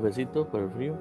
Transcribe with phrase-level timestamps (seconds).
[0.00, 0.94] Cafecito para el frío.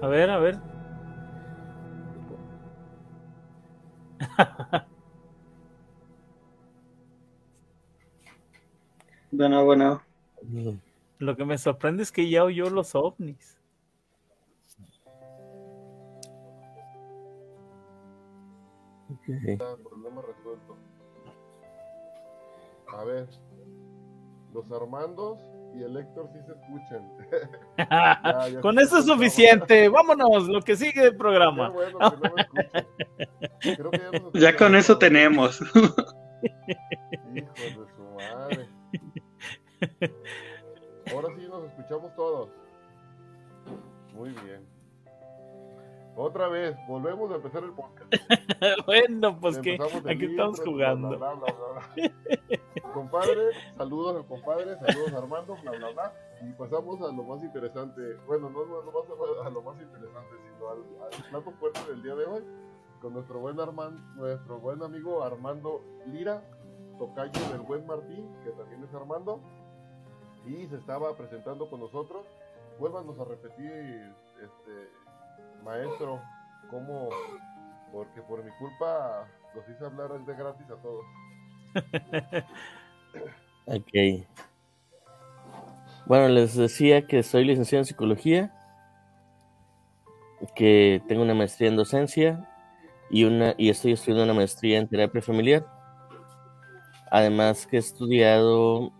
[0.00, 0.65] A ver, a ver.
[9.46, 10.02] Bueno, bueno.
[11.18, 13.56] Lo que me sorprende es que ya oyó los ovnis.
[19.08, 19.60] Ok.
[19.60, 20.76] Ah, problema resuelto.
[22.88, 23.28] A ver.
[24.52, 25.38] Los Armandos
[25.76, 27.12] y el Héctor sí se escuchan.
[27.88, 29.88] Ya, ya Con se eso es suficiente.
[29.88, 31.68] Vámonos, lo que sigue del Qué programa.
[31.68, 32.86] bueno que no me escuchan.
[33.76, 35.60] Creo que ya, con eso tenemos.
[44.14, 44.66] Muy bien.
[46.18, 48.10] Otra vez, volvemos a empezar el podcast.
[48.86, 49.78] bueno, pues que
[50.08, 51.08] aquí estamos jugando.
[51.08, 52.92] bla, bla, bla, bla, bla.
[52.94, 56.12] compadre, saludos al compadre, saludos a Armando, bla, bla, bla.
[56.40, 58.00] Y pasamos a lo más interesante.
[58.26, 62.02] Bueno, no, no, no más a lo más interesante, sino al, al plato fuerte del
[62.02, 62.42] día de hoy.
[63.02, 66.42] Con nuestro buen Armando, nuestro buen amigo Armando Lira,
[66.98, 69.40] tocayo del buen Martín, que también es Armando.
[70.46, 72.24] Y se estaba presentando con nosotros.
[72.78, 74.12] Vuélvanos a repetir,
[74.42, 74.90] este,
[75.64, 76.20] maestro,
[76.70, 77.08] cómo,
[77.92, 81.04] porque por mi culpa los hice hablar de gratis a todos.
[83.68, 84.24] Ok.
[86.06, 88.52] Bueno, les decía que soy licenciado en psicología,
[90.54, 92.48] que tengo una maestría en docencia
[93.10, 95.66] y una y estoy estudiando una maestría en terapia familiar.
[97.10, 98.92] Además que he estudiado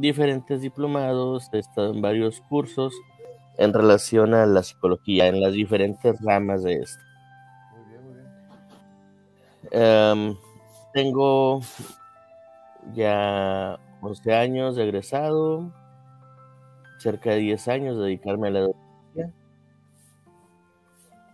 [0.00, 2.94] diferentes diplomados, he estado en varios cursos
[3.58, 7.02] en relación a la psicología, en las diferentes ramas de esto.
[7.72, 8.28] Muy bien, muy bien.
[9.72, 10.36] Em,
[10.92, 11.60] tengo
[12.94, 15.72] ya 11 años de egresado,
[16.98, 19.32] cerca de 10 años de dedicarme a la docencia.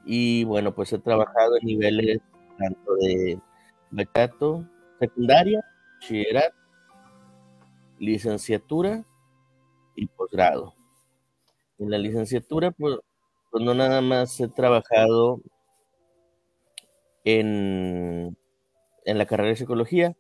[0.06, 2.20] Y bueno, pues he trabajado en niveles
[2.58, 3.38] tanto de
[3.90, 4.64] bachillerato,
[5.00, 5.60] secundaria,
[5.94, 6.56] bachillerato,
[7.98, 9.04] licenciatura
[9.94, 10.74] y posgrado.
[11.78, 12.98] En la licenciatura, pues,
[13.50, 15.40] pues no nada más he trabajado
[17.24, 18.36] en,
[19.04, 20.16] en la carrera de psicología,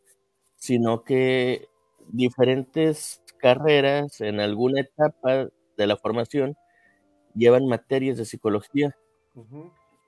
[0.56, 1.68] sino que
[2.08, 6.56] diferentes carreras en alguna etapa de la formación
[7.34, 8.96] llevan materias de psicología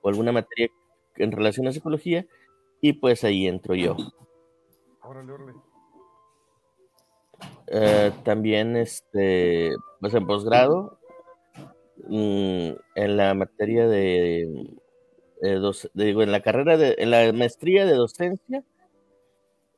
[0.01, 0.69] o alguna materia
[1.15, 2.25] en relación a psicología
[2.81, 3.95] y pues ahí entro yo.
[5.03, 5.53] Órale, órale.
[7.67, 10.99] Eh, también este, pues en posgrado,
[12.07, 14.77] mm, en la materia de,
[15.41, 18.63] de digo, en la carrera de, en la maestría de docencia,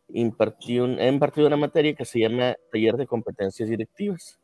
[0.09, 4.39] impartí un, he impartido una materia que se llama Taller de Competencias Directivas.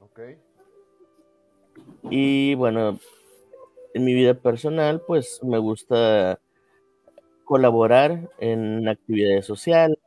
[0.00, 0.20] Ok.
[2.10, 3.00] Y bueno,
[3.94, 6.38] en mi vida personal, pues me gusta
[7.44, 9.98] colaborar en actividades sociales,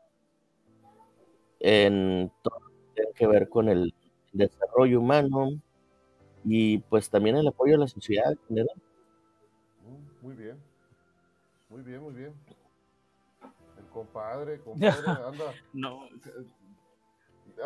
[1.59, 2.68] en todo
[2.99, 3.93] tiene que ver con el
[4.33, 5.49] desarrollo humano
[6.43, 8.81] y pues también el apoyo a la sociedad en general.
[9.83, 10.57] Mm, Muy bien.
[11.69, 12.33] Muy bien, muy bien.
[13.77, 15.53] El compadre, compadre, anda.
[15.73, 16.07] No,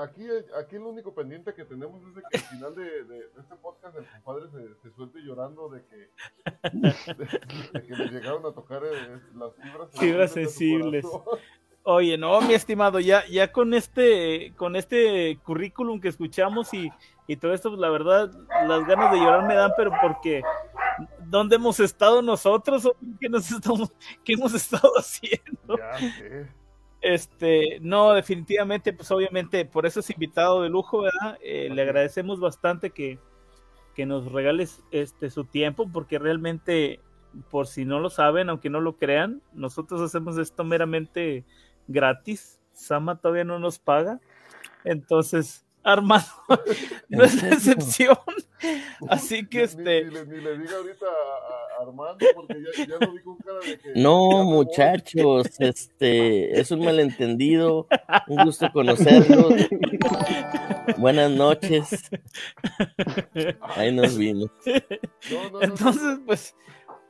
[0.01, 0.25] Aquí,
[0.59, 3.55] aquí lo único pendiente que tenemos es de que al final de, de- de este
[3.57, 6.09] podcast el compadre se, se suelte llorando de que,
[6.73, 11.05] de, de que le llegaron a tocar eh, las fibras Fibras sensibles.
[11.85, 16.89] Oye, no, mi estimado, ya, ya con este, con este currículum que escuchamos y,
[17.27, 18.31] y todo esto, pues, la verdad,
[18.65, 20.41] las ganas de llorar me dan, pero porque
[21.25, 22.85] ¿dónde hemos estado nosotros?
[22.85, 23.91] ¿O ¿Qué nos estamos,
[24.23, 25.77] qué hemos estado haciendo?
[25.77, 26.49] Ya.
[27.01, 31.37] Este, no, definitivamente, pues obviamente, por eso es invitado de lujo, ¿verdad?
[31.43, 33.19] Eh, le agradecemos bastante que,
[33.93, 37.01] que nos regales este su tiempo, porque realmente,
[37.49, 41.43] por si no lo saben, aunque no lo crean, nosotros hacemos esto meramente
[41.87, 42.59] gratis.
[42.73, 44.19] Sama todavía no nos paga.
[44.83, 46.25] Entonces, Armando,
[47.09, 48.17] no es la excepción.
[49.09, 50.05] Así que Ni- este.
[50.05, 53.37] Ni, le, ni le diga ahorita a, a Armando porque ya, ya lo vi con
[53.37, 53.91] cara de que.
[53.95, 57.87] No, muchachos, este es un malentendido.
[58.27, 59.53] Un gusto conocerlos.
[60.97, 62.09] Buenas noches.
[63.75, 64.49] Ahí nos vimos.
[64.65, 65.61] No, no, no, no.
[65.61, 66.55] Entonces, pues,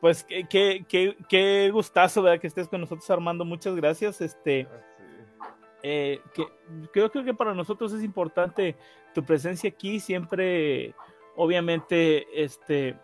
[0.04, 0.46] pues qué,
[0.86, 2.42] qué, qué, gustazo, ¿verdad?
[2.42, 3.46] Que estés con nosotros, Armando.
[3.46, 4.20] Muchas gracias.
[4.20, 6.46] Este, ah, eh, que,
[6.92, 8.76] creo, creo que para nosotros es importante
[9.14, 10.94] tu presencia aquí, siempre,
[11.38, 12.98] obviamente, este,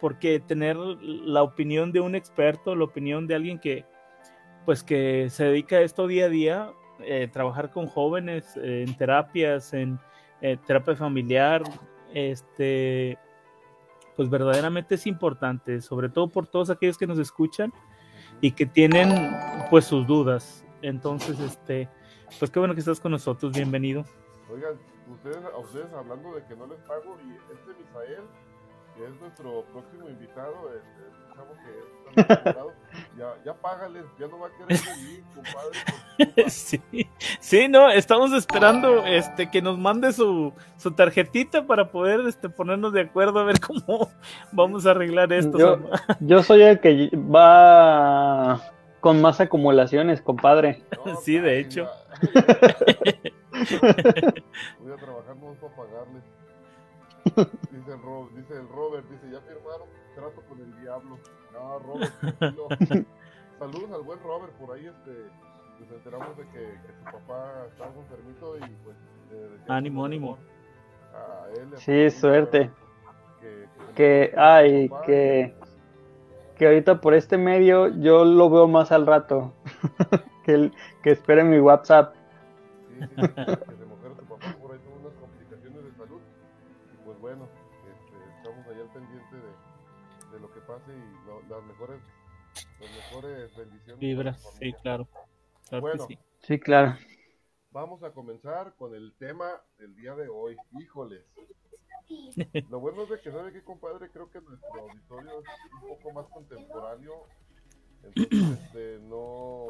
[0.00, 3.84] porque tener la opinión de un experto, la opinión de alguien que,
[4.64, 8.96] pues, que se dedica a esto día a día, eh, trabajar con jóvenes eh, en
[8.96, 9.98] terapias, en
[10.64, 11.64] terapia familiar,
[12.14, 13.18] este,
[14.16, 17.72] pues verdaderamente es importante, sobre todo por todos aquellos que nos escuchan
[18.40, 19.36] y que tienen
[19.70, 20.64] pues sus dudas.
[20.82, 21.88] Entonces, este,
[22.38, 24.04] pues qué bueno que estás con nosotros, bienvenido.
[24.52, 24.74] Oigan,
[25.12, 28.24] ustedes, a ustedes hablando de que no les pago y este Misael,
[28.96, 31.02] que es nuestro próximo invitado, este,
[32.16, 32.26] que es
[33.18, 36.48] ya, ya págales, ya no va a querer venir, compadre.
[36.50, 36.80] sí,
[37.40, 42.94] sí, no, estamos esperando este que nos mande su, su tarjetita para poder este, ponernos
[42.94, 44.08] de acuerdo a ver cómo
[44.52, 45.58] vamos a arreglar esto.
[45.58, 45.78] Yo,
[46.20, 48.62] yo soy el que va
[49.00, 50.84] con más acumulaciones, compadre.
[51.22, 51.86] sí, de hecho.
[54.80, 56.35] Voy a trabajar más para pagarle.
[57.36, 61.18] Dice el, Robert, dice el Robert, dice, ya firmaron trato con el diablo.
[61.52, 62.12] No, Robert,
[63.58, 65.30] Saludos al buen Robert, por ahí este,
[65.80, 68.96] nos enteramos de que, que su papá estaba enfermito y pues...
[69.68, 70.38] ánimo, ánimo.
[71.14, 72.70] A él, sí, suerte.
[73.40, 75.54] Que, que, ay, que,
[76.56, 79.52] que ahorita por este medio yo lo veo más al rato.
[80.44, 82.14] que, el, que espere mi WhatsApp.
[82.88, 83.85] Sí, sí,
[93.16, 93.98] mejores bendiciones.
[93.98, 95.08] Vibras, sí, claro.
[95.80, 96.18] bueno, sí.
[96.40, 96.96] sí, claro.
[97.70, 100.56] Vamos a comenzar con el tema del día de hoy.
[100.78, 101.24] Híjoles.
[102.70, 104.10] Lo bueno es de que, ¿sabe qué, compadre?
[104.10, 107.24] Creo que nuestro auditorio es un poco más contemporáneo.
[108.02, 109.66] Entonces, este, no...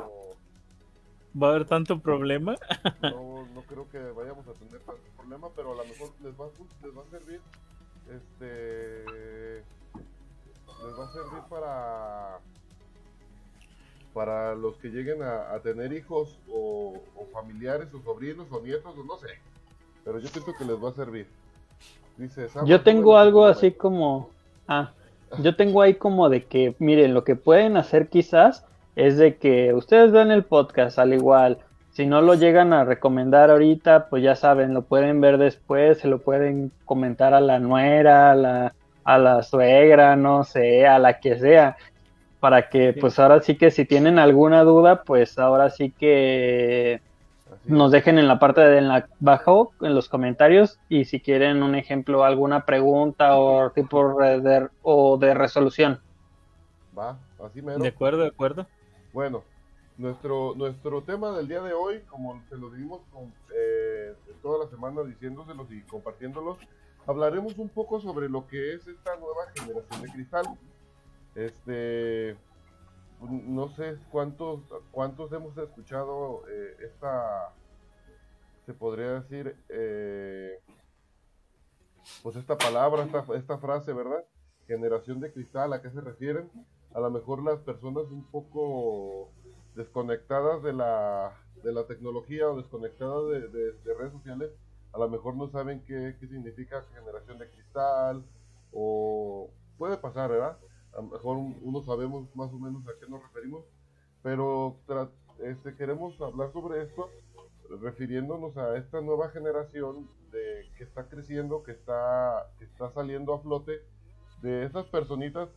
[1.41, 2.57] ¿Va a haber tanto problema?
[3.03, 6.49] No, no creo que vayamos a tener tanto problema, pero a lo mejor les va,
[6.83, 7.41] les va a servir
[8.09, 9.65] este
[10.85, 12.41] les va a servir para
[14.17, 16.95] para los que lleguen a, tener hijos o,
[17.35, 19.27] familiares o sobrinos o nietos o no sé.
[20.07, 21.27] Pero yo pienso que les va a servir.
[22.17, 24.31] Dice, yo tengo algo así como...
[24.67, 24.93] Ah,
[25.43, 29.75] yo tengo ahí como de que, miren, lo que pueden hacer quizás es de que
[29.75, 31.59] ustedes vean el podcast al igual.
[31.91, 36.09] Si no lo llegan a recomendar ahorita, pues ya saben, lo pueden ver después, se
[36.09, 41.21] lo pueden comentar a la nuera, a la, a la suegra, no sé, a la
[41.21, 41.77] que sea,
[42.41, 47.01] para que pues ahora sí que si tienen alguna duda, pues ahora sí que
[47.65, 51.63] nos dejen en la parte de en la abajo en los comentarios y si quieren
[51.63, 56.01] un ejemplo, alguna pregunta o tipo de, o de resolución.
[56.97, 57.79] Va, así mero.
[57.79, 58.67] De acuerdo, de acuerdo.
[59.13, 59.43] Bueno,
[59.99, 64.71] nuestro, nuestro tema del día de hoy, como se lo dimos con, eh, toda la
[64.71, 66.59] semana diciéndoselos y compartiéndolos,
[67.07, 70.47] hablaremos un poco sobre lo que es esta nueva generación de cristal.
[71.37, 72.37] Este,
[73.21, 77.53] no sé cuántos, cuántos hemos escuchado eh, esta,
[78.65, 80.61] se podría decir, eh,
[82.23, 84.25] pues esta palabra, esta, esta frase, ¿verdad?
[84.67, 86.51] Generación de cristal, ¿a qué se refieren?
[86.95, 89.31] A lo mejor las personas un poco
[89.77, 94.51] desconectadas de la, de la tecnología o desconectadas de, de redes sociales
[94.97, 98.25] a lo mejor no saben qué, qué significa generación de cristal
[98.73, 100.57] o puede pasar, ¿verdad?
[100.97, 103.65] A lo mejor uno sabemos más o menos a qué nos referimos,
[104.23, 104.79] pero
[105.39, 107.11] este, queremos hablar sobre esto
[107.81, 113.81] refiriéndonos a esta nueva generación que está creciendo, que está, que está saliendo a flote,
[114.43, 115.49] de esas personitas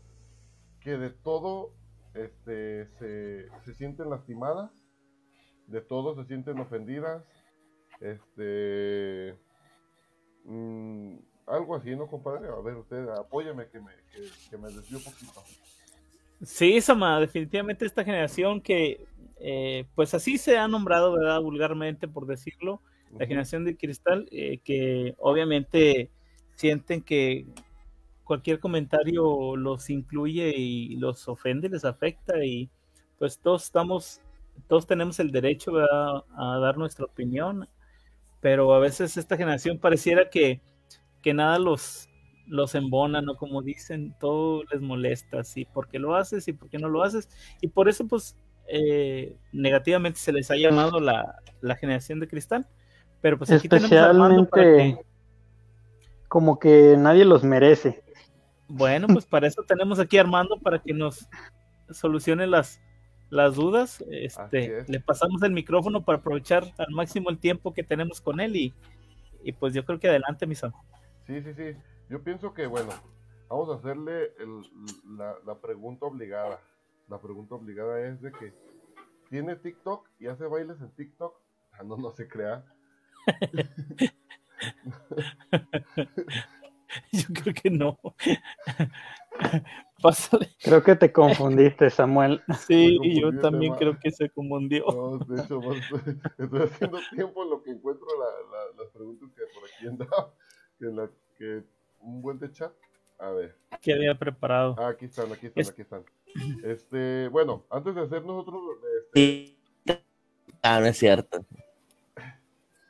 [0.81, 1.72] que de todo
[2.13, 4.72] este, se, se sienten lastimadas,
[5.67, 7.24] de todo se sienten ofendidas,
[8.00, 9.38] este.
[10.46, 11.17] Mm,
[11.50, 12.48] algo así, ¿no, compadre?
[12.48, 13.91] A ver, usted, apóyame que me,
[14.50, 15.44] que, me desvío un poquito.
[16.44, 19.06] Sí, Sama, definitivamente esta generación que,
[19.39, 21.41] eh, pues así se ha nombrado, ¿verdad?
[21.41, 22.82] Vulgarmente, por decirlo,
[23.18, 26.12] la generación de cristal, eh, que obviamente
[26.56, 27.48] sienten que
[28.24, 32.70] cualquier comentario los incluye y los ofende, les afecta y
[33.18, 34.22] pues todos estamos,
[34.68, 37.68] todos tenemos el derecho a dar nuestra opinión,
[38.39, 40.62] pero a veces esta generación pareciera que,
[41.22, 42.10] que nada los,
[42.48, 43.36] los embona, ¿no?
[43.36, 45.66] Como dicen, todo les molesta, ¿sí?
[45.66, 47.30] ¿Por qué lo haces y por qué no lo haces?
[47.62, 52.68] Y por eso, pues, eh, negativamente se les ha llamado la, la generación de cristal.
[53.22, 54.98] Pero pues aquí Especialmente
[56.30, 58.04] como que nadie los merece.
[58.68, 61.28] Bueno, pues para eso tenemos aquí a Armando para que nos
[61.90, 62.80] solucione las,
[63.30, 64.04] las dudas.
[64.12, 68.56] Este, le pasamos el micrófono para aprovechar al máximo el tiempo que tenemos con él
[68.56, 68.74] y,
[69.44, 70.86] y pues yo creo que adelante, mis amigos.
[71.30, 71.78] Sí, sí, sí.
[72.10, 72.90] Yo pienso que, bueno,
[73.50, 74.34] vamos a hacerle
[75.16, 76.60] la, la, pregunta obligada.
[77.08, 78.52] La pregunta obligada es de que
[79.30, 81.40] tiene TikTok y hace bailes en TikTok.
[81.74, 82.66] Ah, no, no se crea.
[87.12, 88.00] Yo creo que no.
[90.64, 92.42] Creo que te confundiste, Samuel.
[92.68, 94.86] Sí, yo también creo que se confundió.
[94.88, 95.60] No, de hecho,
[96.38, 98.08] estoy haciendo tiempo en lo que encuentro
[98.78, 100.34] las preguntas que por aquí andaba.
[100.80, 101.64] Que, la, que
[102.02, 102.72] un buen de chat.
[103.18, 103.56] A ver.
[103.82, 104.76] ¿Qué había preparado?
[104.80, 106.04] Ah, aquí están, aquí están, aquí están.
[106.64, 108.62] Este, bueno, antes de hacer nosotros.
[109.14, 109.58] Este...
[110.62, 111.46] Ah, no es cierto.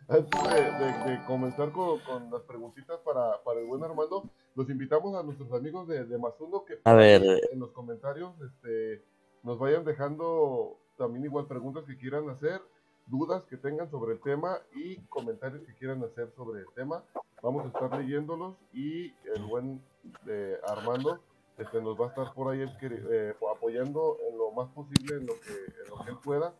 [0.08, 5.88] Antes de, comenzar con, las preguntitas para, el buen Armando, los invitamos a nuestros amigos
[5.88, 7.22] de, de Mazundo que a ver.
[7.52, 9.04] en los comentarios este,
[9.44, 12.60] nos vayan dejando también igual preguntas que quieran hacer,
[13.10, 17.04] dudas que tengan sobre el tema y comentarios que quieran hacer sobre el tema.
[17.42, 19.82] Vamos a estar leyéndolos y el buen
[20.28, 21.20] eh, Armando
[21.58, 25.34] este, nos va a estar por ahí eh, apoyando en lo más posible en lo
[25.34, 26.54] que, en lo que él pueda,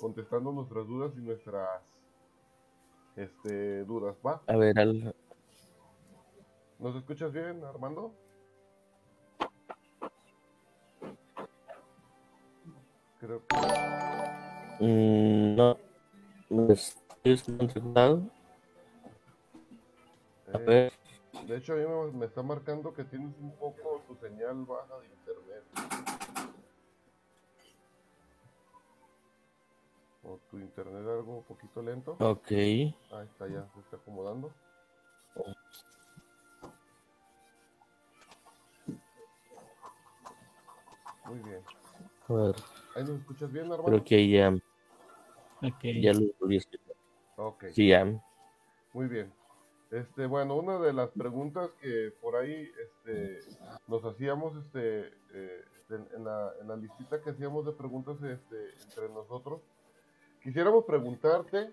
[0.00, 1.82] contestando nuestras dudas y nuestras
[3.16, 4.42] este, dudas, ¿va?
[4.46, 5.14] A ver, al...
[6.78, 8.14] ¿Nos escuchas bien, Armando?
[13.18, 13.56] Creo que...
[14.80, 15.85] Mm, no.
[20.52, 20.92] A ver.
[21.46, 25.06] De hecho, a mí me, está marcando que tienes un poco tu señal baja de
[25.06, 25.64] internet.
[30.28, 32.16] o tu internet algo un poquito lento.
[32.18, 32.50] Ok.
[32.50, 34.52] Ahí está, ya se está acomodando.
[41.26, 41.62] Muy bien.
[42.28, 42.56] A ver.
[42.94, 43.84] ¿Ahí nos escuchas bien, Armando?
[43.84, 44.54] Creo que ya.
[45.62, 46.02] Okay.
[46.02, 47.64] Ya lo volví a Ok.
[47.72, 48.04] Sí, ya.
[48.92, 49.32] Muy bien.
[49.90, 53.38] Este, bueno, una de las preguntas que por ahí este,
[53.86, 59.08] nos hacíamos este, eh, en, la, en la listita que hacíamos de preguntas este, entre
[59.14, 59.60] nosotros
[60.46, 61.72] Quisiéramos preguntarte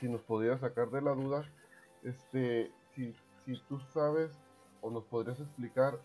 [0.00, 1.44] si nos podrías sacar de la duda,
[2.02, 4.32] este, si, si tú sabes
[4.80, 6.00] o nos podrías explicar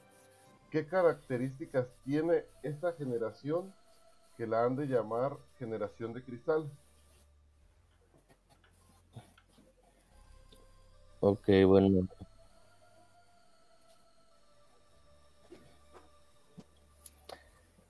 [0.70, 3.74] qué características tiene esta generación
[4.38, 6.70] que la han de llamar generación de cristal.
[11.22, 12.08] Ok, bueno.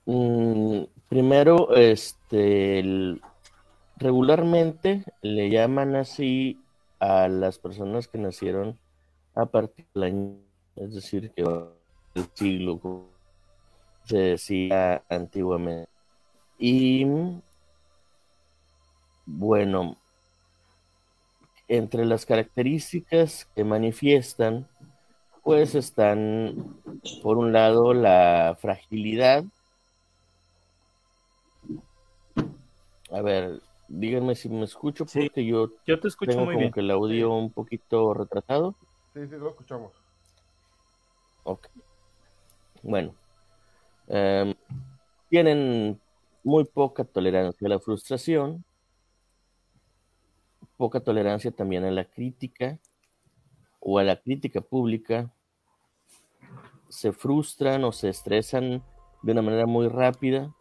[0.06, 2.82] Mm, primero, este,
[3.96, 6.62] regularmente le llaman así
[7.00, 8.78] a las personas que nacieron
[9.34, 10.38] a partir del año,
[10.76, 12.80] es decir, que el siglo
[14.04, 15.95] se decía antiguamente.
[16.58, 17.04] Y
[19.26, 19.96] bueno,
[21.68, 24.68] entre las características que manifiestan,
[25.42, 26.80] pues están,
[27.22, 29.44] por un lado, la fragilidad,
[33.12, 36.72] A ver, díganme si me escucho, porque yo, yo te escucho tengo muy como bien.
[36.72, 38.74] que el audio un poquito retratado.
[39.14, 39.92] Sí, sí, lo escuchamos.
[41.44, 41.68] Ok.
[42.82, 43.14] Bueno.
[44.08, 44.54] Em,
[45.28, 46.00] tienen
[46.46, 48.64] muy poca tolerancia a la frustración,
[50.76, 52.78] poca tolerancia también a la crítica
[53.80, 55.34] o a la crítica pública.
[56.88, 58.84] Se frustran o se estresan
[59.22, 60.54] de una manera muy rápida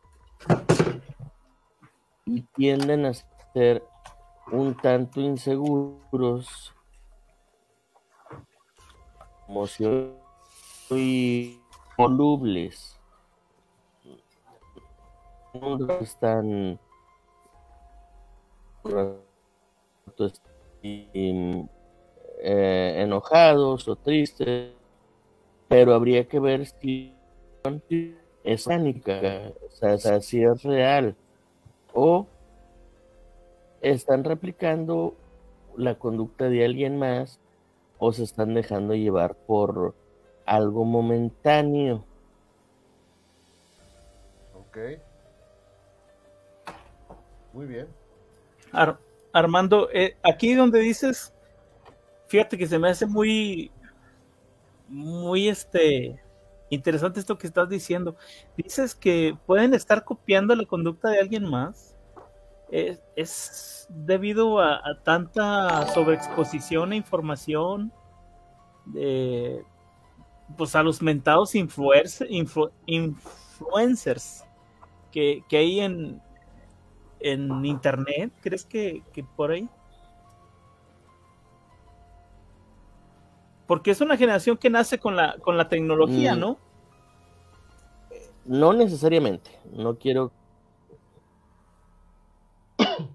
[2.25, 3.13] y tienden a
[3.53, 3.83] ser
[4.51, 6.73] un tanto inseguros,
[9.47, 10.15] emocionales
[10.89, 11.59] y
[11.95, 12.94] volubles.
[16.01, 16.79] Están
[20.83, 24.73] eh, enojados o tristes,
[25.67, 27.13] pero habría que ver si
[28.43, 31.15] es pánica, o sea, si es real
[31.93, 32.27] o
[33.81, 35.15] están replicando
[35.77, 37.39] la conducta de alguien más
[37.97, 39.95] o se están dejando llevar por
[40.45, 42.03] algo momentáneo.
[44.53, 44.77] Ok.
[47.55, 47.87] Muy bien.
[49.31, 51.33] Armando, eh, aquí donde dices,
[52.27, 53.71] fíjate que se me hace muy,
[54.89, 56.21] muy este,
[56.69, 58.17] interesante esto que estás diciendo.
[58.57, 61.95] Dices que pueden estar copiando la conducta de alguien más.
[62.69, 67.93] Es, debido a, tanta sobreexposición e información
[70.57, 72.29] pues a los mentados influencers,
[72.85, 74.43] influencers
[75.11, 76.21] que, que, hay en,
[77.25, 78.31] en internet.
[78.41, 79.67] ¿Crees que, que por ahí?
[83.67, 86.39] Porque es una generación que nace con la, con la tecnología, mm.
[86.39, 86.59] ¿no?
[88.45, 89.49] No necesariamente.
[89.73, 90.31] No quiero.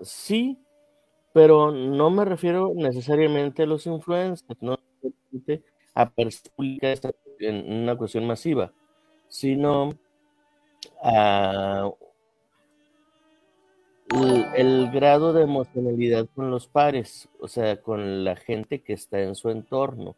[0.00, 0.56] sí,
[1.32, 4.78] pero no me refiero necesariamente a los influencers, no
[5.94, 7.00] a personas
[7.40, 8.72] en una cuestión masiva,
[9.28, 9.90] sino
[11.02, 11.90] a
[14.10, 19.34] el, grado de emocionalidad con los pares, o sea, con la gente que está en
[19.34, 20.16] su entorno.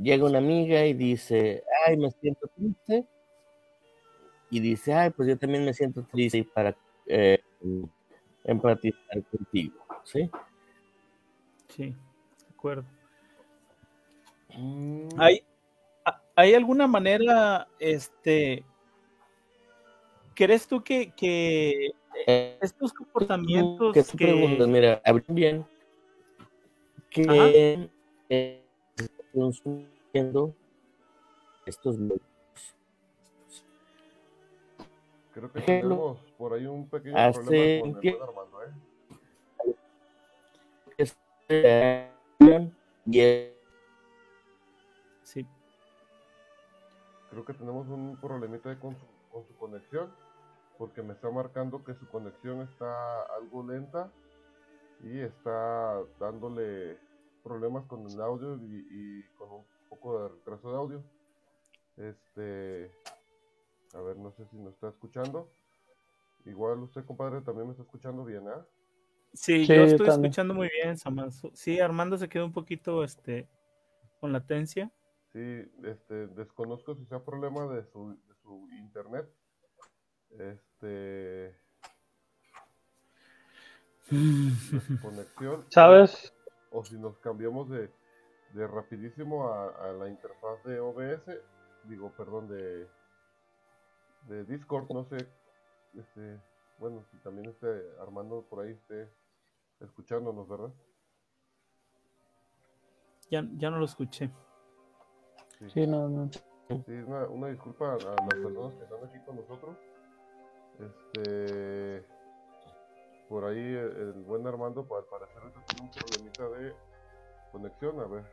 [0.00, 3.06] Llega una amiga y dice, ay, me siento triste.
[4.50, 7.40] Y dice, ay, pues yo también me siento triste para eh,
[8.44, 10.30] empatizar contigo, ¿sí?
[11.68, 12.84] Sí, de acuerdo.
[14.56, 15.08] Mm.
[15.18, 15.44] ¿Hay,
[16.34, 18.64] ¿Hay alguna manera, este,
[20.34, 21.92] crees tú que, que
[22.26, 24.66] estos comportamientos que, que...
[24.66, 25.66] mira, bien
[27.10, 27.90] que
[28.28, 28.64] eh,
[29.32, 30.54] consumiendo
[31.66, 32.20] estos medios.
[35.34, 39.74] Creo que tenemos por ahí un pequeño problema con el Armando, ¿eh?
[40.98, 42.10] Este,
[45.22, 45.46] sí.
[47.30, 50.12] Creo que tenemos un problemita con su, con su conexión
[50.80, 54.10] porque me está marcando que su conexión está algo lenta
[55.04, 56.96] y está dándole
[57.44, 61.04] problemas con el audio y, con un poco de retraso de audio.
[61.98, 62.90] Este,
[63.92, 65.52] a ver, no sé si nos está escuchando.
[66.46, 68.66] Igual usted, compadre, también me está escuchando bien, ¿ah?
[69.34, 71.50] Sí, yo estoy escuchando muy bien, Samanzo.
[71.52, 73.46] Sí, Armando se quedó un poquito este,
[74.18, 74.90] con latencia.
[75.34, 79.28] Sí, este, desconozco si sea problema de su, de su internet
[80.38, 81.56] este
[85.02, 86.34] conexión sabes
[86.70, 87.90] o si nos cambiamos de,
[88.54, 91.22] de rapidísimo a, la interfaz de OBS
[91.84, 92.88] digo perdón de
[94.28, 95.16] de Discord no sé
[95.96, 96.40] este
[96.78, 97.66] bueno si también esté
[98.00, 99.08] Armando por ahí esté
[99.80, 100.72] escuchándonos verdad
[103.30, 104.28] ya, ya no lo escuché.
[105.68, 106.28] Sí, no, no.
[106.30, 109.76] Sí, una, una disculpa a las personas que están aquí con nosotros
[110.80, 112.04] este.
[113.28, 116.74] Por ahí el, buen Armando, al parecer, tiene un problemita de
[117.52, 118.00] conexión.
[118.00, 118.24] A ver,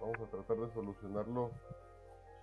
[0.00, 1.50] vamos a tratar de solucionarlo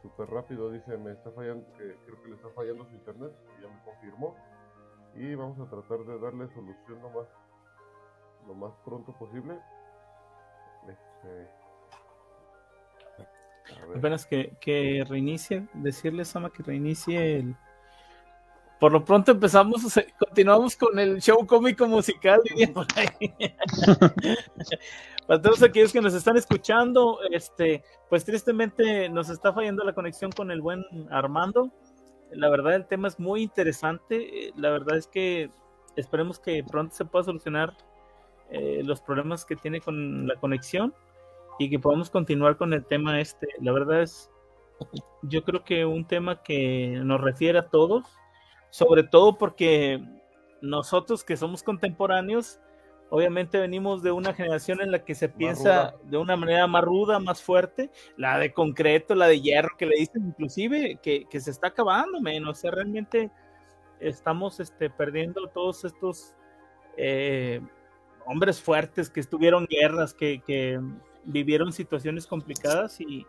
[0.03, 0.69] súper rápido.
[0.71, 4.35] Dice, me está fallando, creo que le está fallando su internet, ya me confirmó.
[5.15, 7.27] Y vamos a tratar de darle solución lo más,
[8.47, 9.59] lo más pronto posible.
[10.87, 11.49] Este,
[13.95, 17.55] Apenas que, que reinicie, decirle Sama que reinicie el,
[18.83, 19.81] por lo pronto empezamos,
[20.19, 22.41] continuamos con el show cómico musical,
[25.25, 30.33] Para todos aquellos que nos están escuchando, este, pues tristemente nos está fallando la conexión
[30.33, 31.71] con el buen Armando.
[32.33, 34.51] La verdad el tema es muy interesante.
[34.57, 35.49] La verdad es que
[35.95, 37.77] esperemos que pronto se pueda solucionar
[38.49, 40.93] eh, los problemas que tiene con la conexión
[41.57, 43.47] y que podamos continuar con el tema este.
[43.61, 44.29] La verdad es,
[45.21, 48.03] yo creo que un tema que nos refiere a todos
[48.73, 50.03] sobre todo porque
[50.59, 52.59] nosotros que somos contemporáneos,
[53.11, 57.19] obviamente venimos de una generación en la que se piensa de una manera más ruda,
[57.19, 61.67] más fuerte, la de concreto, la de hierro, que le dicen inclusive que, se está
[61.67, 63.29] acabando, menos, o sea, realmente
[63.99, 66.33] estamos este, perdiendo todos estos
[66.97, 67.61] eh,
[68.25, 70.81] hombres fuertes que estuvieron guerras, que, que
[71.25, 73.27] vivieron situaciones complicadas y,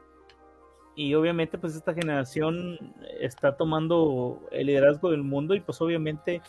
[0.97, 6.41] y obviamente pues esta generación está tomando el liderazgo del mundo y pues obviamente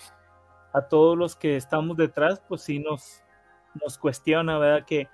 [0.73, 3.23] a todos los que estamos detrás pues sí nos,
[3.81, 4.85] nos cuestiona, ¿verdad?
[4.85, 5.07] Que,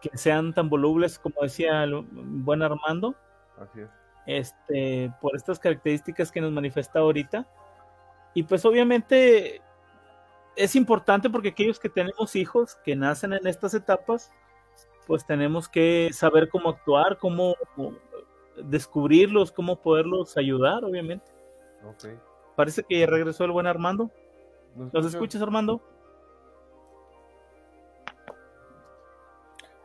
[0.00, 3.14] que sean tan volubles como decía el buen Armando.
[3.60, 3.90] Así es.
[4.26, 7.46] Este, por estas características que nos manifiesta ahorita.
[8.34, 9.62] Y pues obviamente
[10.54, 14.32] es importante porque aquellos que tenemos hijos que nacen en estas etapas,
[15.06, 17.54] pues tenemos que saber cómo actuar, cómo
[18.64, 21.26] descubrirlos, cómo poderlos ayudar, obviamente.
[22.56, 24.10] Parece que regresó el buen Armando.
[24.92, 25.80] ¿Nos, escuchas, Armando?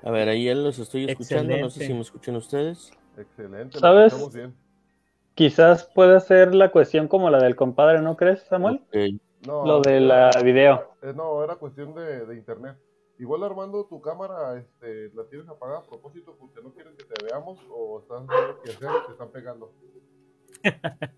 [0.03, 2.91] A ver, ahí los estoy escuchando, no sé si me escuchan ustedes.
[3.17, 4.13] Excelente, ¿sabes?
[5.35, 8.81] Quizás pueda ser la cuestión como la del compadre, ¿no crees, Samuel?
[9.45, 10.95] No, Lo de la video.
[11.01, 12.77] Eh, no, era cuestión de, internet.
[13.19, 17.25] Igual Armando, tu cámara este, la tienes apagada a propósito porque no quieren que te
[17.25, 19.71] veamos o estás viendo que hacer te están pegando.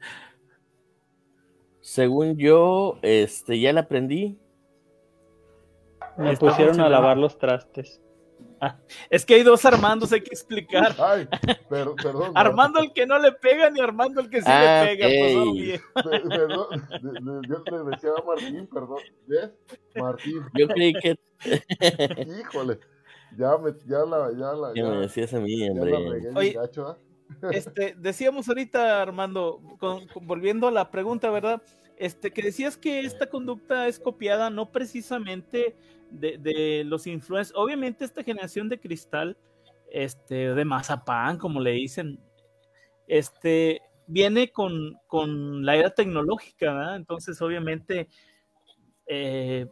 [1.80, 4.38] Según yo, este, ya la aprendí.
[6.18, 8.02] Me pusieron a lavar los trastes.
[9.10, 10.96] Es que hay dos Armandos, hay que explicar.
[11.00, 11.28] Ay,
[11.70, 11.96] perdón.
[12.36, 15.08] Armando el que no le pega ni Armando el que sí le Ah, pega.
[15.08, 15.82] ok.
[16.04, 16.22] Pues.
[16.30, 16.88] Perdón,
[17.48, 19.00] yo le decía a Martín, perdón.
[19.28, 19.52] ¿Ves?
[19.96, 21.16] Martín, Yo creí que
[22.40, 22.80] híjole.
[23.38, 25.92] Ya, me, ya la, ya la, ya, me decías a mí, ya hombre.
[25.92, 26.98] la regué bien Oye, gacho, ¿ah?
[27.52, 31.62] Este, decíamos ahorita, Armando, con- con- volviendo a la pregunta, ¿verdad?
[31.98, 35.76] Este, que decías que esta conducta es copiada no precisamente
[36.12, 37.58] de, de los influencers.
[37.58, 39.38] Obviamente, esta generación de cristal,
[39.92, 42.20] este, de mazapán, como le dicen,
[43.08, 46.96] este, viene con, con la era tecnológica, ¿verdad?
[46.98, 48.10] Entonces, obviamente,
[49.08, 49.68] eh,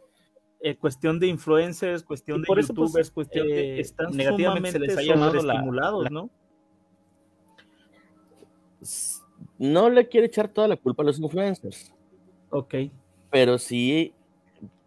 [0.60, 4.96] eh, cuestión de influencers, cuestión de pues, youtubers, cuestión de eh, están negativamente se les
[4.96, 6.30] ha llamado la- estimulados, la- ¿no?
[9.58, 11.92] No le quiere echar toda la culpa a los influencers,
[12.50, 12.74] Ok.
[13.30, 14.14] pero sí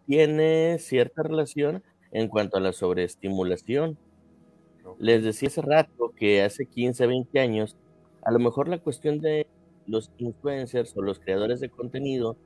[0.06, 3.98] tiene cierta relación en cuanto a la sobreestimulación.
[4.98, 7.76] Les decía hace rato que hace 15, 20 años,
[8.22, 9.46] a lo mejor la cuestión de
[9.86, 12.36] los influencers o los creadores de contenido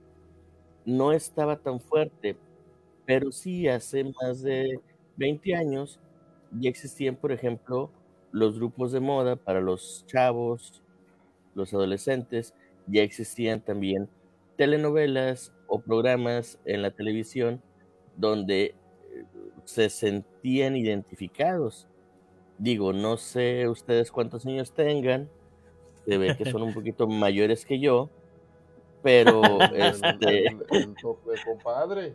[0.85, 2.37] no estaba tan fuerte,
[3.07, 4.81] pero sí hace más de
[5.16, 6.01] 20 años
[6.53, 7.90] ya existían, por ejemplo,
[8.33, 10.83] los grupos de moda para los chavos,
[11.55, 12.55] los adolescentes,
[12.87, 14.09] ya existían también
[14.62, 17.61] telenovelas o programas en la televisión
[18.16, 18.75] donde eh,
[19.64, 21.88] se sentían identificados.
[22.59, 25.29] Digo, no sé ustedes cuántos años tengan,
[26.07, 28.09] se ve que son un poquito mayores que yo,
[29.03, 29.42] pero
[29.75, 32.12] este, el, el to- el compadre.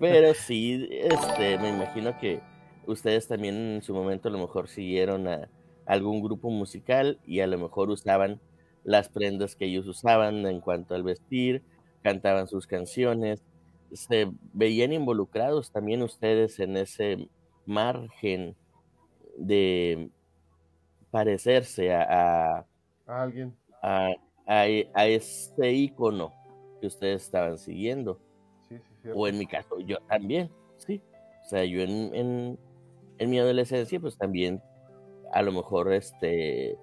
[0.00, 2.40] pero sí, este, me imagino que
[2.88, 5.48] ustedes también en su momento a lo mejor siguieron a
[5.86, 8.40] algún grupo musical y a lo mejor usaban
[8.84, 11.62] las prendas que ellos usaban en cuanto al vestir,
[12.02, 13.42] cantaban sus canciones,
[13.92, 17.28] se veían involucrados también ustedes en ese
[17.66, 18.56] margen
[19.38, 20.10] de
[21.10, 22.66] parecerse a, a,
[23.06, 23.54] A alguien.
[23.82, 24.10] a,
[24.46, 26.32] a, e- a ese icono
[26.80, 28.20] que ustedes estaban siguiendo.
[28.68, 29.08] Sí, sí.
[29.14, 31.00] O en mi caso, yo también, sí.
[31.44, 32.58] O sea, yo en, en,
[33.18, 34.62] en mi adolescencia, pues también
[35.32, 36.76] a lo mejor este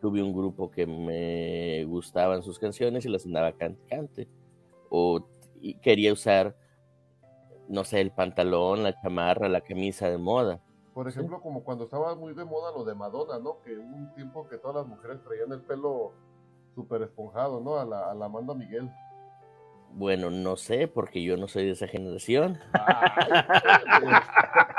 [0.00, 4.28] tuve un grupo que me gustaban sus canciones y las andaba cante.
[4.88, 5.26] O
[5.60, 6.56] y quería usar,
[7.68, 10.60] no sé, el pantalón, la chamarra, la camisa de moda.
[10.94, 13.60] Por ejemplo, como cuando estaba muy de moda lo de Madonna, ¿no?
[13.62, 16.12] Que hubo un tiempo que todas las mujeres traían el pelo
[16.74, 17.76] súper esponjado, ¿no?
[17.76, 18.90] A la, a la Amanda Miguel.
[19.92, 22.58] Bueno, no sé, porque yo no soy de esa generación.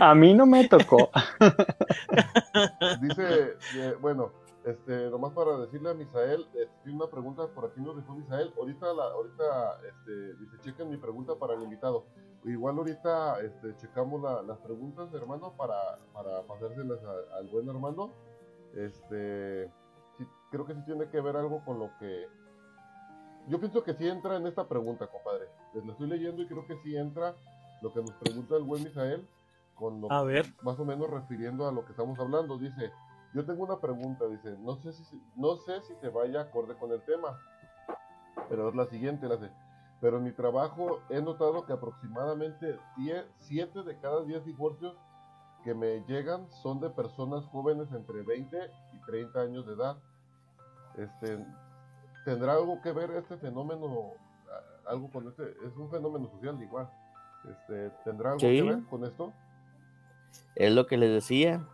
[0.00, 1.10] A mí no me tocó.
[3.00, 4.32] Dice, eh, bueno,
[4.64, 8.52] este, nomás para decirle a Misael, eh, tiene una pregunta por aquí nos dejó Misael.
[8.58, 12.04] Ahorita, la, ahorita, este, dice, chequen mi pregunta para el invitado.
[12.44, 15.76] Igual ahorita, este, checamos la- las preguntas, hermano, para,
[16.12, 18.12] para pasárselas a- al buen Armando.
[18.74, 19.66] Este,
[20.18, 22.26] sí, creo que sí tiene que ver algo con lo que...
[23.48, 25.46] Yo pienso que sí entra en esta pregunta, compadre.
[25.74, 27.34] Les la estoy leyendo y creo que sí entra
[27.82, 29.26] lo que nos pregunta el buen Misael
[29.76, 30.46] con lo A ver.
[30.62, 32.58] más o menos refiriendo a lo que estamos hablando.
[32.58, 32.90] Dice,
[33.34, 36.90] yo tengo una pregunta, dice, no sé si, no sé si se vaya acorde con
[36.92, 37.38] el tema,
[38.48, 39.50] pero es la siguiente, la de,
[40.00, 42.78] pero en mi trabajo he notado que aproximadamente
[43.38, 44.96] 7 de cada 10 divorcios
[45.64, 48.56] que me llegan son de personas jóvenes entre 20
[48.92, 49.96] y 30 años de edad.
[50.96, 51.44] Este,
[52.24, 54.12] ¿Tendrá algo que ver este fenómeno,
[54.88, 56.88] algo con este, es un fenómeno social igual,
[57.50, 58.46] este, ¿tendrá algo Sí.
[58.46, 59.32] que ver con esto?
[60.54, 61.66] Es lo que les decía.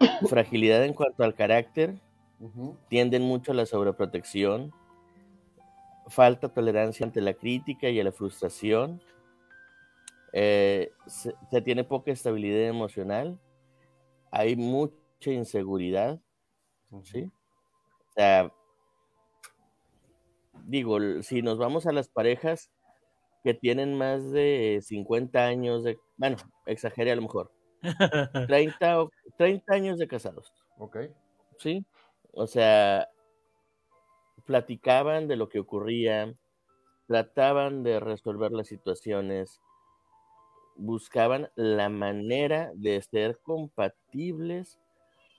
[0.28, 2.00] Fragilidad en cuanto al carácter,
[2.88, 4.72] tienden mucho a la sobreprotección,
[6.08, 9.00] falta tolerancia ante la crítica y a la frustración,
[10.32, 13.38] eh, se, se tiene poca estabilidad emocional,
[14.30, 16.20] hay mucha inseguridad,
[17.04, 17.30] ¿sí?
[18.08, 18.52] O sea,
[20.64, 22.70] digo, si nos vamos a las parejas
[23.44, 27.52] que tienen más de 50 años de, bueno, exageré a lo mejor,
[28.46, 30.52] 30, o- 30 años de casados.
[30.78, 30.96] Ok.
[31.58, 31.84] Sí,
[32.32, 33.08] o sea,
[34.46, 36.32] platicaban de lo que ocurría,
[37.08, 39.60] trataban de resolver las situaciones,
[40.76, 44.78] buscaban la manera de ser compatibles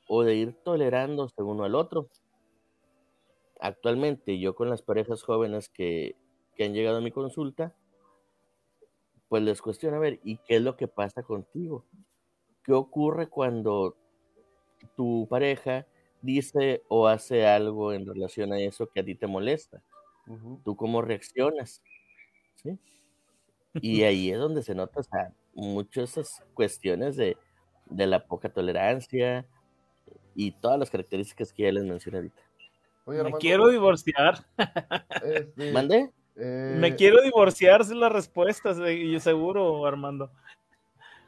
[0.10, 2.10] o de ir tolerándose uno al otro.
[3.60, 6.16] Actualmente, yo con las parejas jóvenes que,
[6.56, 7.76] que han llegado a mi consulta,
[9.28, 11.86] pues les cuestiona, a ver, ¿y qué es lo que pasa contigo?
[12.64, 13.96] ¿Qué ocurre cuando
[14.96, 15.86] tu pareja
[16.22, 19.82] dice o hace algo en relación a eso que a ti te molesta?
[20.64, 21.84] ¿Tú cómo reaccionas?
[22.56, 22.78] ¿Sí?
[23.82, 25.02] Y ahí es donde se nota
[25.56, 27.36] muchas esas cuestiones de,
[27.90, 29.48] la poca tolerancia
[30.36, 32.42] y todas las características que ya les mencioné ahorita.
[33.06, 34.46] Me quiero divorciar.
[35.24, 36.12] Este, ¿Mande?
[36.36, 40.32] Me eh, quiero divorciar, es la respuesta, yo seguro, Armando.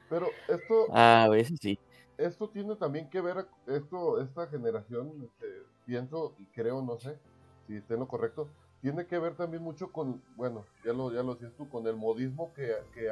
[0.10, 0.88] Pero esto.
[0.91, 1.80] A veces sí.
[2.18, 7.20] Esto tiene también que ver, esto, esta generación, este, pienso y creo, no sé
[7.68, 8.48] si esté en lo correcto,
[8.82, 12.54] tiene que ver también mucho con, bueno, ya lo, ya lo tú, con el modismo
[12.54, 13.12] que, que,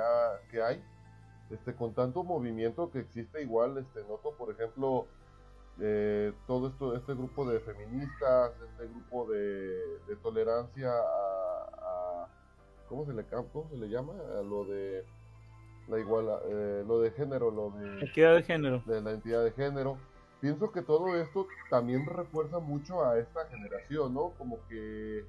[0.49, 0.82] que hay,
[1.49, 5.08] este, con tanto movimiento que existe igual, este, noto, por ejemplo,
[5.79, 12.27] eh, todo esto, este grupo de feministas, este grupo de, tolerancia a,
[12.88, 14.13] ¿cómo, se le, ¿cómo se le llama?
[14.38, 15.03] A lo de
[15.88, 18.06] la igual, eh, lo de género, lo de...
[18.06, 18.84] Equidad de género.
[18.86, 19.98] De la entidad de género.
[20.39, 24.32] Pienso que todo esto también refuerza mucho a esta generación, ¿no?
[24.38, 25.26] Como que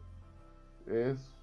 [0.87, 1.37] es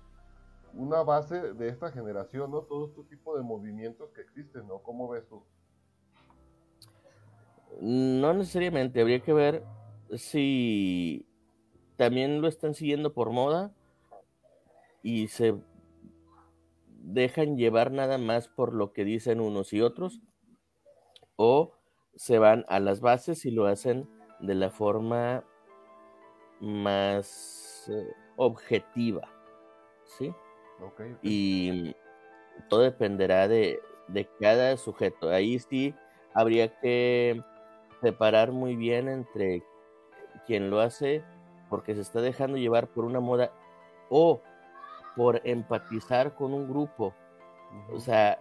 [0.74, 2.62] una base de esta generación, ¿no?
[2.62, 4.80] Todo este tipo de movimientos que existen, ¿no?
[4.80, 5.44] ¿Cómo ves tú?
[7.80, 9.64] No necesariamente, habría que ver
[10.18, 11.26] si
[11.96, 13.72] también lo están siguiendo por moda
[15.02, 15.56] y se
[17.04, 20.22] dejan llevar nada más por lo que dicen unos y otros
[21.36, 21.74] o
[22.16, 24.08] se van a las bases y lo hacen
[24.40, 25.44] de la forma
[26.60, 29.28] más eh, objetiva,
[30.06, 30.34] ¿sí?
[31.22, 31.96] Y
[32.70, 35.30] todo dependerá de, de cada sujeto.
[35.30, 35.96] Ahí sí
[36.34, 37.42] habría que
[38.02, 39.64] separar muy bien entre
[40.46, 41.24] quien lo hace
[41.70, 43.52] porque se está dejando llevar por una moda
[44.10, 44.42] o
[45.16, 47.14] por empatizar con un grupo.
[47.94, 48.40] O sea,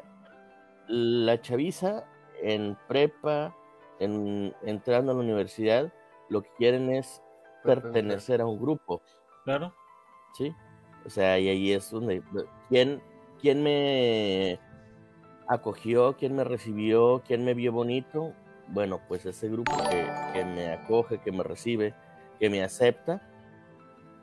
[0.88, 2.04] la chaviza
[2.42, 3.54] en prepa,
[3.98, 5.92] en, entrando a la universidad,
[6.28, 7.22] lo que quieren es
[7.64, 9.02] pertenecer a un grupo.
[9.44, 9.74] Claro.
[10.34, 10.54] Sí.
[11.04, 12.22] O sea, y ahí es donde.
[12.68, 13.02] ¿Quién,
[13.40, 14.58] quién me
[15.48, 16.16] acogió?
[16.16, 17.22] ¿Quién me recibió?
[17.26, 18.34] ¿Quién me vio bonito?
[18.72, 19.72] bueno, pues ese grupo
[20.32, 21.94] que, me acoge, que me recibe,
[22.38, 23.20] que me acepta,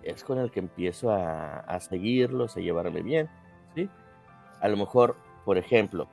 [0.10, 3.30] es con el que empiezo a, seguirlos, a llevarme bien,
[3.76, 3.89] ¿sí?
[4.62, 5.15] A lo mejor,
[5.46, 6.08] por ejemplo,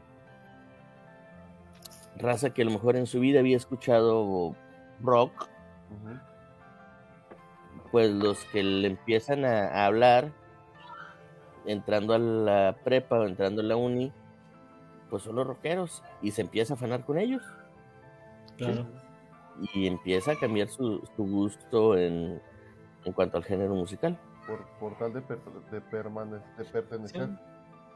[2.16, 4.54] raza que a lo mejor en su vida había escuchado
[5.00, 5.48] rock,
[7.90, 10.32] pues los que le empiezan a, hablar,
[11.66, 14.12] entrando a la prepa o entrando a la uni,
[15.08, 17.42] pues son los rockeros y se empieza a afanar con ellos.
[19.72, 22.40] Y empieza a cambiar su, gusto en,
[23.12, 24.18] cuanto al género musical.
[24.78, 27.28] Por, tal de, de, pertenecer.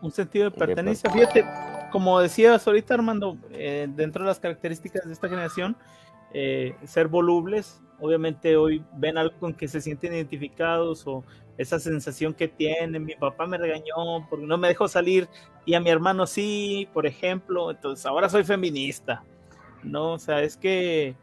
[0.00, 1.10] Un sentido de pertenencia.
[1.10, 1.44] Fíjate,
[1.90, 5.76] como decías ahorita Armando, eh, dentro de las características de esta generación,
[6.32, 11.24] eh, ser volubles, obviamente hoy ven algo con que se sienten identificados o
[11.58, 15.28] esa sensación que tienen, mi papá me regañó porque no me dejó salir
[15.66, 19.24] y a mi hermano sí, por ejemplo, entonces ahora soy feminista.
[19.82, 20.12] ¿no?
[20.12, 21.14] O sea, es que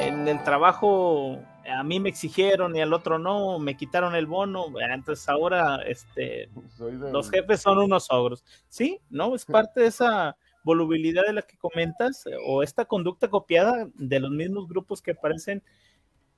[0.00, 1.38] en el trabajo
[1.70, 6.48] a mí me exigieron y al otro no, me quitaron el bono, entonces ahora este,
[6.78, 8.44] los jefes son unos ogros.
[8.68, 9.34] Sí, ¿no?
[9.34, 14.30] Es parte de esa volubilidad de la que comentas o esta conducta copiada de los
[14.30, 15.62] mismos grupos que aparecen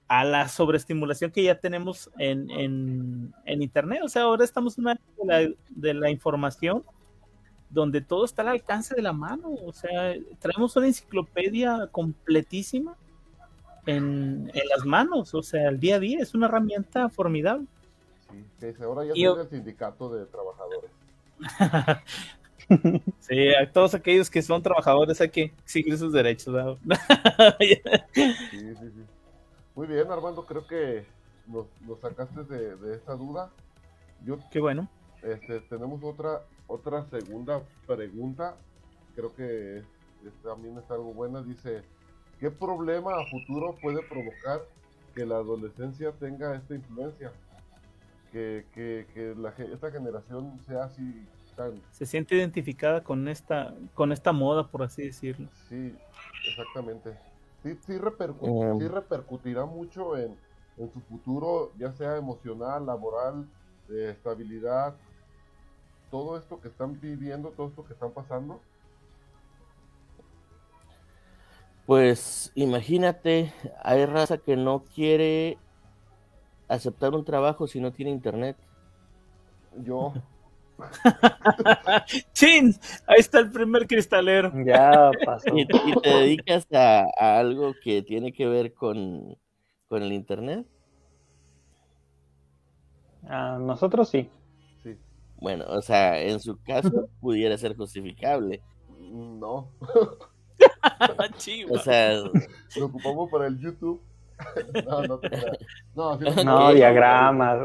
[0.09, 4.01] a la sobreestimulación que ya tenemos en, en, Internet.
[4.05, 6.85] O sea, ahora estamos en una de la, de la información
[7.71, 9.51] donde todo está al alcance de la mano.
[9.65, 12.97] O sea, traemos una enciclopedia completísima
[13.87, 17.67] en, las manos, o sea, el día a día es una herramienta formidable.
[18.61, 20.91] Sí, ahora ya tiene el sindicato de trabajadores.
[23.21, 26.79] sí, a todos aquellos que son trabajadores hay que exigir sus derechos.
[27.61, 27.81] sí,
[28.51, 29.05] sí, sí.
[29.75, 31.05] Muy bien, Armando, creo que
[31.47, 31.67] nos,
[32.01, 33.51] sacaste de, de, esta duda.
[34.25, 34.89] Yo, Qué bueno.
[35.23, 38.57] Este, tenemos otra otra segunda pregunta,
[39.15, 39.83] creo que
[40.43, 41.83] también está algo buena, dice,
[42.41, 44.63] ¿qué problema a futuro puede provocar
[45.15, 47.33] que la adolescencia tenga esta influencia?
[48.33, 51.27] Que, que, la, esta generación sea así
[51.57, 51.81] tan...
[51.91, 55.49] Se siente identificada con esta, con esta moda, por así decirlo.
[55.69, 55.95] Sí,
[56.47, 57.17] exactamente.
[57.63, 60.37] Sí, sí, repercutirá mucho en,
[60.77, 63.49] en su futuro, ya sea emocional, laboral,
[63.89, 64.95] de estabilidad,
[66.11, 68.61] todo esto que están viviendo, todo esto que están pasando?
[71.87, 75.57] Pues imagínate, hay raza que no quiere
[76.69, 78.57] aceptar un trabajo si no tiene internet.
[79.77, 80.13] Yo.
[82.33, 82.75] ¡Chin!
[83.07, 84.53] Ahí está el primer cristalero.
[84.65, 85.57] Ya pasó.
[85.57, 87.07] ¿Y, te dedicas a,
[87.39, 89.39] algo que tiene que ver con,
[89.89, 90.67] con el Internet?
[93.29, 94.29] A nosotros sí.
[94.83, 94.97] Sí.
[95.37, 98.61] Bueno, o sea, en su caso pudiera ser justificable.
[98.99, 99.71] No.
[101.71, 102.15] o sea,
[102.77, 104.01] lo ocupamos para el YouTube
[104.85, 105.21] no, no,
[105.95, 107.59] no, no diagramas.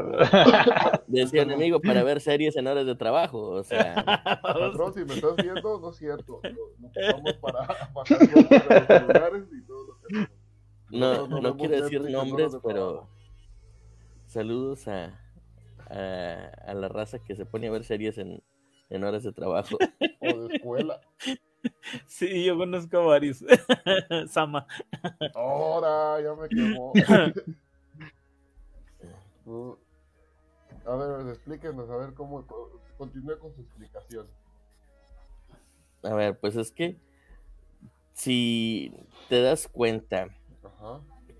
[1.06, 3.50] Decía enemigo para ver series en horas de trabajo.
[3.50, 4.04] O sea,
[4.42, 6.40] patrón, si me estás viendo, no es cierto.
[6.42, 10.28] Lo, para bajar los y todo lo que
[10.90, 13.08] No, no, no quiero decir nombres, pero
[14.26, 15.20] saludos a,
[15.90, 18.42] a, a, la raza que se pone a ver series en,
[18.88, 19.76] en horas de trabajo.
[20.20, 21.00] O de escuela.
[22.06, 23.44] Sí, yo conozco a varios.
[24.28, 24.66] Sama.
[25.34, 26.92] Ahora ya me quemó.
[30.86, 32.46] a ver, explíquenos, a ver cómo
[32.96, 34.26] continúe con su explicación.
[36.02, 36.96] A ver, pues es que
[38.12, 38.92] si
[39.28, 40.28] te das cuenta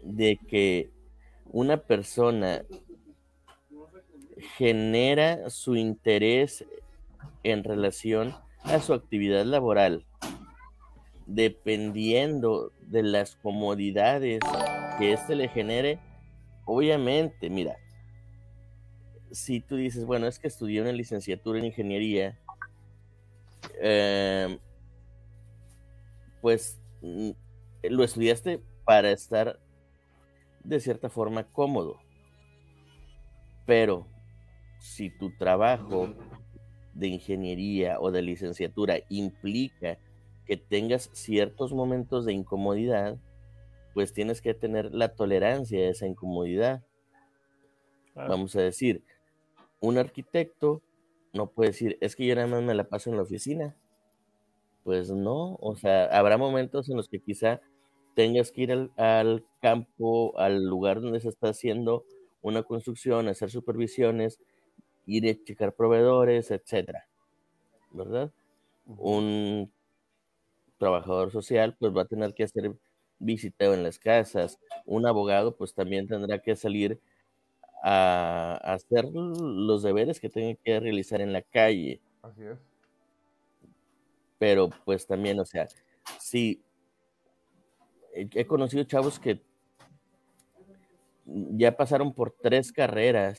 [0.03, 0.91] de que
[1.53, 2.65] una persona
[4.57, 6.65] genera su interés
[7.43, 10.05] en relación a su actividad laboral
[11.27, 14.41] dependiendo de las comodidades
[14.99, 15.99] que éste le genere,
[16.65, 17.77] obviamente, mira,
[19.31, 22.39] si tú dices, bueno, es que estudié una licenciatura en ingeniería,
[23.81, 24.59] em,
[26.41, 27.31] pues mm,
[27.85, 29.59] lo estudiaste para estar
[30.65, 31.99] de cierta forma cómodo.
[33.65, 34.07] Pero
[34.79, 36.15] si tu trabajo
[36.95, 39.99] de ingeniería o de licenciatura implica
[40.47, 43.19] que tengas ciertos momentos de incomodidad,
[43.95, 46.83] pues tienes que tener la tolerancia a esa incomodidad.
[48.15, 49.03] Vamos a decir,
[49.81, 50.83] un arquitecto
[51.33, 53.75] no puede decir, es que yo nada más me la paso en la oficina.
[54.85, 57.61] Pues no, o sea, habrá momentos en los que quizá
[58.15, 62.05] tengas que ir al, campo, al lugar donde se está haciendo
[62.43, 64.41] una construcción, hacer supervisiones,
[65.07, 67.07] ir a checar proveedores, etcétera.
[67.91, 68.31] ¿Verdad?
[68.87, 69.71] Un
[70.79, 72.73] trabajador social pues va a tener que hacer
[73.19, 74.59] visiteo en las casas.
[74.85, 77.01] Un abogado pues también tendrá que salir
[77.83, 82.01] a, hacer los deberes que tiene que realizar en la calle.
[82.23, 82.59] Así es.
[84.39, 85.69] Pero pues también, o sea,
[86.19, 86.63] sí,
[88.13, 89.41] he conocido chavos que
[91.25, 93.39] ya pasaron por tres carreras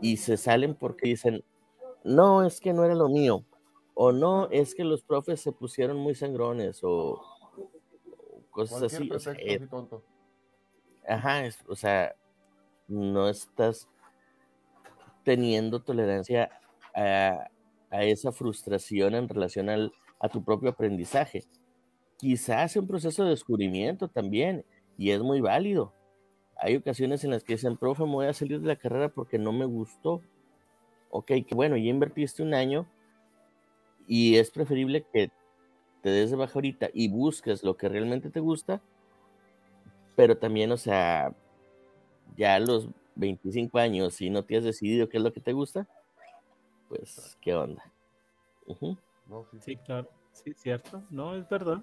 [0.00, 1.44] y se salen porque dicen,
[2.04, 3.44] no, es que no era lo mío
[3.94, 7.22] o no, es que los profes se pusieron muy sangrones o,
[8.50, 9.10] cosas así.
[9.38, 9.60] Eh,
[11.08, 12.14] ajá, o sea,
[12.88, 13.88] no estás
[15.22, 16.50] teniendo tolerancia
[16.94, 17.48] a,
[17.90, 21.44] esa frustración en relación al, a tu propio aprendizaje.
[22.18, 24.64] Quizás un proceso de descubrimiento también,
[24.98, 25.92] y es muy válido.
[26.56, 29.38] Hay ocasiones en las que dicen, profe, me voy a salir de la carrera porque
[29.38, 30.22] no me gustó.
[31.10, 32.86] Ok, que bueno, ya invertiste un año,
[34.06, 35.30] y es preferible que
[36.02, 38.82] te des de baja ahorita y busques lo que realmente te gusta,
[40.16, 41.34] pero también, o sea,
[42.36, 45.52] ya a los 25 años, si no te has decidido qué es lo que te
[45.52, 45.88] gusta,
[46.88, 47.82] pues, ¿qué onda?
[49.60, 49.76] sí.
[49.76, 51.82] claro, sí, cierto, no, es verdad.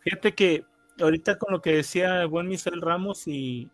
[0.00, 0.64] Fíjate que
[1.00, 3.70] ahorita con lo que decía el buen Michel Ramos y,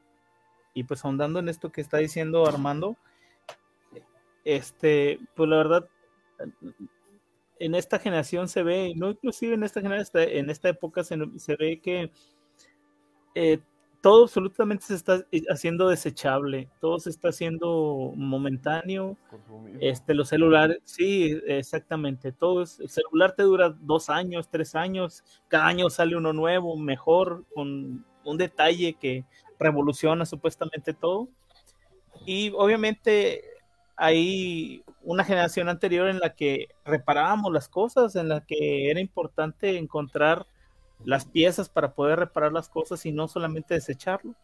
[0.78, 2.96] y pues ahondando en esto que está diciendo Armando,
[4.44, 5.88] este, pues la verdad,
[7.58, 11.16] en esta generación se ve, no inclusive en esta generación, en esta época se,
[11.56, 12.12] ve que
[13.34, 13.58] eh,
[14.00, 19.16] todo absolutamente se está haciendo desechable, todo se está haciendo momentáneo.
[19.80, 22.30] Este, los celulares, sí, exactamente.
[22.30, 26.76] Todo es, el celular te dura dos años, tres años, cada año sale uno nuevo,
[26.76, 29.24] mejor, con un detalle que
[29.58, 31.28] revoluciona supuestamente todo.
[32.26, 33.42] Y obviamente
[33.96, 39.76] hay una generación anterior en la que reparábamos las cosas, en la que era importante
[39.76, 40.46] encontrar
[41.04, 44.34] las piezas para poder reparar las cosas y no solamente desecharlo.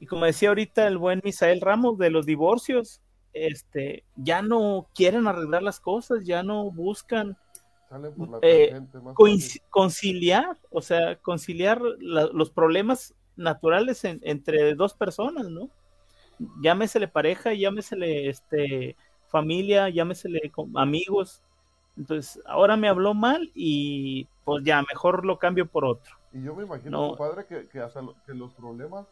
[0.00, 3.00] Y como decía ahorita el buen Misael Ramos de los divorcios,
[3.32, 7.36] este, ya no quieren arreglar las cosas, ya no buscan
[8.42, 8.80] eh,
[9.70, 15.70] conciliar, o sea, conciliar los problemas naturales entre dos personas, ¿no?
[16.60, 18.96] llámesele pareja, llámesele este,
[19.28, 21.42] familia, llámesele amigos.
[21.96, 26.16] Entonces, ahora me habló mal y pues ya, mejor lo cambio por otro.
[26.32, 29.06] Y yo me imagino, padre, que, que hasta que los problemas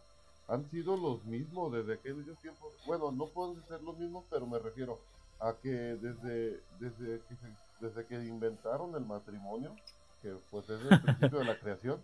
[0.49, 2.75] han sido los mismos desde aquellos tiempos.
[2.87, 4.99] Bueno, no pueden ser los mismos, pero me refiero
[5.39, 7.37] a que desde, desde, que,
[7.81, 9.75] desde que inventaron el matrimonio,
[10.21, 12.01] que pues es el principio de la creación,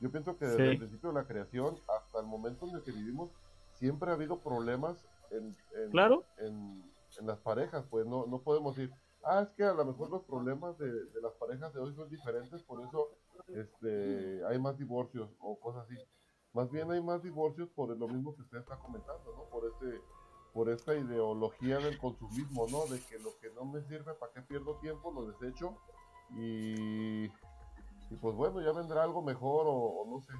[0.00, 2.92] yo pienso que desde el principio de la creación hasta el momento en el que
[2.92, 3.30] vivimos,
[3.74, 6.24] siempre ha habido problemas en, en, claro.
[6.38, 6.82] en,
[7.18, 8.94] en las parejas, pues no, no podemos decir,
[9.24, 12.08] ah, es que a lo mejor los problemas de, de, las parejas de hoy son
[12.08, 13.08] diferentes, por eso
[13.48, 15.96] este, hay más divorcios o cosas así.
[16.52, 19.44] Más bien hay más divorcios por lo mismo que usted está comentando, ¿no?
[19.44, 20.00] Por este
[20.52, 22.86] por esta ideología del consumismo, ¿no?
[22.86, 25.12] De que lo que no me sirve, ¿para qué pierdo tiempo?
[25.12, 25.76] Lo desecho
[26.30, 27.28] y,
[28.10, 30.32] y pues bueno, ya vendrá algo mejor o, no sé.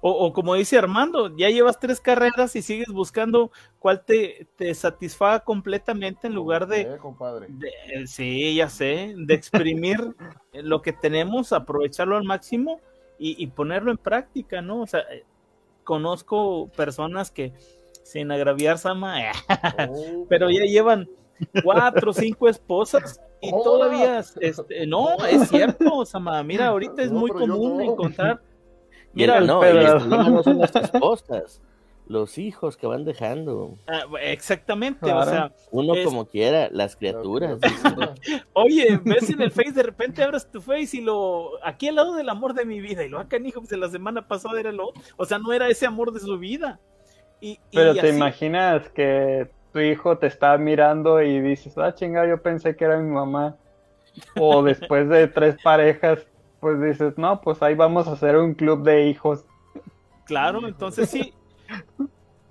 [0.00, 5.40] O, como dice Armando, ya llevas tres carreras y sigues buscando cuál te, te satisfaga
[5.40, 7.46] completamente en lugar de, compadre.
[7.50, 10.16] de, Sí, ya sé, de exprimir
[10.54, 12.80] lo que tenemos, aprovecharlo al máximo
[13.16, 14.80] y, y ponerlo en práctica, ¿no?
[14.80, 15.24] O sea, eh,
[15.84, 17.52] conozco personas que
[18.02, 19.18] sin agraviar Sama,
[19.88, 20.26] oh.
[20.28, 21.08] pero ya llevan
[21.62, 27.30] cuatro o cinco esposas y todavía, este, no, es cierto, Sama, mira, ahorita es muy
[27.30, 28.40] común encontrar.
[29.12, 29.60] Mira, no,
[30.30, 31.60] no son las esposas,
[32.06, 33.74] los hijos que van dejando.
[33.88, 35.52] Ah, exactamente, o sea.
[35.72, 37.58] Uno como quiera, las criaturas.
[38.52, 41.52] Oye, ves en el Face, de repente abres tu Face y lo.
[41.64, 43.88] Aquí al lado del amor de mi vida, y lo acá, hijo, pues de la
[43.88, 44.92] semana pasada era lo.
[45.16, 46.78] O sea, no era ese amor de su vida.
[47.72, 52.76] Pero te imaginas que tu hijo te está mirando y dices, ah, chingada, yo pensé
[52.76, 53.56] que era mi mamá.
[54.38, 56.26] O después de tres parejas,
[56.60, 59.44] pues dices, no, pues ahí vamos a hacer un club de hijos.
[60.24, 61.34] Claro, entonces sí.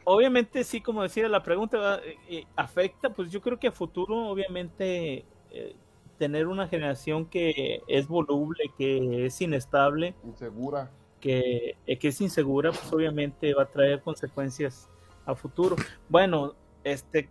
[0.04, 4.28] Obviamente sí, como decía la pregunta, eh, eh, afecta, pues yo creo que a futuro,
[4.28, 5.76] obviamente, eh,
[6.18, 10.16] tener una generación que es voluble, que es inestable.
[10.24, 10.90] Insegura
[11.20, 14.90] que, que es insegura, pues obviamente va a traer consecuencias
[15.26, 15.76] a futuro.
[16.08, 17.30] Bueno, este,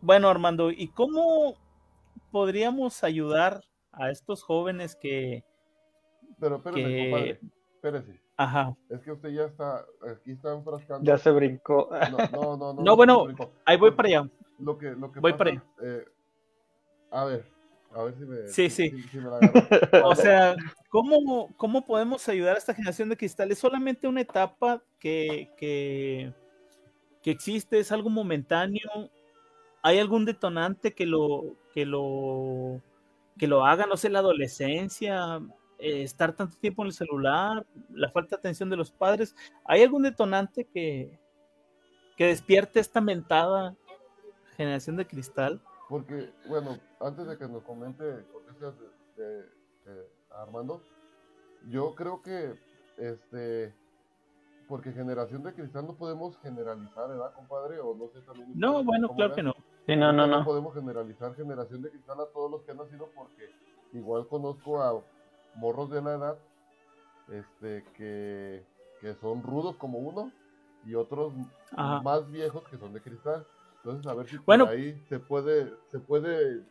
[0.00, 1.56] bueno Armando, ¿y cómo
[2.30, 5.44] podríamos ayudar a estos jóvenes que...
[6.38, 7.40] Pero espérese, compadre,
[7.74, 8.28] espérese.
[8.36, 8.76] Ajá.
[8.88, 11.04] Es que usted ya está, aquí está enfrascando.
[11.04, 11.90] Ya se brincó.
[12.32, 12.82] No, no, no.
[12.82, 13.26] No, bueno,
[13.64, 14.30] ahí voy para allá.
[14.60, 15.64] Lo que, lo que voy para allá.
[15.82, 16.04] Eh,
[17.10, 17.44] a ver,
[17.92, 18.48] a ver si me.
[18.48, 18.92] Sí, sí.
[20.04, 20.54] o sea,
[20.88, 23.50] ¿cómo, ¿cómo podemos ayudar a esta generación de cristal?
[23.50, 26.32] ¿Es solamente una etapa que, que,
[27.30, 27.78] existe?
[27.78, 29.10] ¿Es algo momentáneo?
[29.82, 32.80] ¿Hay algún detonante que lo, que lo,
[33.38, 33.86] que lo haga?
[33.86, 35.40] No sé, la adolescencia,
[35.78, 39.36] eh, estar tanto tiempo en el celular, la falta de atención de los padres.
[39.64, 41.18] ¿Hay algún detonante que,
[42.16, 43.76] que despierte esta mentada
[44.56, 45.62] generación de cristal?
[45.88, 49.44] Porque, bueno, antes de que nos comente de,
[50.30, 50.82] Armando,
[51.70, 52.54] yo creo que,
[52.98, 53.72] este,
[54.68, 57.80] porque generación de cristal no podemos generalizar, ¿verdad, compadre?
[57.80, 58.52] O no sé también.
[58.54, 59.54] No, bueno, claro que no.
[59.86, 60.40] Sí, no, no, no.
[60.40, 63.50] No podemos generalizar generación de cristal a todos los que han nacido porque
[63.94, 65.00] igual conozco a
[65.54, 66.38] morros de la edad,
[67.32, 68.62] este, que,
[69.00, 70.30] que son rudos como uno
[70.84, 71.32] y otros
[71.72, 73.46] más viejos que son de cristal.
[73.76, 76.62] Entonces, a ver si bueno, por ahí se puede, se puede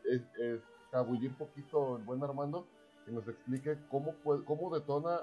[0.86, 2.68] escabullir un poquito el buen Armando
[3.08, 5.22] y nos explique cómo, puede, cómo detona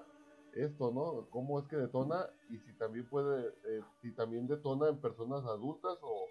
[0.57, 1.27] esto, ¿no?
[1.31, 5.99] Cómo es que detona y si también puede, eh, si también detona en personas adultas
[6.03, 6.27] o,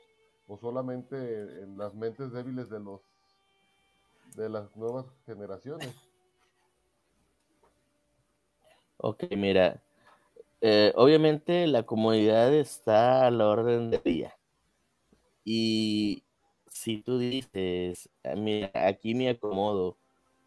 [0.47, 1.15] o solamente
[1.61, 3.01] en las mentes débiles de los
[4.35, 5.93] de las nuevas generaciones.
[8.97, 9.83] Ok, mira,
[10.61, 14.33] eh, obviamente la comunidad está a la orden del día.
[15.43, 16.23] Y
[16.67, 19.97] si tú dices, ah, mira, aquí me acomodo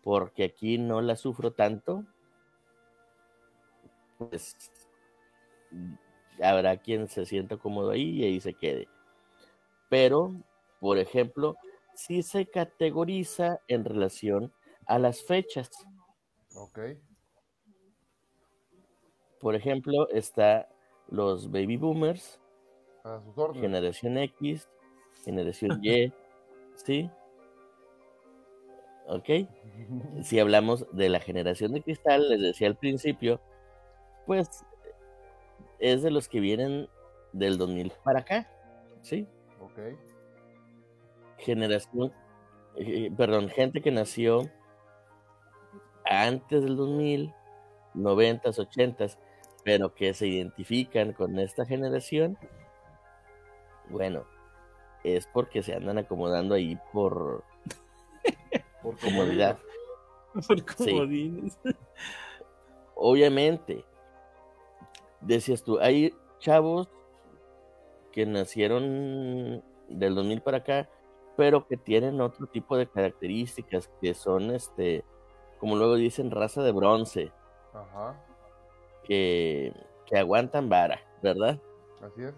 [0.02, 2.04] porque aquí no la sufro tanto,
[4.18, 4.56] pues
[6.42, 8.88] habrá quien se sienta cómodo ahí y ahí se quede.
[9.88, 10.34] Pero,
[10.80, 11.56] por ejemplo,
[11.94, 14.52] sí se categoriza en relación
[14.86, 15.70] a las fechas.
[16.54, 16.78] Ok.
[19.40, 20.68] Por ejemplo, está
[21.08, 22.40] los baby boomers,
[23.04, 24.68] a sus generación X,
[25.24, 26.12] generación Y,
[26.74, 27.10] ¿sí?
[29.06, 29.28] ¿Ok?
[30.22, 33.40] Si hablamos de la generación de cristal, les decía al principio,
[34.26, 34.64] pues
[35.78, 36.88] es de los que vienen
[37.32, 38.50] del 2000 para acá,
[39.02, 39.26] ¿sí?
[39.60, 39.78] Ok.
[41.38, 42.12] Generación,
[42.76, 44.50] eh, perdón, gente que nació
[46.04, 47.32] antes del 2000,
[47.94, 49.06] 90 80
[49.64, 52.38] pero que se identifican con esta generación,
[53.88, 54.24] bueno,
[55.02, 57.42] es porque se andan acomodando ahí por,
[58.82, 59.58] por comodidad.
[60.46, 61.58] Por comodines.
[62.94, 63.84] Obviamente,
[65.26, 66.88] decías tú, hay chavos
[68.12, 70.88] que nacieron del 2000 para acá
[71.36, 75.04] pero que tienen otro tipo de características que son, este,
[75.58, 77.30] como luego dicen, raza de bronce.
[77.74, 78.16] Ajá.
[79.04, 79.72] Que,
[80.06, 81.60] que aguantan vara, ¿verdad?
[82.00, 82.34] Así es.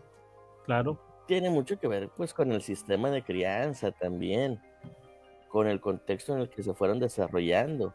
[0.66, 0.99] Claro.
[1.26, 4.61] Tiene mucho que ver, pues, con el sistema de crianza también,
[5.49, 7.95] con el contexto en el que se fueron desarrollando.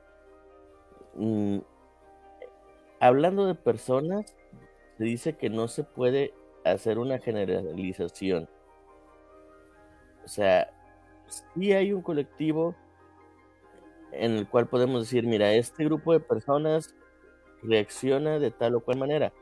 [1.15, 1.59] Mm,
[2.99, 4.35] hablando de personas,
[4.97, 6.33] se dice que no se puede
[6.63, 8.47] hacer una generalización.
[10.23, 10.71] O sea,
[11.27, 12.75] sí hay un colectivo
[14.11, 16.93] en el cual podemos decir, mira, este grupo de personas
[17.63, 19.33] reacciona de tal o cual manera,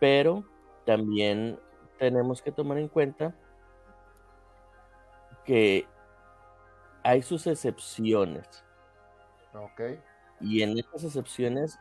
[0.00, 0.44] pero
[0.86, 1.58] también
[1.98, 3.34] tenemos que tomar en cuenta
[5.44, 5.86] que
[7.02, 8.46] hay sus excepciones.
[9.54, 9.98] Ok.
[10.40, 11.78] Y en estas excepciones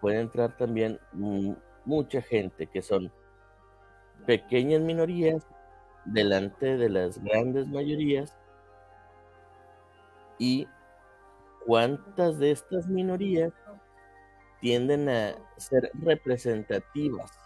[0.00, 0.98] puede entrar también
[1.84, 3.12] mucha gente que son
[4.26, 5.46] pequeñas minorías
[6.04, 8.36] delante de las grandes mayorías
[10.38, 10.66] y
[11.66, 13.52] cuántas de estas minorías
[14.60, 17.38] tienden a ser representativas.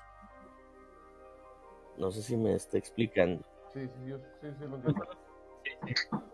[1.97, 3.43] No sé si me está explicando.
[3.73, 5.05] Sí, sí, sí, sí, lo entiendo.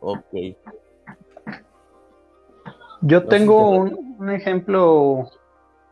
[0.00, 0.56] Ok.
[3.00, 5.30] Yo tengo un, un, ejemplo,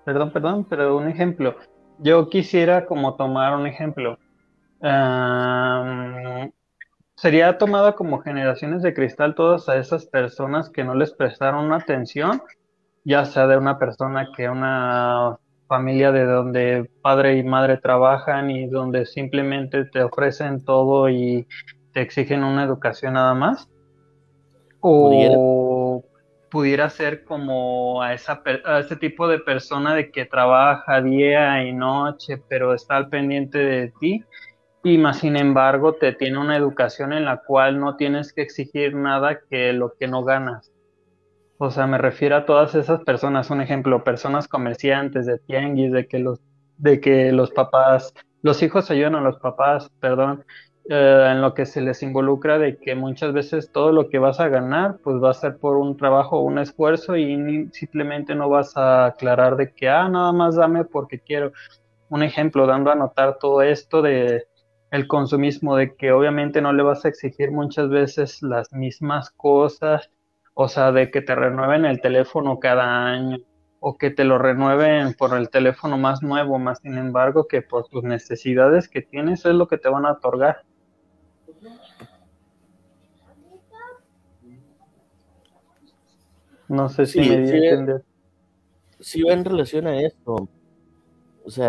[0.04, 1.56] perdón, perdón, pero un ejemplo.
[2.02, 4.18] Yo quisiera como tomar un ejemplo
[7.22, 12.42] sería tomada como generaciones de cristal todas a esas personas que no les prestaron atención,
[13.04, 15.38] ya sea de una persona que una
[15.68, 21.46] familia de donde padre y madre trabajan y donde simplemente te ofrecen todo y
[21.92, 23.68] te exigen una educación nada más.
[24.80, 26.02] O
[26.52, 31.72] pudiera, ser como a, esa, a ese tipo de persona de que trabaja día y
[31.72, 34.22] noche, pero está al pendiente de ti
[34.84, 38.94] y más sin embargo te tiene una educación en la cual no tienes que exigir
[38.94, 40.70] nada que lo que no ganas.
[41.56, 46.06] O sea, me refiero a todas esas personas, un ejemplo, personas comerciantes de tianguis, de
[46.06, 46.40] que los,
[46.76, 50.44] de que los papás, los hijos ayudan a los papás, perdón,
[50.88, 54.40] eh, en lo que se les involucra de que muchas veces todo lo que vas
[54.40, 58.48] a ganar, pues va a ser por un trabajo o un esfuerzo y simplemente no
[58.48, 61.52] vas a aclarar de que, ah, nada más dame porque quiero.
[62.08, 64.46] Un ejemplo, dando a notar todo esto de
[64.90, 70.10] el consumismo de que obviamente no le vas a exigir muchas veces las mismas cosas,
[70.54, 73.38] o sea, de que te renueven el teléfono cada año
[73.80, 77.88] o que te lo renueven por el teléfono más nuevo, más sin embargo que por
[77.88, 80.64] tus necesidades que tienes es lo que te van a otorgar.
[86.72, 88.02] No sé si me a entender.
[88.98, 90.48] Sí va en relación a esto.
[91.44, 91.68] O sea,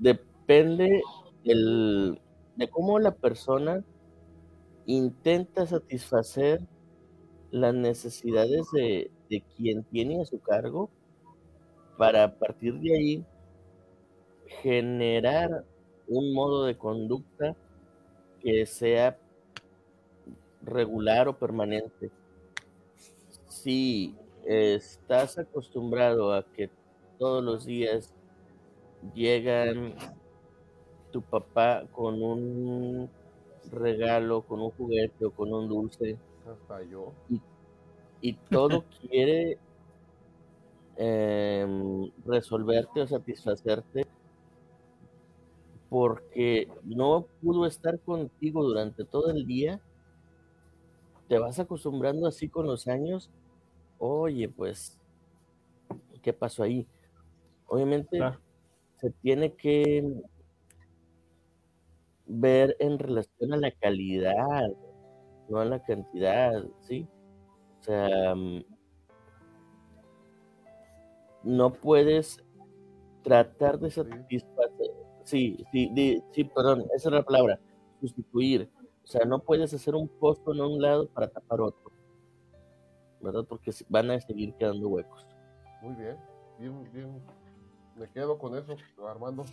[0.00, 1.00] depende
[1.44, 2.20] el,
[2.56, 3.84] de cómo la persona
[4.86, 6.60] intenta satisfacer
[7.52, 10.90] las necesidades de, de quien tiene a su cargo
[11.96, 13.24] para a partir de ahí
[14.60, 15.64] generar
[16.08, 17.54] un modo de conducta
[18.40, 19.16] que sea
[20.64, 22.10] regular o permanente.
[23.54, 26.68] Si estás acostumbrado a que
[27.20, 28.12] todos los días
[29.14, 29.94] llegan
[31.12, 33.08] tu papá con un
[33.70, 36.18] regalo, con un juguete o con un dulce.
[36.50, 37.12] Hasta yo.
[38.20, 39.56] Y, todo quiere
[40.96, 44.04] em, resolverte o satisfacerte
[45.88, 49.80] porque no pudo estar contigo durante todo el día,
[51.28, 53.30] te vas acostumbrando así con los años,
[54.06, 55.00] oye, pues,
[56.22, 56.86] ¿qué pasó ahí?
[57.66, 58.18] Obviamente
[59.00, 60.04] se tiene que
[62.26, 64.68] ver en relación a la calidad,
[65.48, 66.52] no a la cantidad,
[66.82, 67.08] ¿sí?
[67.80, 68.64] O sea, mm,
[71.42, 72.44] no puedes
[73.22, 74.90] tratar de satisfacer,
[75.24, 77.58] sí, sí, sí, perdón, esa es la palabra,
[78.00, 78.70] sustituir.
[79.02, 81.93] O sea, no puedes hacer un posto en un lado para tapar otro,
[83.24, 83.44] ¿verdad?
[83.48, 85.26] Porque van a seguir quedando huecos.
[85.82, 86.16] Muy bien,
[86.58, 87.22] bien, bien.
[87.96, 88.76] Me quedo con eso,
[89.08, 89.44] Armando.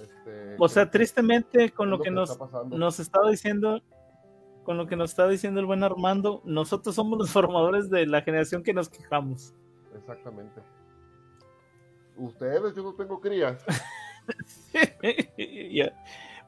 [0.00, 2.38] Este, o sea, tristemente con lo, que, nos,
[2.68, 3.82] nos estaba diciendo,
[4.64, 8.22] con lo que nos está diciendo el buen Armando, nosotros somos los formadores de la
[8.22, 9.54] generación que nos quejamos.
[9.94, 10.60] Exactamente.
[12.16, 13.64] Ustedes, yo no tengo crías.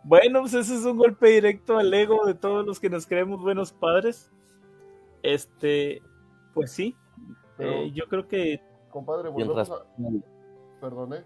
[0.05, 3.41] Bueno, pues ese es un golpe directo al ego de todos los que nos creemos
[3.43, 4.31] buenos padres.
[5.23, 6.01] Este,
[6.59, 6.97] pues sí.
[7.59, 8.61] Eh, yo creo que.
[8.91, 9.85] Compadre, volvemos a.
[10.81, 11.25] Perdone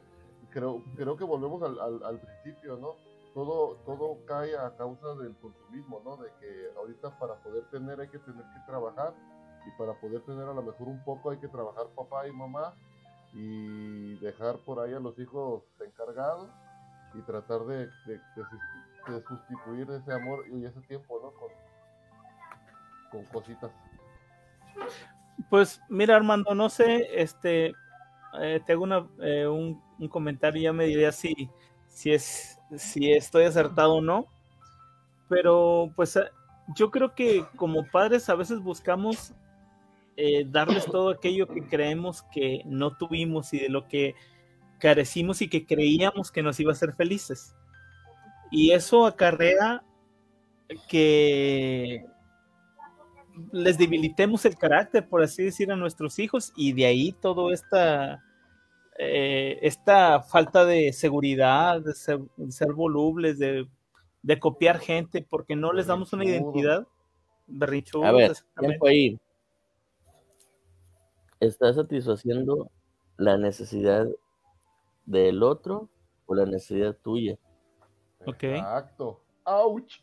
[0.53, 2.97] creo, creo que volvemos al, al, principio, ¿no?
[3.35, 6.17] todo, todo cae a causa del consumismo, ¿no?
[6.19, 9.15] De que ahorita para poder tener hay que tener que trabajar
[9.67, 12.75] y para poder tener a lo mejor un poco hay que trabajar papá y mamá
[13.33, 16.51] y dejar por ahí a los hijos encargados
[17.15, 17.89] y tratar de,
[19.27, 21.33] sustituir ese amor y ese tiempo, ¿no?
[21.33, 21.51] Con,
[23.11, 23.71] con cositas.
[25.49, 27.75] Pues mira Armando, no sé, este,
[28.41, 28.87] eh, te hago
[29.21, 31.51] eh, un, un, comentario, ya me diría si,
[31.89, 34.27] si, es, si estoy acertado o no,
[35.29, 36.25] pero pues eh,
[36.77, 39.35] yo creo que como padres a veces buscamos
[40.47, 44.15] darles todo aquello que creemos que no tuvimos y de lo que
[44.79, 47.57] carecimos y que creíamos que nos iba a hacer felices.
[48.51, 49.83] Y eso acarrea
[50.89, 52.05] que
[53.53, 58.23] les debilitemos el carácter, por así decir, a nuestros hijos y de ahí todo esta,
[58.99, 63.69] eh, esta falta de seguridad, de ser, volubles, de,
[64.39, 66.87] copiar gente, porque no les damos una identidad.
[67.47, 69.19] Berrichudo, a ver, tiempo ahí.
[71.41, 72.71] ¿Estás satisfaciendo
[73.17, 74.07] la necesidad
[75.05, 75.89] del otro
[76.27, 77.37] o la necesidad tuya?
[78.25, 78.45] Ok.
[78.45, 79.21] Exacto.
[79.45, 80.03] ¡Auch!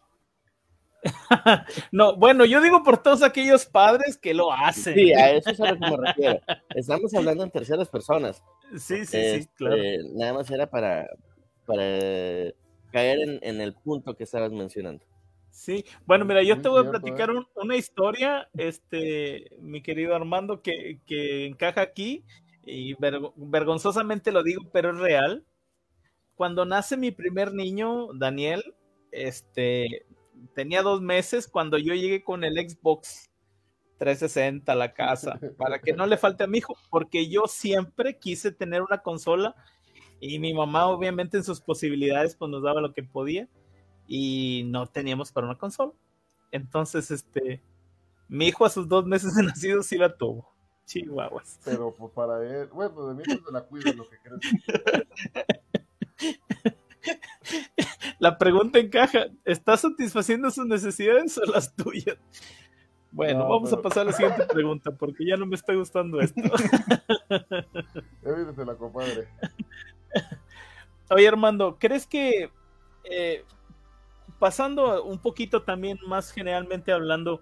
[1.92, 4.94] no, bueno, yo digo por todos aquellos padres que lo hacen.
[4.94, 6.40] Sí, a eso es a lo que me refiero.
[6.76, 8.44] Estamos hablando en terceras personas.
[8.72, 9.78] Sí, sí, sí, este, claro.
[10.14, 11.08] Nada más era para,
[11.66, 11.84] para
[12.92, 15.06] caer en, el punto que estabas mencionando.
[15.50, 17.34] Sí, bueno, mira, yo te voy a platicar ¿eh?
[17.56, 21.00] una historia, este, mi querido Armando, que,
[21.46, 22.24] encaja aquí
[22.64, 22.96] y
[23.36, 25.46] vergonzosamente lo digo, pero es real.
[26.36, 28.64] Cuando nace mi primer niño, Daniel,
[29.12, 30.06] este,
[30.54, 33.30] tenía dos meses cuando yo llegué con el Xbox
[33.98, 38.18] 360 a la casa, para que no le falte a mi hijo, porque yo siempre
[38.18, 39.56] quise tener una consola
[40.22, 43.48] y mi mamá obviamente en sus posibilidades pues nos daba lo que podía
[44.08, 45.94] y no teníamos para una consola.
[46.52, 47.62] Entonces, este,
[48.28, 50.50] mi hijo a sus dos meses de nacido sí la tuvo.
[50.86, 51.60] Chihuahuas.
[51.64, 54.40] Pero pues para él, bueno, de mí no se la cuida lo que crees.
[58.20, 62.18] La pregunta encaja, ¿estás satisfaciendo sus necesidades o las tuyas?
[63.12, 66.42] Bueno, vamos a pasar a la siguiente pregunta porque ya no me está gustando esto.
[68.66, 69.28] la compadre.
[71.10, 72.52] Oye, Armando, ¿crees que
[73.06, 73.46] eh,
[74.38, 77.42] pasando un poquito también más generalmente hablando,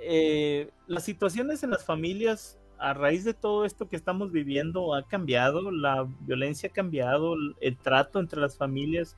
[0.00, 5.06] eh, las situaciones en las familias a raíz de todo esto que estamos viviendo ha
[5.06, 9.16] cambiado, la violencia ha cambiado, el trato entre las familias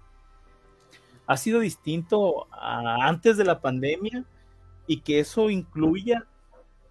[1.30, 4.24] ha sido distinto a antes de la pandemia
[4.88, 6.26] y que eso incluya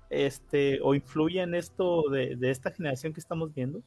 [0.09, 3.81] este o influya en esto de, esta generación que estamos viendo?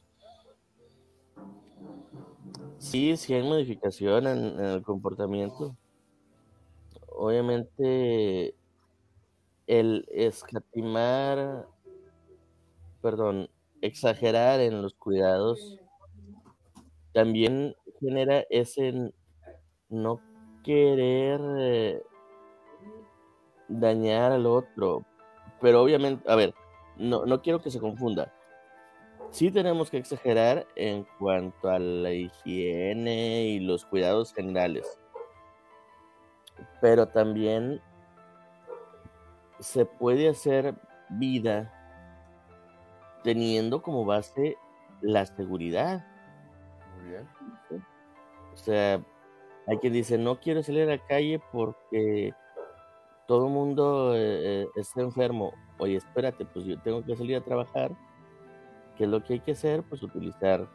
[2.77, 5.75] Sí, sí hay modificación en el comportamiento.
[7.07, 8.53] Obviamente
[9.65, 11.67] el escatimar
[13.01, 13.49] perdón,
[13.81, 15.79] exagerar en los cuidados
[17.11, 19.11] también genera ese
[19.89, 20.21] no
[20.63, 22.03] querer eh,
[23.67, 25.05] dañar al otro.
[25.61, 26.53] Pero obviamente, a ver,
[26.97, 28.33] no, no quiero que se confunda.
[29.29, 34.99] Sí tenemos que exagerar en cuanto a la higiene y los cuidados generales.
[36.81, 37.81] Pero también
[39.59, 40.75] se puede hacer
[41.09, 41.71] vida
[43.23, 44.57] teniendo como base
[45.01, 46.05] la seguridad.
[46.95, 47.27] Muy bien.
[48.53, 49.03] O sea,
[49.67, 52.33] hay quien dice, no quiero salir a la calle porque
[53.27, 55.53] todo el mundo eh, eh, está enfermo.
[55.79, 57.91] Oye, espérate, pues yo tengo que salir a trabajar.
[58.97, 59.83] ¿Qué es lo que hay que hacer?
[59.83, 60.67] Pues utilizar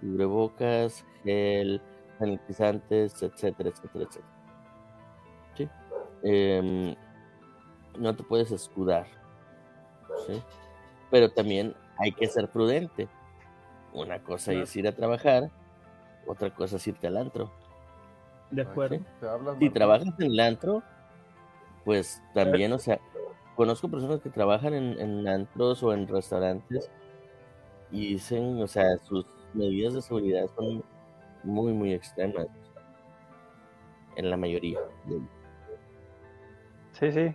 [0.00, 1.80] cubrebocas, gel,
[2.18, 4.34] sanitizantes, etcétera, etcétera, etcétera.
[5.54, 5.68] ¿Sí?
[6.22, 6.94] Em,
[7.98, 9.06] no te puedes escudar.
[10.26, 10.42] ¿sí?
[11.10, 13.08] Pero también hay que ser prudente.
[13.92, 15.50] Una cosa es ir a trabajar,
[16.26, 17.50] otra cosa es irte al antro.
[18.50, 18.98] De acuerdo.
[19.58, 20.82] Si trabajas en el antro,
[21.84, 22.98] pues también, o sea,
[23.54, 26.90] conozco personas que trabajan en, antros o en restaurantes
[27.90, 30.82] y dicen, o sea, sus medidas de seguridad son
[31.44, 32.46] muy, muy extremas.
[34.16, 34.80] En la mayoría.
[36.92, 37.34] Sí, sí.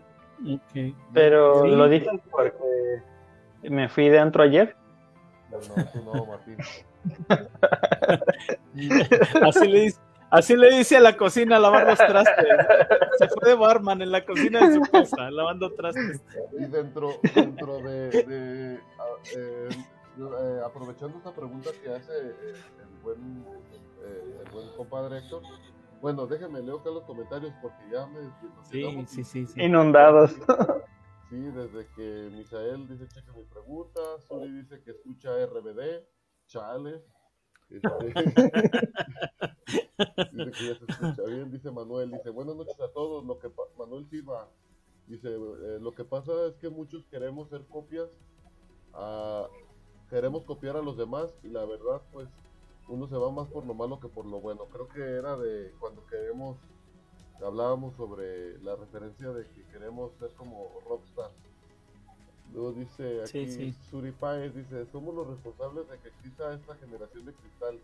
[1.13, 3.01] Pero lo dicen porque
[3.63, 4.75] me fui de antro ayer.
[9.41, 9.99] así, le dice,
[10.29, 12.45] así le dice a la cocina lavar los trastes.
[13.17, 16.21] Se fue de barman en la cocina de su casa, lavando trastes.
[16.59, 18.79] Y dentro, dentro de, de
[19.35, 19.69] eh,
[20.17, 23.45] eh, aprovechando esta pregunta que hace el buen,
[24.03, 25.41] eh, el buen compadre Héctor,
[26.01, 28.19] Bueno, déjenme leo acá los comentarios porque ya me.
[28.63, 30.35] Sí, sí, sí, sí, Inundados.
[31.29, 36.05] Sí, desde que Misael dice checa mi pregunta, Suri dice que escucha RBD,
[36.45, 37.03] chale.
[37.69, 37.89] Este,
[40.31, 43.49] dice que ya se escucha bien, dice Manuel, dice buenas noches a todos, lo que
[43.77, 44.47] Manuel Silva
[45.07, 48.09] dice, eh, lo que pasa es que muchos queremos ser copias,
[48.93, 49.47] a,
[50.09, 52.29] queremos copiar a los demás y la verdad pues
[52.87, 54.65] uno se va más por lo malo que por lo bueno.
[54.71, 56.57] Creo que era de cuando queremos,
[57.43, 61.31] hablábamos sobre la referencia de que queremos ser como rockstar.
[62.55, 64.13] Luego dice aquí Suri
[64.55, 67.79] dice, somos los responsables de que exista esta generación de cristal.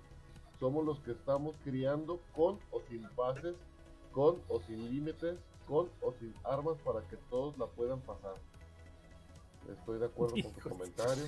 [0.59, 3.55] Somos los que estamos criando con o sin pases,
[4.11, 8.35] con o sin límites, con o sin armas para que todos la puedan pasar.
[9.69, 11.25] Estoy de acuerdo con tu comentario.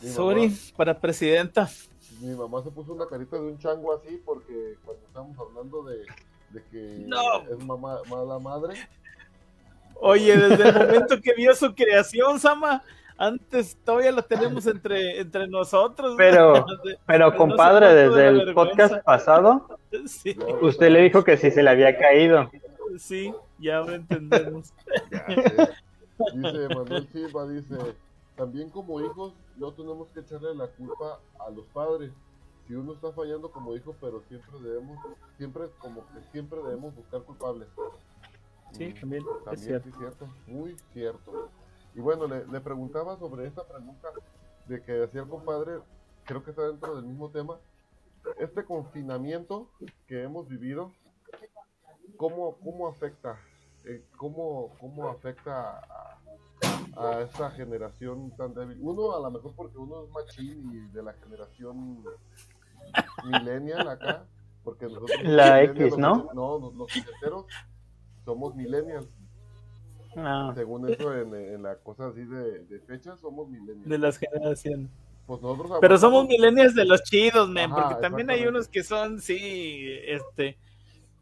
[0.00, 1.70] Sorry, para presidenta
[2.20, 6.04] mi mamá se puso una carita de un chango así porque cuando estábamos hablando de,
[6.70, 7.06] que
[7.50, 8.74] es mamá, mala madre.
[10.00, 12.82] Oye, desde el momento que vio su creación, Sama,
[13.18, 16.14] antes todavía lo tenemos entre, entre nosotros.
[16.16, 16.66] Pero,
[17.06, 19.78] pero compadre, desde el podcast pasado,
[20.60, 22.50] usted le dijo que sí se le había caído.
[22.98, 24.72] Sí, ya lo entendemos.
[26.34, 27.76] dice Manuel Silva, dice,
[28.36, 32.12] también como hijos no tenemos que echarle la culpa a los padres.
[32.66, 34.98] Si uno está fallando como hijo, pero siempre debemos,
[35.38, 37.68] siempre como que siempre debemos buscar culpables.
[38.72, 39.24] Sí, también.
[39.44, 39.98] También es cierto.
[39.98, 40.28] cierto.
[40.46, 41.50] muy cierto.
[41.94, 44.08] Y bueno, le, le, preguntaba sobre esta pregunta
[44.66, 45.80] de que decía el compadre,
[46.24, 47.58] creo que está dentro del mismo tema.
[48.38, 49.70] Este confinamiento
[50.06, 50.92] que hemos vivido,
[52.16, 53.38] ¿cómo, cómo afecta?
[53.84, 56.18] Eh, ¿cómo, ¿Cómo afecta a,
[56.96, 58.78] a esta generación tan débil.
[58.80, 62.04] Uno, a lo mejor porque uno es machín y de la generación
[63.24, 64.24] millennial acá,
[64.64, 65.10] porque nosotros...
[65.24, 66.30] La X, ¿no?
[66.34, 66.92] No, los, los
[68.26, 69.08] somos millennials.
[70.16, 70.52] Ah.
[70.54, 73.88] Según eso, en, la cosa así de, de fechas, somos millennials.
[73.88, 74.90] De las generaciones.
[75.26, 79.20] Pues nosotros Pero somos millennials de los chidos, men, porque también hay unos que son,
[79.20, 80.58] sí, este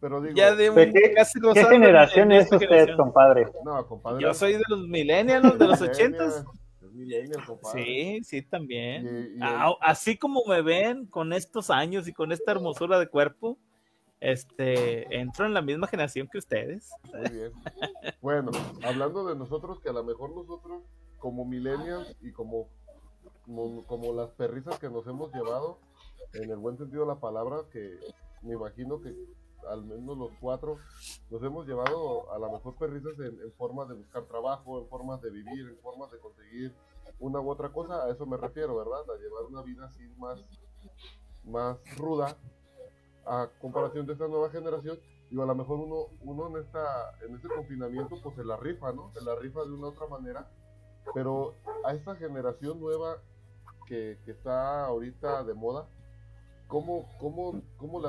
[0.05, 3.50] pero digo, ya de, qué, casi ¿qué generación es usted, compadre?
[3.64, 4.22] No, compadre.
[4.22, 6.44] Yo soy de los millennials, de los ochentas.
[7.72, 9.38] Sí, sí, también.
[9.80, 13.59] así como me ven con estos años y con esta hermosura de cuerpo,
[14.21, 16.91] este, entro en la misma generación que ustedes.
[17.12, 17.53] Muy bien.
[18.21, 18.51] Bueno,
[18.83, 20.83] hablando de nosotros, que a lo mejor nosotros,
[21.19, 22.69] como millennials y como,
[23.87, 25.79] como, las perrizas que nos hemos llevado,
[26.33, 27.99] en el buen sentido de la palabra, que
[28.43, 29.15] me imagino que
[29.69, 30.79] al menos los cuatro,
[31.31, 35.23] nos hemos llevado a la mejor perrizas en, en formas de buscar trabajo, en formas
[35.23, 36.75] de vivir, en formas de conseguir
[37.19, 39.01] una u otra cosa, a eso me refiero, ¿verdad?
[39.11, 40.45] A llevar una vida así más,
[41.45, 42.37] más ruda
[43.27, 44.99] a comparación de esta nueva generación.
[45.31, 48.93] Y a lo mejor uno, uno en, esta, en este confinamiento pues se la rifa,
[48.93, 49.11] ¿no?
[49.12, 50.49] Se la rifa de una u otra manera.
[51.12, 51.55] Pero
[51.85, 53.18] a esta generación nueva
[53.87, 55.89] que, que está ahorita de moda,
[56.68, 58.09] ¿Cómo, cómo, cómo, le,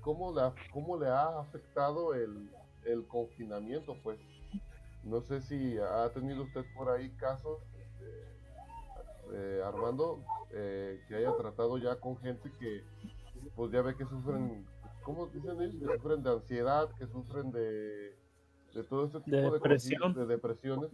[0.00, 2.50] cómo, la, cómo le ha afectado el,
[2.84, 3.96] el confinamiento?
[4.02, 4.18] Pues
[5.04, 11.78] no sé si ha tenido usted por ahí casos, este, Armando, eh, que haya tratado
[11.78, 12.82] ya con gente que,
[13.54, 14.66] pues ya ve que sufren,
[15.02, 15.76] ¿cómo dicen ellos?
[15.80, 18.16] Que sufren de ansiedad, que sufren de,
[18.74, 20.14] de todo este tipo de, depresión.
[20.14, 20.90] de, depresiones.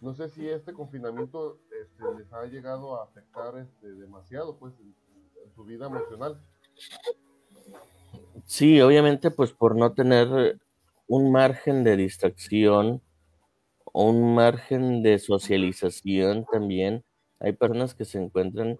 [0.00, 4.74] No sé si este confinamiento este, les ha llegado a afectar este, demasiado, pues,
[5.54, 6.40] su vida emocional.
[8.44, 10.58] Sí, obviamente, pues por no tener
[11.06, 13.02] un margen de distracción
[13.84, 17.04] o un margen de socialización también,
[17.38, 18.78] hay personas que se encuentran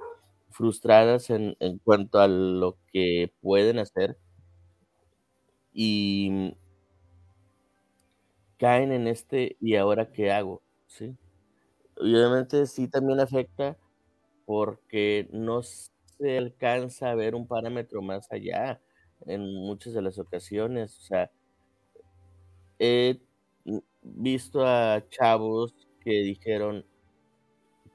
[0.53, 4.18] frustradas en, en cuanto a lo que pueden hacer
[5.74, 6.55] y
[8.59, 11.16] caen en este y ahora qué hago, ¿sí?
[11.98, 13.78] obviamente sí también afecta
[14.46, 18.80] porque no se alcanza a ver un parámetro más allá
[19.26, 20.98] en muchas de las ocasiones.
[20.98, 21.30] O sea,
[22.78, 23.18] he
[24.03, 26.84] visto a chavos que dijeron,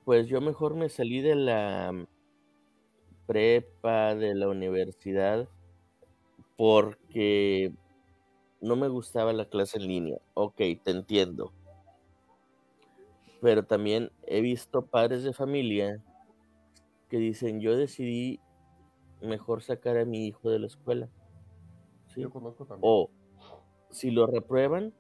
[0.05, 2.08] pues yo mejor me salí de la
[3.28, 5.48] prepa, de la universidad,
[6.56, 7.74] porque
[8.62, 10.18] no me gustaba la clase en línea.
[10.34, 11.54] Ok, te entiendo.
[13.42, 16.02] Pero también he visto padres de familia
[17.10, 18.40] que dicen, yo decidí
[19.22, 21.10] mejor sacar a mi hijo de la escuela.
[22.16, 22.82] Yo conozco también.
[22.92, 23.12] O
[23.92, 24.94] si lo reprueban,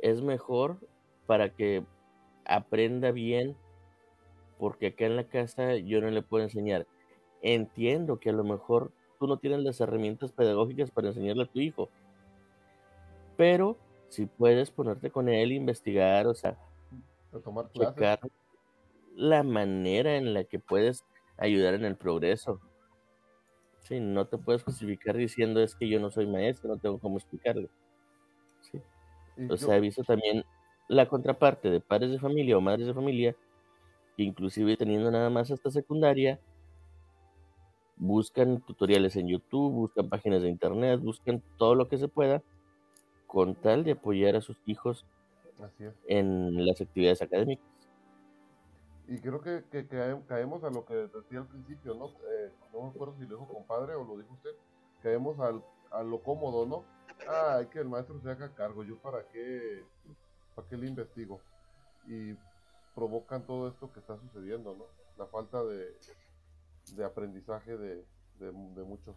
[0.00, 0.78] es mejor
[1.26, 1.84] para que
[2.44, 3.56] aprenda bien,
[4.58, 6.86] porque acá en la casa yo no le puedo enseñar.
[7.42, 11.60] Entiendo que a lo mejor tú no tienes las herramientas pedagógicas para enseñarle a tu
[11.60, 11.90] hijo.
[13.36, 13.76] Pero
[14.08, 16.56] si puedes ponerte con él, investigar, o sea,
[17.44, 18.20] tomar checar
[19.14, 21.04] la manera en la que puedes
[21.36, 22.60] ayudar en el progreso.
[23.80, 27.16] Sí, no te puedes justificar diciendo es que yo no soy maestro, no tengo cómo
[27.16, 27.68] explicarle.
[28.60, 28.80] Sí.
[29.48, 30.44] O sea, he visto también
[30.88, 33.34] la contraparte de padres de familia o madres de familia,
[34.16, 36.38] que inclusive teniendo nada más hasta secundaria,
[38.02, 42.42] buscan tutoriales en YouTube, buscan páginas de internet, buscan todo lo que se pueda
[43.28, 45.06] con tal de apoyar a sus hijos
[46.08, 47.64] en las actividades académicas.
[49.06, 49.62] Y creo que,
[50.26, 52.06] caemos a lo que decía al principio, ¿no?
[52.06, 54.50] Eh, no me acuerdo si lo dijo compadre o lo dijo usted,
[55.02, 56.84] caemos al, a lo cómodo, ¿no?
[57.28, 59.84] Ah, hay que el maestro se haga cargo, yo para qué,
[60.56, 61.40] para qué le investigo.
[62.08, 62.34] Y
[62.96, 64.86] provocan todo esto que está sucediendo, ¿no?
[65.16, 65.94] La falta de,
[66.96, 68.04] de aprendizaje de,
[68.38, 69.16] de, muchos.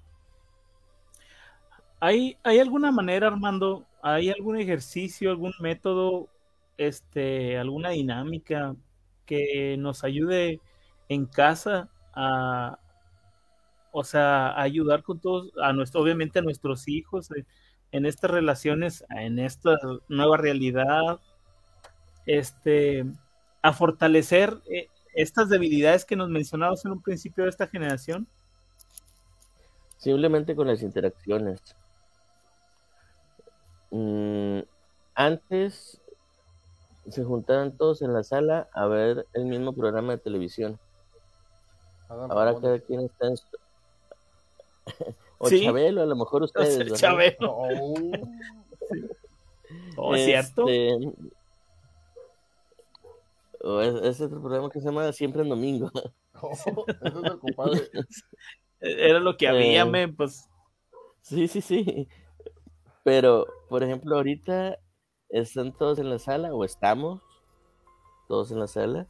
[1.99, 3.85] ¿Hay, ¿Hay alguna manera, Armando?
[4.01, 6.29] ¿Hay algún ejercicio, algún método,
[6.77, 8.75] este, alguna dinámica
[9.25, 10.59] que nos ayude
[11.09, 12.79] en casa a,
[13.91, 17.45] o sea, ayudar con todos, a nuestro, obviamente a nuestros hijos eh,
[17.91, 21.19] en estas relaciones, en esta nueva realidad,
[22.25, 23.05] este,
[23.61, 28.27] a fortalecer eh, estas debilidades que nos mencionabas en un principio de esta generación?
[29.97, 31.61] Simplemente con las interacciones.
[33.91, 34.59] Mm,
[35.15, 36.01] antes
[37.09, 40.79] se juntaban todos en la sala a ver el mismo programa de televisión.
[42.09, 43.45] Ahora cada quien está en su...
[45.37, 46.93] o Chabelo, a lo mejor ustedes.
[46.99, 47.57] Chabelo.
[49.97, 50.65] Oh, es cierto.
[53.67, 55.91] O es, otro programa que se llama Siempre en Domingo.
[56.41, 57.89] Oh, eso es el compadre.
[58.81, 60.49] Era lo que había, eh, pues.
[61.21, 62.09] Sí, sí, sí.
[63.05, 64.77] Pero, por ejemplo, ahorita
[65.29, 67.21] están todos en la sala o estamos
[68.27, 69.07] todos en la sala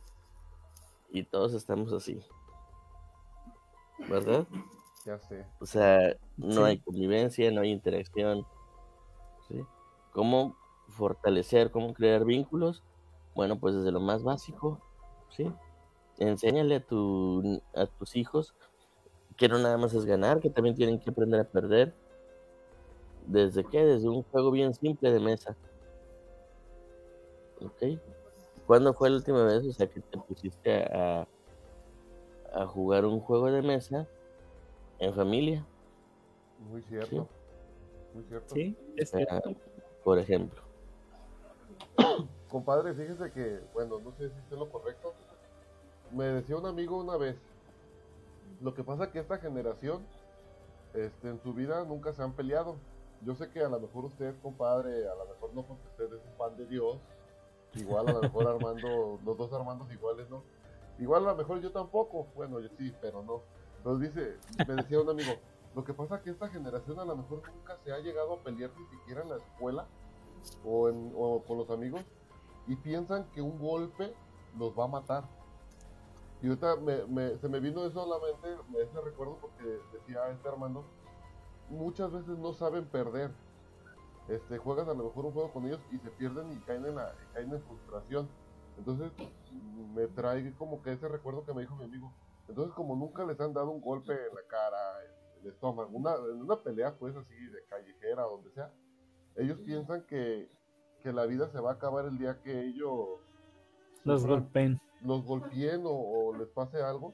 [1.10, 2.22] y todos estamos así.
[4.08, 4.46] ¿Verdad?
[5.04, 5.48] Ya sé.
[5.60, 8.46] O sea, no hay convivencia, no hay interacción.
[9.48, 9.66] ¿sí?
[10.12, 10.56] ¿Cómo
[10.90, 12.84] fortalecer, cómo crear vínculos?
[13.36, 14.80] Bueno, pues desde lo más básico,
[15.30, 15.52] ¿sí?
[16.18, 18.56] Enséñale a, tu, a tus hijos
[19.36, 21.94] que no nada más es ganar, que también tienen que aprender a perder.
[23.28, 23.84] ¿Desde qué?
[23.86, 25.58] Desde un juego bien simple de mesa.
[27.62, 28.00] Ok.
[28.66, 31.28] ¿Cuándo fue la última vez, o sea, que te pusiste a,
[32.54, 34.08] a jugar un juego de mesa
[35.00, 35.66] en familia?
[36.70, 37.28] Muy cierto.
[38.14, 38.56] Muy cierto.
[38.56, 39.54] Sí, es cierto.
[40.04, 40.62] por ejemplo.
[42.50, 45.14] Compadre, fíjese que, bueno, no sé si es lo correcto.
[46.12, 47.36] Me decía un amigo una vez,
[48.62, 50.06] lo que pasa que esta generación,
[50.94, 52.76] este, en su vida nunca se han peleado.
[53.22, 56.24] Yo sé que a lo mejor usted, compadre, a lo mejor no porque usted es
[56.26, 57.00] un fan de Dios,
[57.76, 60.44] Igual a lo mejor Armando, los dos Armandos iguales, ¿no?
[60.98, 63.42] Igual a lo mejor yo tampoco, bueno, yo sí, pero no.
[63.78, 65.34] Entonces dice, me decía un amigo,
[65.76, 68.40] lo que pasa es que esta generación a lo mejor nunca se ha llegado a
[68.40, 69.86] pelear ni siquiera en la escuela
[70.64, 72.02] o, en, o con los amigos
[72.68, 74.14] y piensan que un golpe
[74.58, 75.24] los va a matar.
[76.42, 79.64] Y ahorita me, se me vino eso a la mente, me ese recuerdo porque
[79.94, 80.86] decía este Armando,
[81.70, 83.32] muchas veces no saben perder,
[84.28, 86.96] este, juegas a lo mejor un juego con ellos y se pierden y caen en,
[86.96, 88.28] la, caen en frustración.
[88.78, 89.12] Entonces
[89.94, 92.14] me trae como que ese recuerdo que me dijo mi amigo.
[92.48, 96.16] Entonces como nunca les han dado un golpe en la cara, en el estómago, una,
[96.16, 98.72] en una pelea pues así de callejera, donde sea,
[99.36, 100.50] ellos piensan que,
[101.06, 103.20] que la vida se va a acabar el día que ellos
[104.06, 104.82] los golpeen.
[105.04, 107.14] Los golpeen o, les pase algo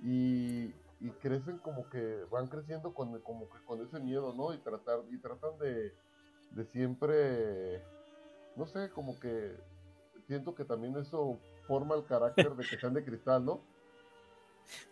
[0.00, 0.66] y,
[1.00, 4.54] y, crecen como que van creciendo con, como que con ese miedo, ¿no?
[4.54, 5.92] Y tratar y tratan de
[6.52, 7.82] de siempre,
[8.54, 9.56] no sé, como que
[10.28, 13.60] siento que también eso forma el carácter de que sean de cristal, ¿no?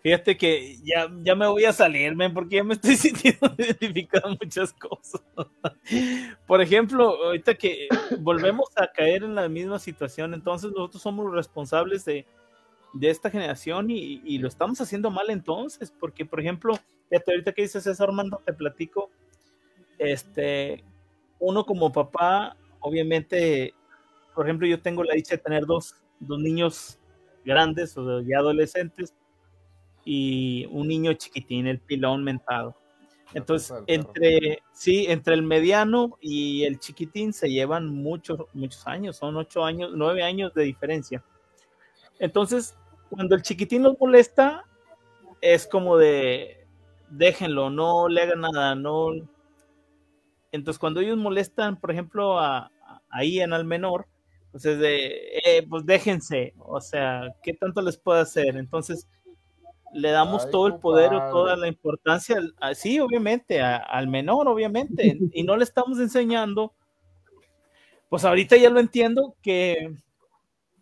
[0.03, 4.39] Fíjate que ya, ya me voy a salirme porque ya me estoy sintiendo identificado en
[4.43, 5.23] muchas cosas.
[6.47, 12.05] Por ejemplo, ahorita que volvemos a caer en la misma situación, entonces nosotros somos responsables
[12.05, 12.27] de,
[12.95, 16.75] de esta generación y, y, lo estamos haciendo mal entonces, porque por ejemplo,
[17.09, 19.11] fíjate ahorita que dices eso, Armando, te platico,
[19.99, 20.85] este,
[21.39, 23.73] uno como papá, obviamente,
[24.35, 26.99] por ejemplo, yo tengo la dicha de tener dos, dos niños
[27.45, 29.15] grandes o ya adolescentes
[30.05, 32.77] y un niño chiquitín, el pilón mentado.
[33.35, 39.37] Entonces, entre, sí, entre el mediano y el chiquitín se llevan muchos, muchos años, son
[39.37, 41.25] ocho años, nueve años de diferencia.
[42.19, 42.77] Entonces,
[43.09, 44.65] cuando el chiquitín los molesta,
[45.41, 46.67] es como de,
[47.09, 49.13] déjenlo, no le hagan nada, no.
[50.53, 52.71] Entonces, cuando ellos molestan, por ejemplo, a,
[53.09, 54.07] a Ian al menor,
[54.51, 58.57] pues es de, eh, pues déjense, o sea, ¿qué tanto les puede hacer?
[58.57, 59.09] Entonces,
[59.93, 62.37] le damos todo el poder o toda la importancia,
[62.75, 66.73] sí, obviamente, al menor, obviamente, y no le estamos enseñando,
[68.09, 69.95] pues ahorita ya lo entiendo, que,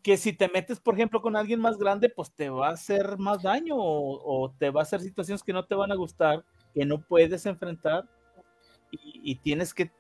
[0.03, 3.19] que si te metes, por ejemplo, con alguien más grande, pues te va a hacer
[3.19, 6.45] más daño o, te va a hacer situaciones que no te van a gustar,
[6.75, 8.09] que no puedes enfrentar,
[8.91, 9.91] y, tienes que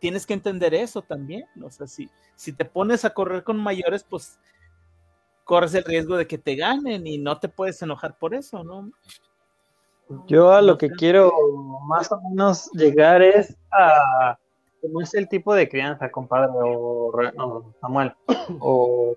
[0.00, 1.44] tienes que entender eso también.
[1.62, 4.40] O sea, si, si te pones a correr con mayores, pues
[5.50, 8.88] corres el riesgo de que te ganen y no te puedes enojar por eso, ¿no?
[10.28, 11.32] Yo a lo que quiero
[11.88, 14.38] más o menos llegar es a
[14.80, 18.14] cómo es el tipo de crianza, compadre, o, Samuel,
[18.60, 19.16] o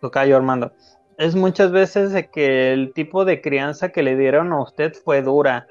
[0.00, 0.70] Tocayo Armando.
[1.18, 5.20] Es muchas veces de que el tipo de crianza que le dieron a usted fue
[5.20, 5.66] dura.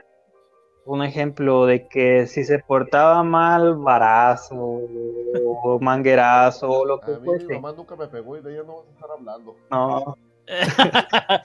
[0.85, 7.45] Un ejemplo de que si se portaba mal, barazo, o manguerazo, o lo que fuese.
[7.45, 9.55] Mi mamá nunca me pegó y de ella no vas a estar hablando.
[9.69, 10.17] No.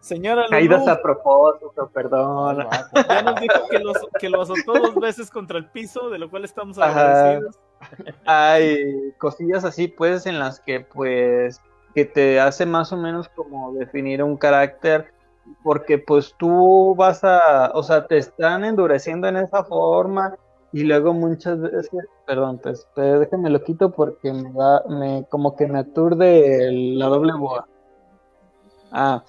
[0.00, 2.66] Señora Caídas a propósito, perdón.
[3.08, 6.30] Ya nos dijo que, los, que lo azotó dos veces contra el piso, de lo
[6.30, 7.58] cual estamos agradecidos.
[8.26, 11.60] Hay cosillas así, pues, en las que, pues,
[11.94, 15.12] que te hace más o menos como definir un carácter
[15.62, 20.36] porque pues tú vas a, o sea, te están endureciendo en esa forma
[20.72, 21.90] y luego muchas veces,
[22.26, 27.32] perdón, pues, déjame lo quito porque me da, me, como que me aturde la doble
[27.34, 27.66] boa.
[28.90, 29.24] Ah,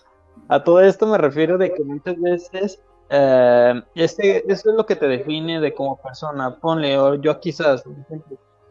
[0.47, 4.95] a todo esto me refiero de que muchas veces eh, este, eso es lo que
[4.95, 6.57] te define de como persona.
[6.59, 7.83] Ponle, yo quizás,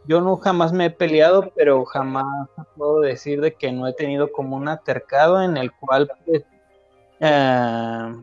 [0.07, 4.33] yo no jamás me he peleado, pero jamás puedo decir de que no he tenido
[4.33, 6.45] como un atercado en el cual pues,
[7.21, 8.15] eh,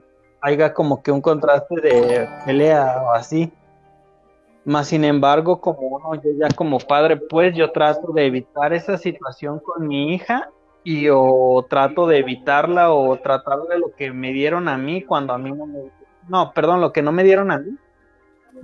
[0.42, 3.52] haya como que un contraste de pelea o así.
[4.64, 8.98] Más sin embargo, como uno, yo ya como padre, pues yo trato de evitar esa
[8.98, 10.50] situación con mi hja
[10.84, 15.34] y o trato de evitarla o tratar de lo que me dieron a mí cuando
[15.34, 15.80] a mí no me...
[16.30, 17.76] No, perdón, lo que no me dieron a mí.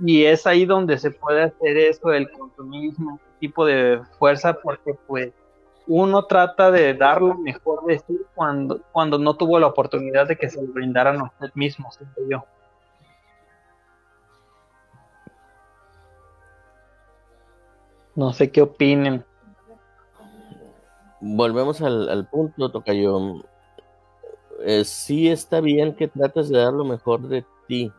[0.04, 5.32] Y es ahí donde se puede hacer eso del consumismo, tipo de fuerza, porque pues
[5.88, 10.36] uno trata de dar lo mejor de sí cuando, cuando no tuvo la oportunidad de
[10.36, 12.44] que se lo brindaran a usted mismo, siento yo.
[18.14, 19.24] No sé qué opinen.
[21.20, 23.36] Volvemos al, punto, Tocayo.
[24.60, 27.92] Eh, sí está bien que trates de dar lo mejor de ti,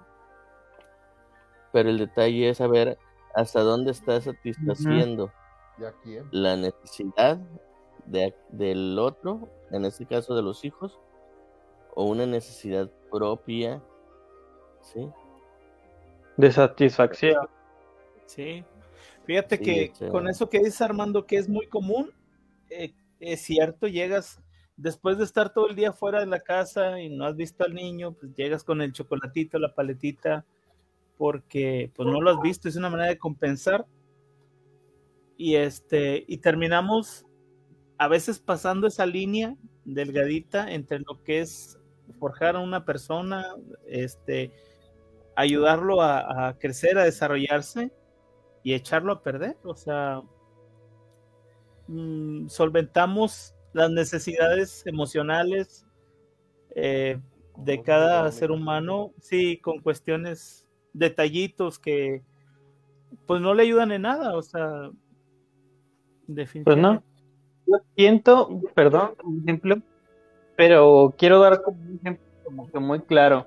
[1.72, 3.00] pero el detalle es saber
[3.34, 5.32] hasta dónde estás satisfaciendo
[6.32, 7.40] la necesidad
[8.10, 11.00] de, del otro, en este caso de los hijos,
[11.96, 13.82] o una necesidad propia,
[14.82, 15.10] ¿sí?
[16.38, 17.48] De satisfacción.
[18.26, 18.64] Sí,
[19.30, 22.12] Fíjate que con eso que dice Armando, que es muy común,
[22.72, 24.42] eh, es cierto, llegas
[24.76, 27.76] después de estar todo el día fuera de la casa y no has visto al
[27.76, 30.46] niño, pues llegas con el chocolatito, la paletita,
[31.16, 33.86] porque pues no lo has visto, es una manera de compensar.
[35.38, 37.24] Y este, y terminamos
[38.00, 41.78] a veces pasando esa línea delgadita entre lo que es
[42.20, 43.46] forjar a una persona,
[43.88, 44.52] este,
[45.36, 47.92] ayudarlo a crecer, a desarrollarse,
[48.64, 49.58] y echarlo a perder.
[49.64, 50.22] O sea,
[51.88, 55.86] mm, solventamos las necesidades emocionales
[56.76, 57.20] eh,
[57.58, 62.24] de cada ser humano, sí, con cuestiones, detallitos que
[63.26, 64.90] pues no le ayudan en nada, o sea,
[66.28, 66.64] definitivamente.
[66.64, 67.04] Pues no,
[67.70, 69.12] yo siento, perdón,
[69.44, 69.78] ejemplo,
[70.56, 73.46] pero quiero dar como un ejemplo como que muy claro.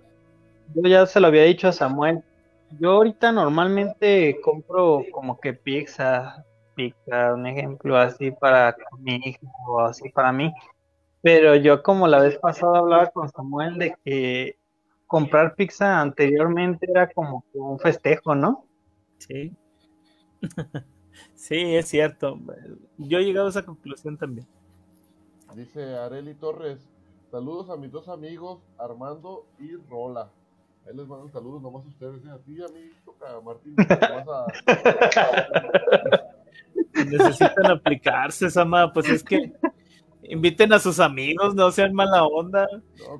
[0.74, 2.22] Yo ya se lo había dicho a Samuel,
[2.80, 6.44] yo ahorita normalmente compro como que pizza,
[6.74, 10.52] pizza, un ejemplo así para mi hijo o así para mí.
[11.20, 14.56] Pero yo como la vez pasada hablaba con Samuel de que
[15.06, 18.64] comprar pizza anteriormente era como un festejo, ¿no?
[19.18, 19.52] Sí.
[21.34, 22.38] sí, es cierto.
[22.98, 24.46] Yo he llegado a esa conclusión también.
[25.54, 26.78] Dice Areli Torres,
[27.30, 30.30] saludos a mis dos amigos, Armando y Rola.
[30.86, 32.30] Ahí les mando saludos nomás a ustedes, ¿eh?
[32.30, 33.76] a ti a mí toca Martín.
[33.78, 34.46] a...
[37.04, 39.52] Necesitan aplicarse, Sama, pues es que
[40.32, 42.66] inviten a sus amigos, no sean mala onda.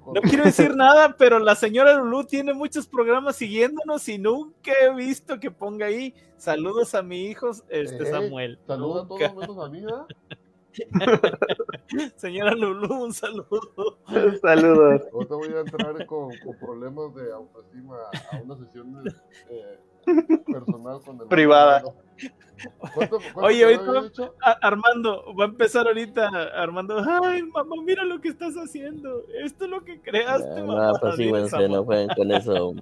[0.06, 4.94] No, quiero decir nada, pero la señora Lulu tiene muchos programas siguiéndonos y nunca he
[4.94, 8.58] visto que ponga ahí saludos a mi hijo este Samuel.
[8.66, 9.84] Saludos a todos menos a mí,
[12.16, 13.98] Señora Lulu, un saludo.
[14.40, 15.02] Saludos.
[15.12, 17.96] Ahorita voy a entrar con, problemas de autoestima
[18.32, 19.04] a una sesión
[19.50, 21.82] eh, personal con el privada.
[23.34, 29.24] Oye, ahorita Armando, va a empezar ahorita Armando, ay mamá, mira lo que estás haciendo,
[29.42, 30.92] esto es lo que creaste, no, mamá.
[30.92, 32.74] No, pues sí, bueno, no pueden con eso.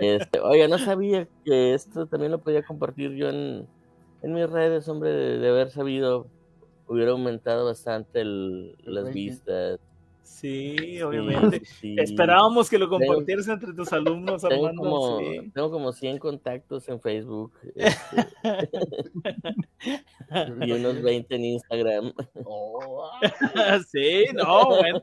[0.00, 3.66] Este, oye, no sabía que esto también lo podía compartir yo en,
[4.22, 6.26] en mis redes, hombre, de, haber sabido,
[6.88, 9.78] hubiera aumentado bastante las vistas.
[10.24, 11.62] Sí, obviamente.
[11.82, 15.18] Esperábamos que lo compartieras entre tus alumnos, tengo Como,
[15.52, 17.52] Tengo como 100 contactos en Facebook.
[17.74, 18.26] Este,
[20.66, 22.14] y unos 20 en Instagram.
[22.42, 23.10] Oh,
[23.92, 25.02] sí, no, bueno.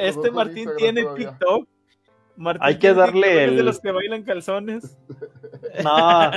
[0.00, 1.68] Este Martín tiene TikTok.
[2.36, 3.56] Martín hay que darle el...
[3.56, 4.98] de los que bailan calzones.
[5.84, 6.30] No,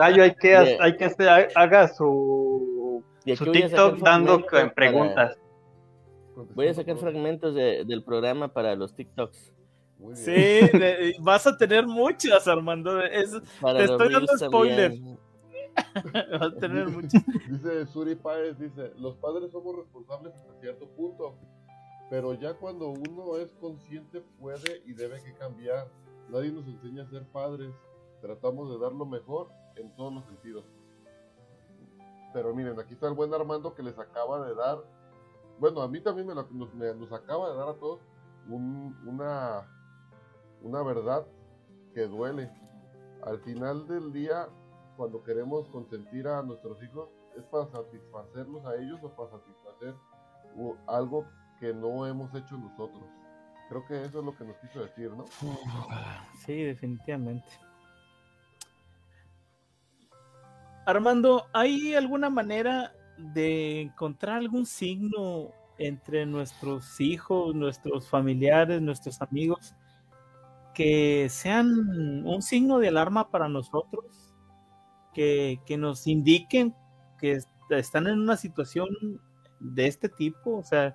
[0.00, 3.04] hay que, hay que hacer, haga su,
[3.36, 4.42] su TikTok dando
[4.74, 5.36] preguntas.
[6.54, 9.52] Voy a sacar fragmentos del programa para los TikToks.
[10.14, 10.60] Sí,
[11.20, 12.98] vas a tener muchas, Armando.
[13.00, 14.98] te estoy dando spoiler.
[16.32, 17.24] vas a tener muchas.
[17.48, 21.36] Dice Suri Páez, dice, los padres somos responsables hasta cierto punto,
[22.10, 25.88] pero ya cuando uno es consciente puede y debe que cambiar.
[26.28, 27.70] Nadie nos enseña a ser padres.
[28.20, 30.64] Tratamos de dar lo mejor en todos los sentidos.
[32.32, 34.78] Pero miren, aquí está el buen Armando que les acaba de dar
[35.58, 36.34] bueno, a mí también me,
[36.94, 38.00] nos, acaba de dar a todos
[38.48, 39.66] una,
[40.62, 41.26] una verdad
[41.94, 42.50] que duele.
[43.22, 44.48] Al final del día,
[44.96, 49.94] cuando queremos consentir a nuestros hijos, es para satisfacerlos a ellos o para satisfacer
[50.86, 51.26] algo
[51.60, 53.04] que no hemos hecho nosotros.
[53.68, 55.24] Creo que eso es lo que nos quiso decir, ¿no?
[56.44, 57.48] Sí, definitivamente.
[60.86, 69.74] Armando, ¿hay alguna manera de encontrar algún signo entre nuestros hijos, nuestros familiares, nuestros amigos,
[70.74, 74.04] que sean un signo de alarma para nosotros,
[75.12, 76.74] que, nos indiquen
[77.18, 78.88] que están en una situación
[79.60, 80.94] de este tipo, o sea,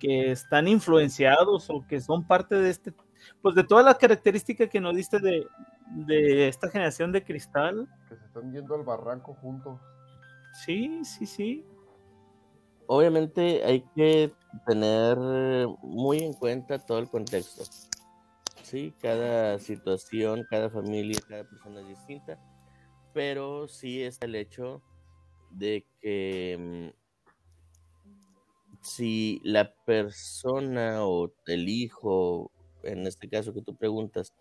[0.00, 2.94] que están influenciados o que son parte de este,
[3.42, 5.46] pues de todas las características que nos diste de,
[5.90, 7.88] de esta generación de cristal.
[8.08, 9.80] Que se están yendo al barranco juntos.
[10.52, 11.64] Sí, sí, sí.
[12.86, 14.32] Obviamente hay que
[14.66, 15.18] tener
[15.82, 17.64] muy en cuenta todo el contexto.
[18.62, 22.38] Sí, cada situación, cada familia, cada persona es distinta,
[23.14, 24.82] pero sí está el hecho
[25.50, 32.50] de que mm, si la persona o el hijo,
[32.82, 34.32] en este caso que tú preguntas,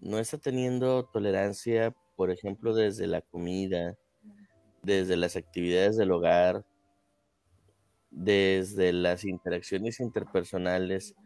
[0.00, 3.96] no está teniendo tolerancia, por ejemplo, desde la comida,
[4.86, 6.64] desde las actividades del hogar,
[8.10, 11.16] desde las interacciones interpersonales.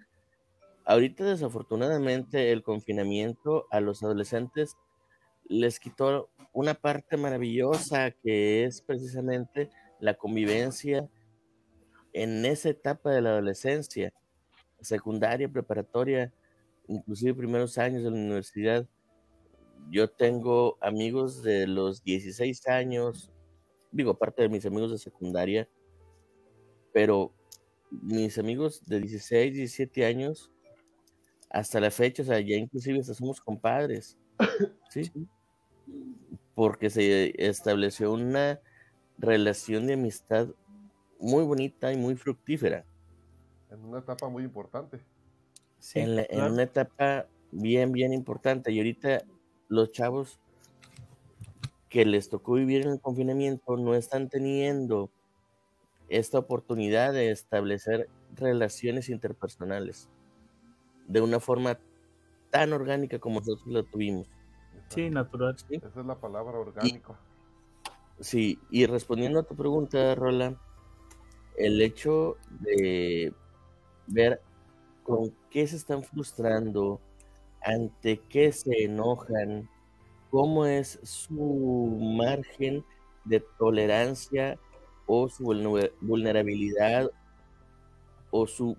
[0.86, 4.76] Ahorita desafortunadamente el confinamiento a los adolescentes
[5.44, 9.68] les quitó una parte maravillosa que es precisamente
[10.00, 11.06] la convivencia
[12.14, 14.10] en esa etapa de la adolescencia,
[14.80, 16.32] secundaria, preparatoria,
[16.88, 18.88] inclusive primeros años de la universidad.
[19.90, 23.30] Yo tengo amigos de los 16 años,
[23.92, 25.68] digo, aparte de mis amigos de secundaria,
[26.92, 27.32] pero
[27.90, 30.50] mis amigos de 16, 17 años,
[31.50, 34.16] hasta la fecha, o sea, ya inclusive somos compadres,
[34.90, 35.10] ¿sí?
[36.54, 38.60] Porque se estableció una
[39.18, 40.48] relación de amistad
[41.18, 42.86] muy bonita y muy fructífera.
[43.70, 45.00] En una etapa muy importante.
[45.78, 48.72] Sí, en, en una etapa bien, bien importante.
[48.72, 49.22] Y ahorita
[49.68, 50.40] los chavos
[51.90, 55.10] que les tocó vivir en el confinamiento no están teniendo
[56.08, 60.08] esta oportunidad de establecer relaciones interpersonales
[61.08, 61.78] de una forma
[62.50, 64.28] tan orgánica como nosotros lo tuvimos.
[64.88, 65.56] Sí, natural.
[65.68, 67.16] Esa es la palabra orgánico.
[68.20, 70.60] sí, y respondiendo a tu pregunta, Rola,
[71.56, 73.32] el hecho de
[74.06, 74.40] ver
[75.02, 77.00] con qué se están frustrando,
[77.62, 79.68] ante qué se enojan,
[80.31, 82.85] cómo es su margen
[83.24, 84.59] de tolerancia
[85.07, 85.44] o su
[86.01, 87.11] vulnerabilidad
[88.31, 88.77] o su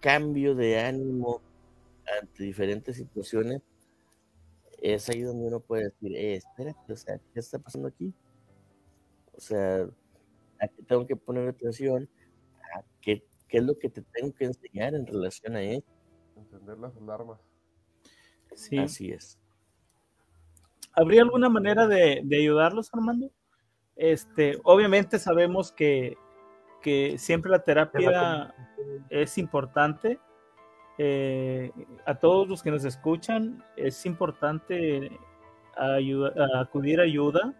[0.00, 1.40] cambio de ánimo
[2.20, 3.62] ante diferentes situaciones,
[4.80, 8.12] es ahí donde uno puede decir, eh, espérate, o sea, ¿qué está pasando aquí?
[9.34, 9.88] O sea,
[10.58, 12.08] aquí tengo que poner atención
[12.74, 15.92] a qué, qué es lo que te tengo que enseñar en relación a esto.
[16.36, 17.38] Entender las alarmas.
[18.54, 18.78] Sí.
[18.78, 19.38] Así es.
[20.94, 23.30] ¿Habría alguna manera de, ayudarlos, Armando?
[23.96, 26.16] Este, obviamente sabemos que,
[26.82, 28.54] que siempre la terapia
[29.08, 30.18] es importante.
[30.98, 31.72] Eh,
[32.04, 35.18] a todos los que nos escuchan, es importante
[36.60, 37.54] acudir a ayuda,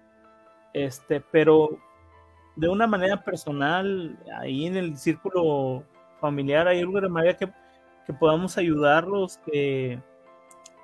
[0.75, 1.79] este, pero
[2.57, 5.85] de una manera personal, ahí en el círculo
[6.21, 7.51] familiar, hay alguna manera que,
[8.07, 9.99] que podamos ayudarlos, que,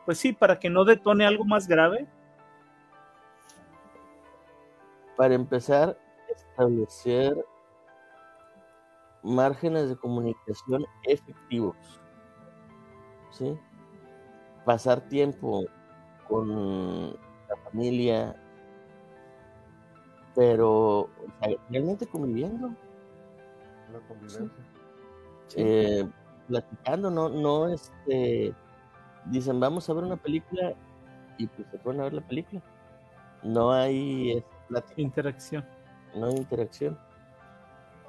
[0.06, 2.06] pues sí, para que no detone algo más grave.
[5.18, 7.44] Para empezar, establecer
[9.24, 11.76] márgenes de comunicación efectivos.
[13.32, 13.58] ¿Sí?
[14.64, 15.64] Pasar tiempo
[16.28, 18.40] con la familia,
[20.36, 21.08] pero
[21.68, 22.68] realmente conviviendo.
[23.92, 24.64] La convivencia.
[25.56, 26.08] Eh,
[26.46, 28.54] platicando, no, no, este,
[29.24, 30.74] dicen vamos a ver una película
[31.38, 32.62] y pues se pueden a ver la película.
[33.42, 34.44] No hay
[34.96, 35.64] interacción.
[36.14, 36.98] No hay interacción.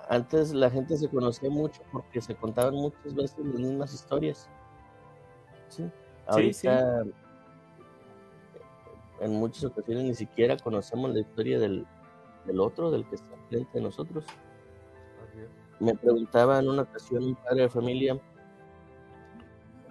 [0.10, 4.49] Antes la gente se conocía mucho porque se contaban muchas veces las mismas historias.
[5.69, 5.90] Sí.
[6.27, 7.03] Ahorita
[9.22, 11.86] en muchas ocasiones ni siquiera conocemos la historia del,
[12.45, 14.26] del otro, del que está frente de nosotros.
[15.80, 18.19] Me preguntaba en una ocasión un padre de familia,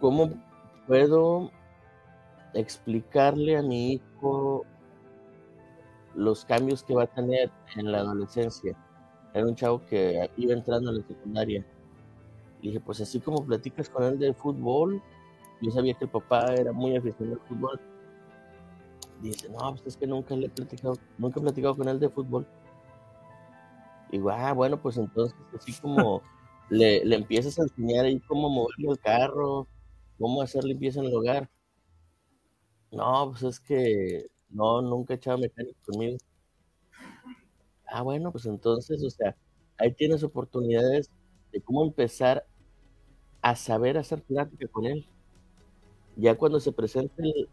[0.00, 0.30] ¿cómo
[0.86, 1.50] puedo
[2.54, 4.64] explicarle a mi hijo
[6.18, 8.76] los cambios que va a tener en la adolescencia?
[9.34, 11.64] Era un chavo que iba entrando a la secundaria.
[12.62, 15.02] Le dije, pues así como platicas con él de fútbol,
[15.60, 17.80] yo sabía que el papá era muy aficionado al fútbol
[19.20, 22.08] dice, no, pues es que nunca le he platicado, nunca he platicado con él de
[22.08, 22.46] fútbol.
[24.10, 26.22] Y ah, bueno, pues entonces así como
[26.70, 29.66] le, le empiezas a enseñar ahí cómo mover el carro,
[30.18, 31.50] cómo hacer limpieza en el hogar.
[32.90, 36.18] No, pues es que no, nunca he echado mecánico conmigo.
[37.86, 39.36] Ah, bueno, pues entonces, o sea,
[39.78, 41.10] ahí tienes oportunidades
[41.52, 42.46] de cómo empezar
[43.42, 45.06] a saber hacer plática con él.
[46.16, 47.48] Ya cuando se presente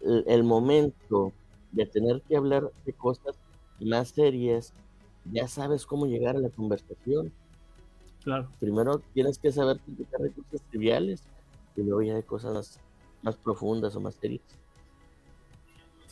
[0.00, 1.32] el, el momento
[1.72, 3.36] de tener que hablar de cosas
[3.80, 4.72] más serias,
[5.32, 7.32] ya sabes cómo llegar a la conversación.
[8.22, 8.48] Claro.
[8.58, 11.22] Primero tienes que saber de cosas triviales
[11.76, 12.80] y luego ya de cosas
[13.22, 14.42] más, profundas o más serias.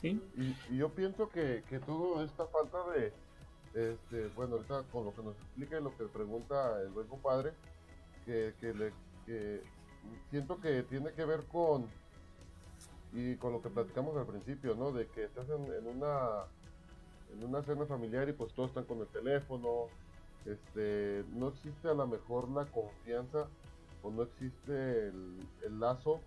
[0.09, 3.12] Y, yo pienso que, que toda esta falta de,
[3.74, 7.52] este, bueno, ahorita con lo que nos explica y lo que pregunta el buen compadre,
[8.26, 8.93] que, que, le,
[10.31, 11.86] siento que tiene que ver con
[13.12, 14.90] y con lo que platicamos al principio, ¿no?
[14.93, 16.44] De que estás en, una
[17.32, 19.86] en una cena familiar y pues todos están con el teléfono,
[20.44, 23.47] este, no existe a lo mejor la confianza
[24.02, 26.20] o no existe el, lazo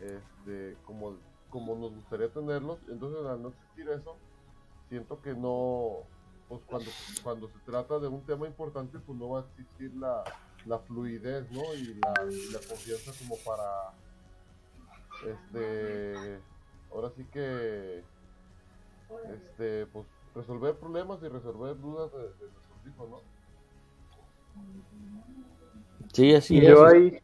[0.00, 1.16] este, como,
[1.52, 4.16] como nos gustaría tenerlos, entonces al no existir eso,
[4.88, 5.98] siento que no,
[6.48, 6.90] pues cuando,
[7.22, 10.24] cuando se trata de un tema importante, pues no va a existir la,
[10.64, 11.62] la fluidez, ¿no?
[11.74, 13.92] Y la, y la confianza como para
[15.26, 16.40] este,
[16.92, 18.02] ahora sí que,
[19.34, 23.20] este, pues resolver problemas y resolver dudas de, nuestros hijos, ¿no?
[26.12, 27.20] Sí, así yo Ahí,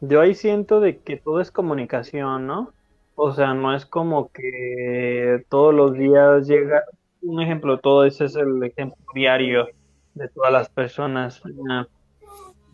[0.00, 2.73] yo ahí siento de que todo es comunicación, ¿no?
[3.16, 6.82] O sea, no es como que todos los días llega,
[7.22, 9.68] un ejemplo, todo ese es el ejemplo diario
[10.14, 11.40] de todas las personas.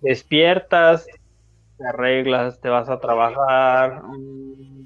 [0.00, 1.06] Despiertas,
[1.76, 4.02] te arreglas, te vas a trabajar,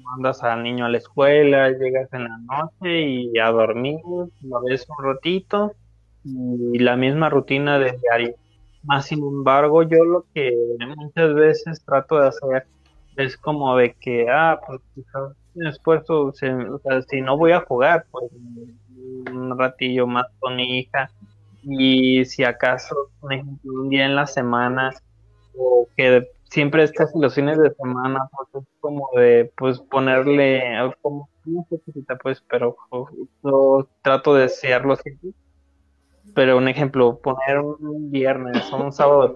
[0.03, 3.99] mandas al niño a la escuela, llegas en la noche y a dormir,
[4.41, 5.73] lo ves un ratito
[6.23, 8.35] y la misma rutina de diario.
[8.83, 10.53] Más sin embargo, yo lo que
[10.97, 12.65] muchas veces trato de hacer
[13.15, 14.81] es como de que, ah, pues
[15.55, 18.31] un esfuerzo, o sea, si no voy a jugar, pues
[19.31, 21.09] un ratillo más con mi hija.
[21.63, 24.91] Y si acaso, un día en la semana
[25.57, 30.61] o que siempre estas los fines de semana pues es como de pues ponerle
[31.01, 31.79] como no sé
[32.21, 32.75] pues pero
[33.43, 35.31] yo trato de desearlo siempre
[36.33, 39.33] pero un ejemplo poner un viernes o un sábado de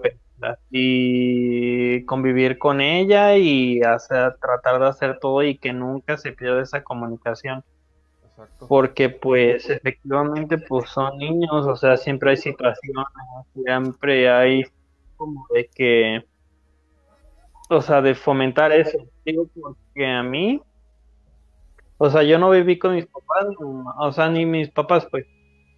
[0.70, 6.62] y convivir con ella y hacer tratar de hacer todo y que nunca se pierda
[6.62, 7.62] esa comunicación
[8.68, 13.06] porque pues efectivamente pues son niños o sea siempre hay situaciones
[13.54, 14.64] siempre hay
[15.16, 16.24] como de que
[17.70, 18.98] o sea, de fomentar eso.
[19.24, 20.60] Digo, porque a mí,
[21.98, 25.24] o sea, yo no viví con mis papás, o sea, ni mis papás, pues,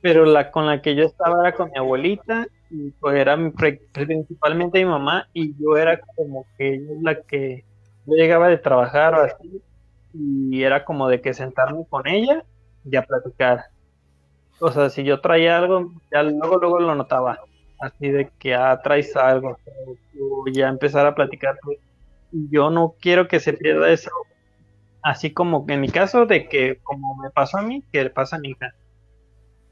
[0.00, 3.36] pero la con la que yo estaba era con mi abuelita, y pues era
[3.92, 7.64] principalmente mi mamá, y yo era como que ella es la que
[8.06, 9.62] yo llegaba de trabajar o así,
[10.14, 12.44] y era como de que sentarme con ella
[12.84, 13.64] y a platicar.
[14.58, 17.38] o sea, si yo traía algo, ya luego, luego lo notaba.
[17.78, 19.58] Así de que, ah, traes algo.
[20.20, 21.56] O ya empezar a platicar.
[22.30, 24.10] Yo no quiero que se pierda eso.
[25.02, 28.36] Así como en mi caso, de que como me pasó a mí, que le pasa
[28.36, 28.72] a mi hija.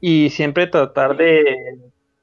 [0.01, 1.55] Y siempre tratar de,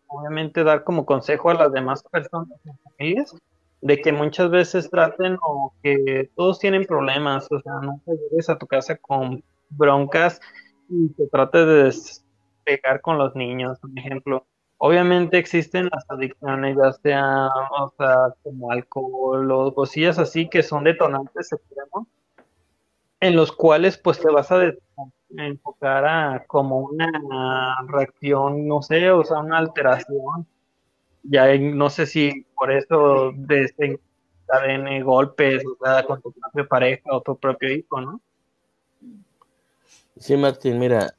[0.09, 2.49] obviamente, dar como consejo a las demás personas
[2.97, 3.35] familias,
[3.81, 7.47] de que muchas veces traten o que todos tienen problemas.
[7.51, 10.41] O sea, nunca llegues a tu casa con broncas
[10.89, 14.47] y te trates de pegar con los niños, por ejemplo.
[14.79, 17.49] Obviamente existen las adicciones, ya sea,
[17.81, 22.07] o sea, como alcohol o cosillas así que son detonantes extremos,
[23.21, 24.73] en los cuales pues te vas a
[25.37, 30.47] enfocar a como una reacción, no sé, o sea, una alteración.
[31.23, 37.21] Ya no sé si por eso desencadene golpes, o sea, con tu propia pareja o
[37.21, 38.21] tu propio hijo, ¿no?
[40.17, 41.15] Sí, Martín, mira,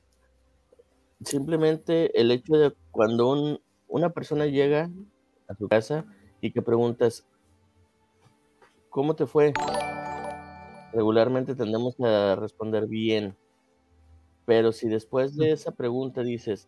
[1.23, 4.89] simplemente el hecho de cuando una persona llega
[5.47, 6.05] a tu casa
[6.41, 7.26] y que preguntas,
[8.89, 9.53] ¿cómo te fue?
[10.91, 13.37] Regularmente tendemos a responder bien,
[14.45, 16.67] pero si después de esa pregunta dices,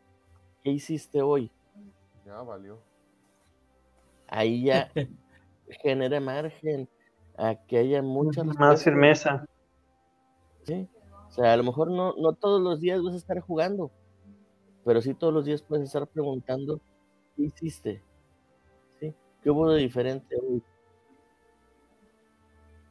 [0.63, 1.51] ¿qué hiciste hoy?
[2.25, 2.79] Ya valió.
[4.27, 4.91] Ahí ya
[5.81, 6.87] genera margen
[7.35, 9.45] a que haya mucha más firmeza.
[10.63, 10.87] Sí,
[11.27, 13.91] o sea, a lo mejor no, no todos los días vas a estar jugando,
[14.85, 16.79] pero sí todos los días puedes estar preguntando,
[17.35, 18.03] ¿qué hiciste?
[18.99, 19.15] ¿Sí?
[19.41, 20.61] ¿Qué hubo de diferente hoy?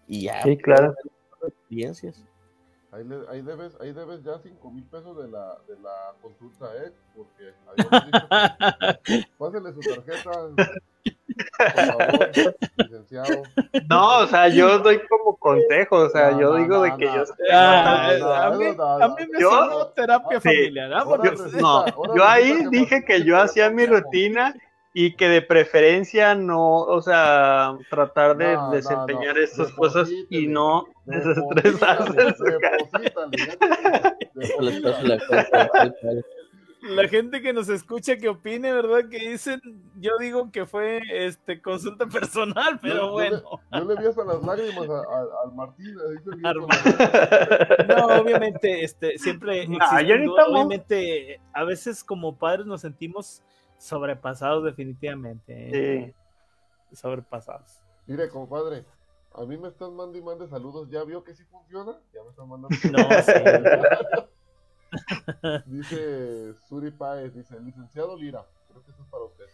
[0.08, 0.42] Y ya.
[0.42, 0.94] Sí, claro.
[1.42, 2.24] Experiencias.
[2.92, 6.92] Ahí, ahí, debes, ahí debes ya 5 mil pesos de la, de la consulta, ¿eh?
[7.14, 7.54] Porque
[9.38, 10.30] pásale su tarjeta.
[13.88, 17.24] No, o sea, yo doy como consejo, o sea, yo digo de que yo...
[17.52, 18.64] a, mí,
[19.30, 21.04] me yo, terapia familiar.
[21.60, 21.84] no,
[22.14, 24.54] yo ahí dije que yo hacía mi rutina
[24.92, 30.86] y que de preferencia no, o sea, tratar de desempeñar estas cosas y no
[36.82, 39.08] la gente que nos escucha que opine, ¿verdad?
[39.08, 39.60] Que dicen,
[39.96, 43.42] yo digo que fue este consulta personal, pero bueno.
[43.72, 45.94] Yo le, vi hasta las lágrimas al Martín.
[47.88, 49.68] no, obviamente, este, siempre,
[50.46, 53.42] obviamente, a veces como padres nos sentimos
[53.78, 55.52] sobrepasados definitivamente.
[55.52, 56.14] ¿eh?
[56.90, 56.96] Sí.
[56.96, 57.80] Sobrepasados.
[58.06, 58.84] Mire, compadre,
[59.32, 60.88] a mí me están mandando y mandando saludos.
[60.90, 61.98] ¿Ya vio que sí funciona?
[62.12, 62.76] Ya me están mandando.
[62.92, 63.32] No, sí.
[65.66, 69.46] dice Suri Paez, dice, licenciado Lira, creo que esto es para usted.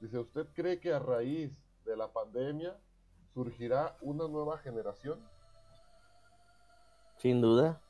[0.00, 1.50] Dice, ¿usted cree que a raíz
[1.84, 2.76] de la pandemia
[3.32, 5.18] surgirá una nueva generación?
[7.16, 7.80] Sin duda.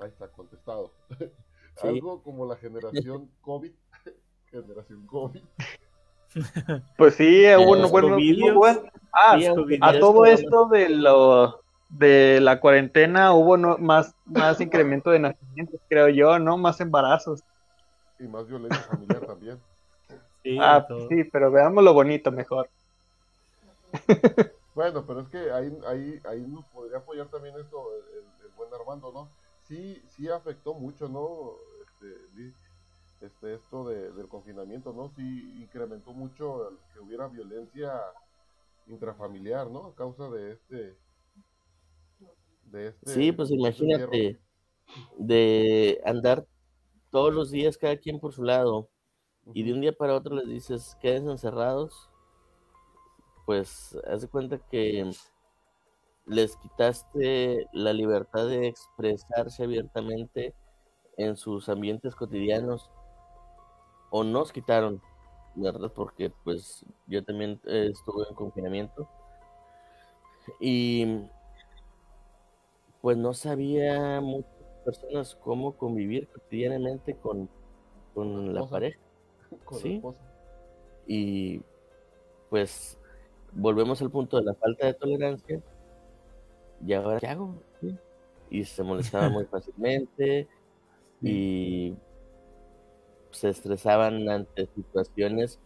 [0.00, 0.90] Ahí está, contestado.
[1.82, 3.72] Algo como la generación COVID.
[4.50, 5.42] generación COVID.
[6.96, 8.16] Pues sí, bueno, bueno,
[8.54, 8.82] bueno.
[9.12, 9.38] Ah,
[9.80, 11.60] a todo esto de lo
[11.90, 16.56] de la cuarentena hubo más, más incremento de nacimientos, creo yo, ¿no?
[16.56, 17.42] Más embarazos.
[18.18, 19.60] Y más violencia familiar también.
[20.60, 22.68] ah, sí, pero veamos lo bonito mejor.
[24.74, 29.10] bueno, pero es que ahí, ahí, ahí nos podría apoyar también esto el, buen Armando,
[29.12, 29.28] ¿no?
[29.66, 31.54] Sí, sí afectó mucho, ¿no?
[31.82, 32.52] Este,
[33.26, 35.10] este esto del confinamiento, ¿no?
[35.16, 38.00] Sí incrementó mucho que hubiera violencia
[38.90, 39.86] intrafamiliar, ¿no?
[39.86, 40.98] A causa de este
[42.72, 44.40] este sí, pues imagínate,
[45.18, 46.46] de andar
[47.10, 48.88] todos los días cada quien por su lado
[49.52, 52.10] y de un día para otro les dices quédense encerrados,
[53.46, 55.10] pues haz de cuenta que
[56.26, 60.54] les quitaste la libertad de expresarse abiertamente
[61.16, 62.90] en sus ambientes cotidianos
[64.10, 65.02] o nos quitaron,
[65.54, 65.92] ¿verdad?
[65.94, 69.08] Porque pues yo también estuve en confinamiento
[70.58, 71.28] y
[73.00, 74.50] pues no sabía muchas
[74.84, 77.48] personas cómo convivir cotidianamente con,
[78.14, 78.98] la, pareja.
[79.80, 80.02] ¿sí?
[81.06, 81.62] Y
[82.48, 82.98] pues
[83.52, 85.60] volvemos al punto de la falta de tolerancia.
[86.86, 87.54] ¿Y ahora qué hago?
[88.50, 90.48] Y se molestaba muy fácilmente
[91.22, 91.94] y
[93.32, 95.58] se estresaban ante situaciones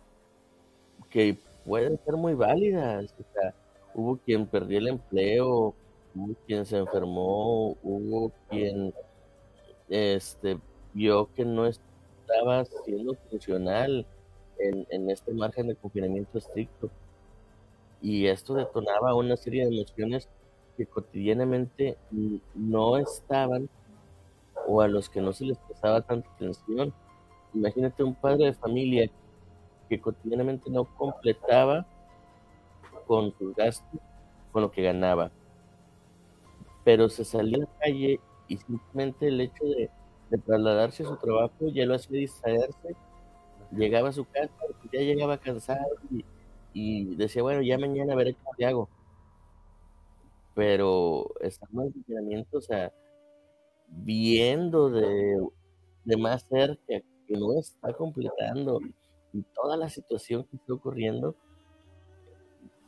[1.10, 3.14] que pueden ser muy válidas.
[3.18, 3.54] O sea,
[3.94, 5.74] hubo quien perdió el empleo
[6.14, 8.94] hubo quien se enfermó, hubo quien
[9.88, 10.58] este,
[10.92, 14.06] vio que no estaba siendo funcional
[14.58, 16.90] en, en este margen de confinamiento estricto.
[18.00, 20.28] Y esto detonaba una serie de emociones
[20.76, 21.96] que cotidianamente
[22.54, 23.68] no estaban
[24.66, 26.92] o a los que no se les prestaba tanta atención.
[27.54, 29.10] Imagínate un padre de familia
[29.88, 31.86] que cotidianamente no completaba
[33.06, 34.00] con sus gastos,
[34.52, 35.30] con lo que ganaba.
[36.84, 39.90] Pero se salía a la calle y simplemente el hecho de,
[40.44, 42.96] trasladarse a su trabajo ya lo hacía distraerse.
[43.70, 44.52] Llegaba a su casa,
[44.92, 45.96] ya llegaba cansado
[46.72, 48.88] y, decía, bueno, ya mañana veré qué hago.
[50.54, 52.92] Pero estamos en funcionamiento, o sea,
[53.88, 55.38] viendo de,
[56.04, 58.80] de más cerca que no está completando
[59.32, 61.34] y toda la situación que está ocurriendo,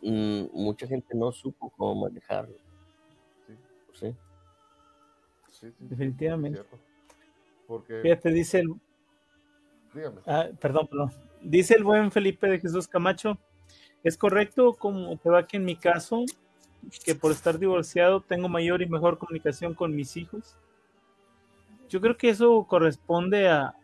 [0.02, 2.56] mm, mucha gente no supo cómo manejarlo.
[3.94, 4.14] Sí.
[5.50, 5.72] sí.
[5.78, 6.62] Definitivamente.
[7.66, 8.00] Porque...
[8.00, 8.74] Fíjate, dice el...
[10.26, 11.10] Ah, perdón, perdón.
[11.42, 13.38] Dice el buen Felipe de Jesús Camacho,
[14.04, 16.24] es correcto como te va que en mi caso,
[17.04, 20.56] que por estar divorciado tengo mayor y mejor comunicación con mis hijos.
[21.88, 23.74] Yo creo que eso corresponde a,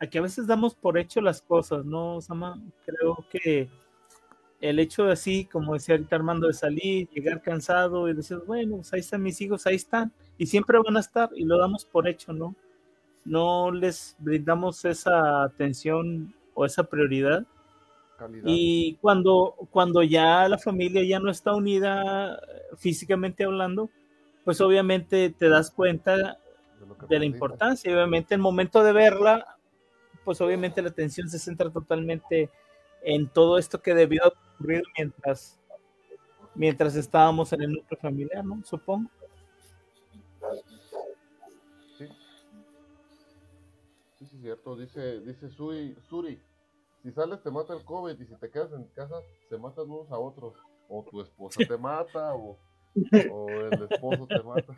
[0.00, 2.58] a que a veces damos por hecho las cosas, ¿no, Sama?
[2.86, 3.68] Creo que
[4.60, 8.76] el hecho de así, como decía ahorita Armando, de salir, llegar cansado y decir, bueno,
[8.76, 11.84] pues ahí están mis hijos, ahí están, y siempre van a estar, y lo damos
[11.84, 12.54] por hecho, ¿no?
[13.24, 17.46] No les brindamos esa atención o esa prioridad.
[18.44, 22.38] Y cuando, cuando ya la familia ya no está unida
[22.76, 23.88] físicamente hablando,
[24.44, 26.24] pues obviamente te das cuenta de,
[27.08, 27.90] de la importancia.
[27.90, 29.56] Y obviamente el momento de verla,
[30.30, 32.48] pues obviamente la atención se centra totalmente
[33.02, 35.58] en todo esto que debió ocurrir mientras,
[36.54, 38.62] mientras estábamos en el núcleo familiar, ¿no?
[38.64, 39.10] Supongo.
[41.98, 42.06] Sí.
[44.20, 44.76] Sí, sí, cierto.
[44.76, 46.40] Dice, dice Suri, Suri,
[47.02, 49.16] si sales te mata el COVID y si te quedas en casa
[49.48, 50.54] se matan unos a otros.
[50.88, 52.56] O tu esposa te mata o,
[53.32, 54.76] o el esposo te mata.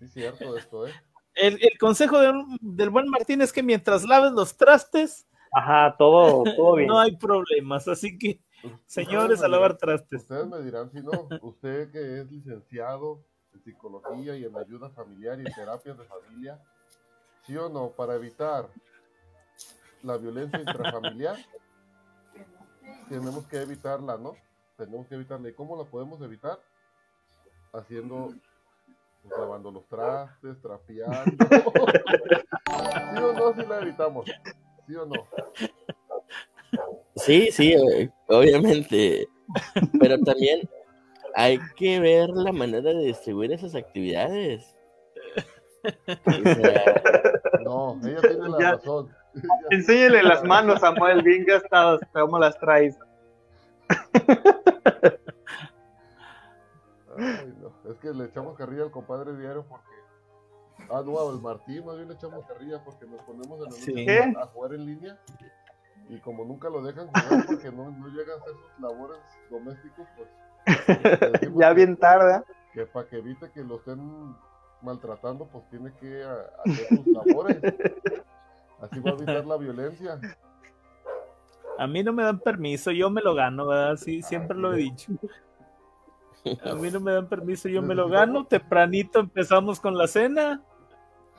[0.00, 0.92] Sí, cierto esto, ¿eh?
[1.34, 2.18] El, consejo
[2.60, 6.88] del buen Martín es que mientras laves los trastes, Ajá, todo, todo bien.
[6.88, 8.40] no hay problemas, así que,
[8.86, 10.22] señores, a lavar trastes.
[10.22, 15.38] Ustedes me dirán, si no, usted que es licenciado en psicología y en ayuda familiar
[15.38, 16.60] y en terapias de familia,
[17.46, 17.90] ¿sí o no?
[17.90, 18.68] Para evitar
[20.02, 21.36] la violencia intrafamiliar,
[23.08, 24.34] tenemos que evitarla, ¿no?
[24.76, 25.48] Tenemos que evitarla.
[25.48, 26.58] ¿Y cómo la podemos evitar?
[27.72, 28.34] Haciendo
[29.28, 31.46] pues, lavando los trastes, trapeando.
[33.14, 33.54] ¿Sí o no?
[33.54, 34.26] Si la evitamos.
[34.86, 35.26] ¿Sí o no?
[37.16, 37.74] Sí, sí,
[38.28, 39.26] obviamente.
[39.98, 40.68] Pero también
[41.34, 44.76] hay que ver la manera de distribuir esas actividades.
[47.64, 49.08] no, ella tiene la razón.
[49.70, 52.98] Enséñale las manos, Samuel, bien gastadas, cómo las traes.
[57.16, 57.63] Ay, no.
[57.88, 59.86] Es que le echamos carrilla al compadre diario porque.
[60.90, 64.46] Ah, no, al Martín, más bien le echamos carrilla porque nos ponemos en el a
[64.46, 65.18] jugar en línea.
[66.08, 69.18] Y como nunca lo dejan jugar porque no, no llegan a hacer sus labores
[69.50, 70.28] domésticos, pues.
[71.56, 72.42] ya bien tarde.
[72.72, 74.34] Que para que evite que lo estén
[74.82, 77.58] maltratando, pues tiene que hacer sus labores.
[78.80, 80.20] Así va a evitar la violencia.
[81.78, 83.96] A mí no me dan permiso, yo me lo gano, ¿verdad?
[83.96, 85.12] Sí, siempre lo he dicho.
[86.64, 88.44] A mí no me dan permiso, yo me lo gano.
[88.46, 90.62] Tempranito empezamos con la cena,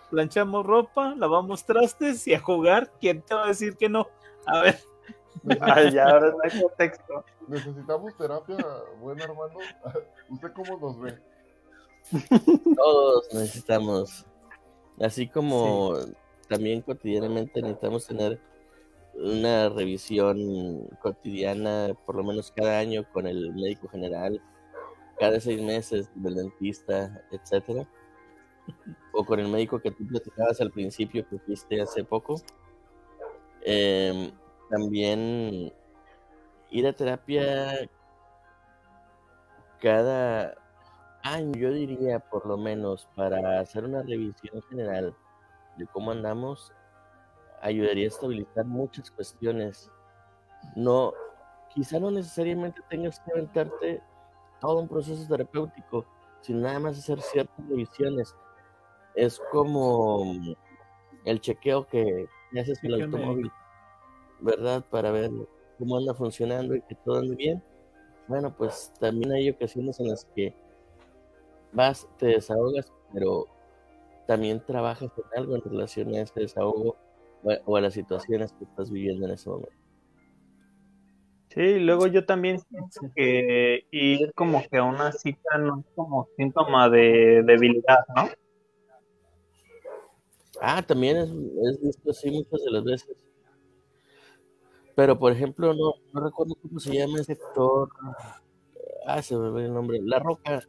[0.09, 2.91] planchamos ropa, lavamos trastes y a jugar.
[2.99, 4.07] ¿Quién te va a decir que no?
[4.47, 4.79] A ver.
[5.93, 7.23] ya ahora no hay contexto.
[7.47, 8.57] Necesitamos terapia,
[8.99, 9.57] buen hermano.
[10.29, 11.19] ¿Usted cómo nos ve?
[12.75, 14.25] Todos necesitamos.
[14.99, 15.93] Así como
[16.47, 18.39] también cotidianamente necesitamos tener
[19.13, 24.41] una revisión cotidiana, por lo menos cada año, con el médico general
[25.17, 27.87] cada seis meses del dentista, etcétera,
[29.13, 32.35] o con el médico que tú platicabas al principio que fuiste hace poco.
[33.61, 34.31] Em,
[34.69, 35.73] también
[36.69, 37.89] ir a terapia
[39.79, 40.55] cada
[41.23, 45.15] año, yo diría por lo menos, para hacer una revisión general
[45.77, 46.71] de cómo andamos,
[47.61, 49.91] ayudaría a estabilizar muchas cuestiones.
[50.75, 51.13] No,
[51.73, 54.03] quizá no necesariamente tengas que aventarte
[54.59, 56.05] todo un proceso terapéutico
[56.41, 58.35] sin nada más hacer ciertas revisiones.
[59.15, 60.35] Es como
[61.23, 62.27] el chequeo que
[62.59, 63.51] haces en el automóvil,
[64.41, 64.83] ¿verdad?
[64.89, 65.31] Para ver
[65.79, 67.63] cómo anda funcionando y que todo ande bien.
[68.27, 70.53] Bueno, pues también hay ocasiones en las que
[71.73, 73.47] vas, te desahogas, pero
[74.27, 76.95] también trabajas en algo en relación a ese desahogo
[77.65, 79.84] o a las situaciones que estás viviendo en ese momento.
[81.55, 86.27] Sí, luego yo también siento que ir como que a una cita no es como
[86.35, 88.27] síntoma de debilidad, ¿no?
[90.59, 93.15] Ah, también es, es visto así muchas de las veces.
[94.95, 97.89] Pero, por ejemplo, no, no recuerdo cómo se llama ese actor.
[99.05, 99.99] Ah, se me ve el nombre.
[100.01, 100.61] La Roca.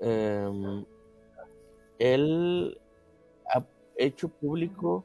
[0.00, 0.84] Em,
[1.98, 2.80] él
[3.46, 3.62] ha
[3.96, 5.04] hecho público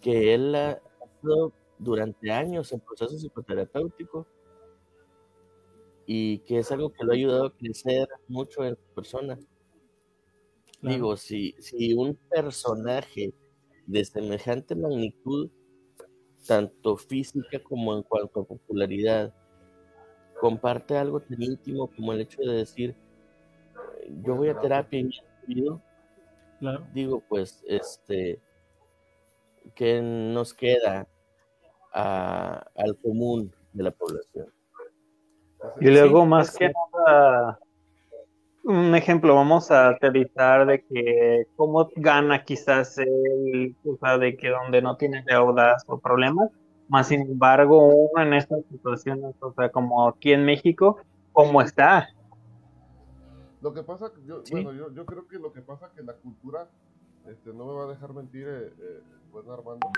[0.00, 4.26] que él ha estado durante años en proceso psicoterapéutico
[6.06, 9.38] y que es algo que lo ha ayudado a crecer mucho en su persona.
[10.82, 13.32] Digo, si, si un personaje
[13.86, 15.50] de semejante magnitud,
[16.46, 19.34] tanto física como en cuanto a popularidad,
[20.40, 22.96] comparte algo tan íntimo como el hecho de decir,
[24.24, 25.04] yo voy a terapia y
[25.54, 25.80] me
[26.58, 26.86] claro.
[26.94, 28.40] digo, pues, este,
[29.74, 31.06] ¿qué nos queda
[31.92, 34.46] al común de la población?
[35.80, 37.58] Y luego, más que nada,
[38.64, 44.48] un ejemplo, vamos a aterrizar de que cómo gana quizás el, o sea, de que
[44.48, 46.50] donde no tiene deudas o problemas,
[46.88, 50.98] más sin embargo, uno en estas situaciones, o sea, como aquí en México,
[51.32, 52.08] ¿cómo está?
[53.62, 56.68] Lo que pasa, yo, bueno, yo, yo, creo que lo que pasa que la cultura,
[57.26, 59.88] este, no me va a dejar mentir, eh, eh pues Armando,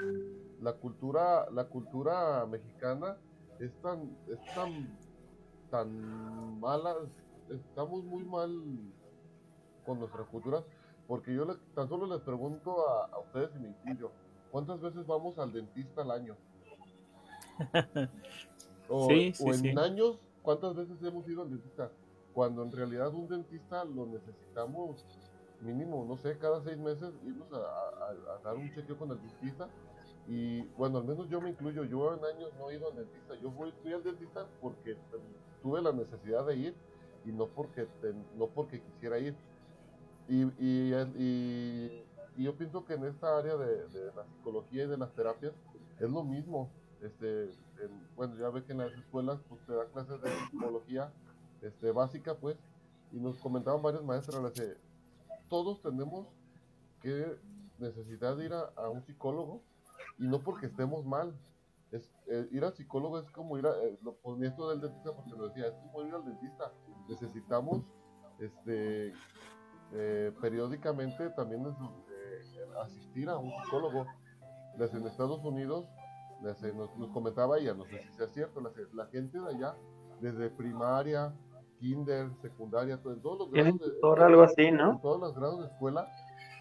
[0.60, 3.16] la cultura, la cultura mexicana
[3.58, 4.98] es tan, es tan,
[5.70, 6.96] tan mala,
[7.48, 8.50] estamos muy mal
[9.86, 10.62] con nuestra cultura,
[11.06, 14.10] porque yo tan solo les pregunto a, ustedes y me incluyo,
[14.50, 16.36] ¿cuántas veces vamos al dentista al año?
[18.88, 21.90] o, en años, ¿cuántas veces hemos ido al dentista?
[22.34, 25.04] Cuando en realidad un dentista lo necesitamos
[25.62, 29.68] mínimo, no sé, cada seis meses irnos a, dar un chequeo con el dentista.
[30.28, 33.34] Y bueno, al menos yo me incluyo, yo en años no he ido al dentista,
[33.42, 34.96] yo fui, fui al dentista porque
[35.62, 36.74] tuve la necesidad de ir
[37.24, 37.88] y no porque,
[38.36, 39.34] no porque quisiera ir.
[40.28, 42.04] Y, y,
[42.38, 45.52] yo pienso que en esta área de, la psicología y de las terapias
[46.00, 46.70] es lo mismo.
[47.02, 47.50] Este,
[48.16, 51.12] bueno, ya ve que en las escuelas pues, te da clases de psicología
[51.60, 52.56] este, básica, pues,
[53.12, 54.76] y nos comentaban varios maestros, que
[55.52, 56.28] todos tenemos
[57.02, 57.38] que
[57.78, 59.62] necesitar de ir a, un psicólogo
[60.18, 61.38] y no porque estemos mal.
[61.90, 65.14] Es, eh, ir al psicólogo es como ir a, eh, lo ponía esto del dentista
[65.14, 66.72] porque lo decía, es como ir al dentista
[67.06, 67.82] necesitamos
[68.38, 69.12] este,
[69.92, 71.66] eh, periódicamente también
[72.82, 74.06] asistir a un psicólogo.
[74.78, 75.84] Desde en Estados Unidos,
[76.96, 78.58] nos, comentaba ella, no sé si sea cierto,
[78.94, 79.76] la, gente de allá,
[80.22, 81.34] desde primaria,
[81.82, 85.00] kinder, secundaria, todo, en todos los grados de, algo así, ¿no?
[85.02, 86.08] todos los grados de escuela,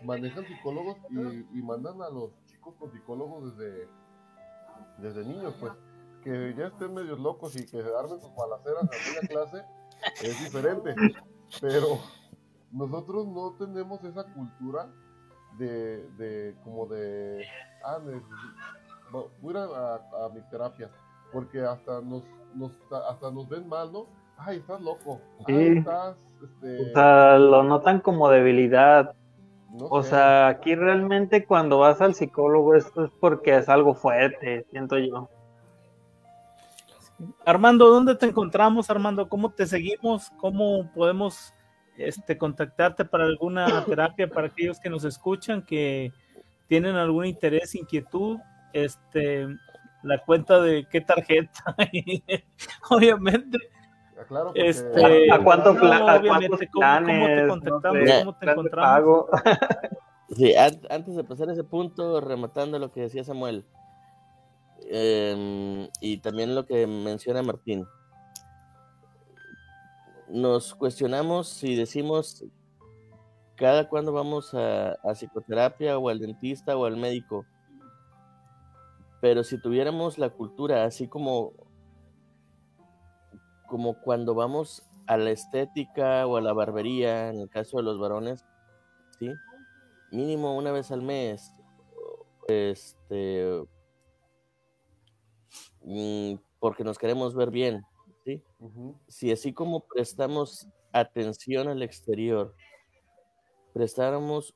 [0.03, 3.87] manejan psicólogos y, mandan a los chicos con psicólogos desde,
[4.97, 5.73] desde niños, pues
[6.23, 9.65] que ya estén medios locos y que armen sus balaceras en la clase,
[10.23, 10.95] es diferente.
[11.59, 11.99] Pero
[12.71, 14.91] nosotros no tenemos esa cultura
[15.59, 17.45] de, de como de,
[17.85, 17.99] ah,
[19.39, 20.89] voy a, a, mi terapia,
[21.31, 22.23] porque hasta nos,
[22.55, 22.71] nos,
[23.07, 24.20] hasta nos ven mal, ¿no?
[24.37, 25.21] Ay, estás loco.
[25.47, 26.81] estás, este...
[26.81, 29.13] O sea, lo notan como debilidad.
[29.77, 34.97] o sea, aquí realmente cuando vas al psicólogo esto es porque es algo fuerte, siento
[34.97, 35.29] yo.
[37.45, 39.27] Armando, ¿dónde te encontramos, Armando?
[39.29, 40.31] ¿Cómo te seguimos?
[40.37, 41.53] ¿Cómo podemos
[41.97, 46.11] este, contactarte para alguna terapia para aquellos que nos escuchan, que
[46.67, 48.39] tienen algún interés, inquietud?
[48.73, 49.47] Este,
[50.03, 51.75] la cuenta de qué tarjeta,
[52.89, 53.57] obviamente.
[54.27, 58.09] Claro, este, ¿A, cuánto obviamente, ¿cómo, te contactamos?
[58.23, 59.25] ¿Cómo te encontramos?
[60.33, 63.65] Sí, antes de pasar ese punto, rematando lo que decía Samuel,
[64.93, 67.87] Em, y también lo que menciona Martín.
[70.27, 72.43] Nos cuestionamos si decimos
[73.55, 77.45] cada cuando vamos a, psicoterapia o al dentista o al médico.
[79.21, 81.53] Pero si tuviéramos la cultura, así como,
[83.71, 87.97] como cuando vamos a la estética o a la barbería, en el caso de los
[87.97, 88.45] varones,
[89.17, 89.31] ¿sí?
[90.11, 91.53] Mínimo una vez al mes,
[92.49, 93.63] este,
[95.83, 97.85] Mm, porque nos queremos ver bien,
[98.23, 98.43] ¿sí?
[99.07, 102.55] Si así como prestamos atención al exterior,
[103.73, 104.55] prestáramos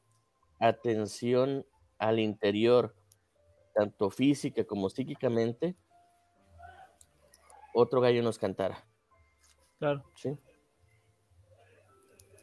[0.59, 1.65] atención
[1.97, 2.95] al interior,
[3.73, 5.75] tanto física como psíquicamente,
[7.73, 8.85] otro gallo nos cantara.
[9.79, 10.03] Claro.
[10.15, 10.37] ¿Sí?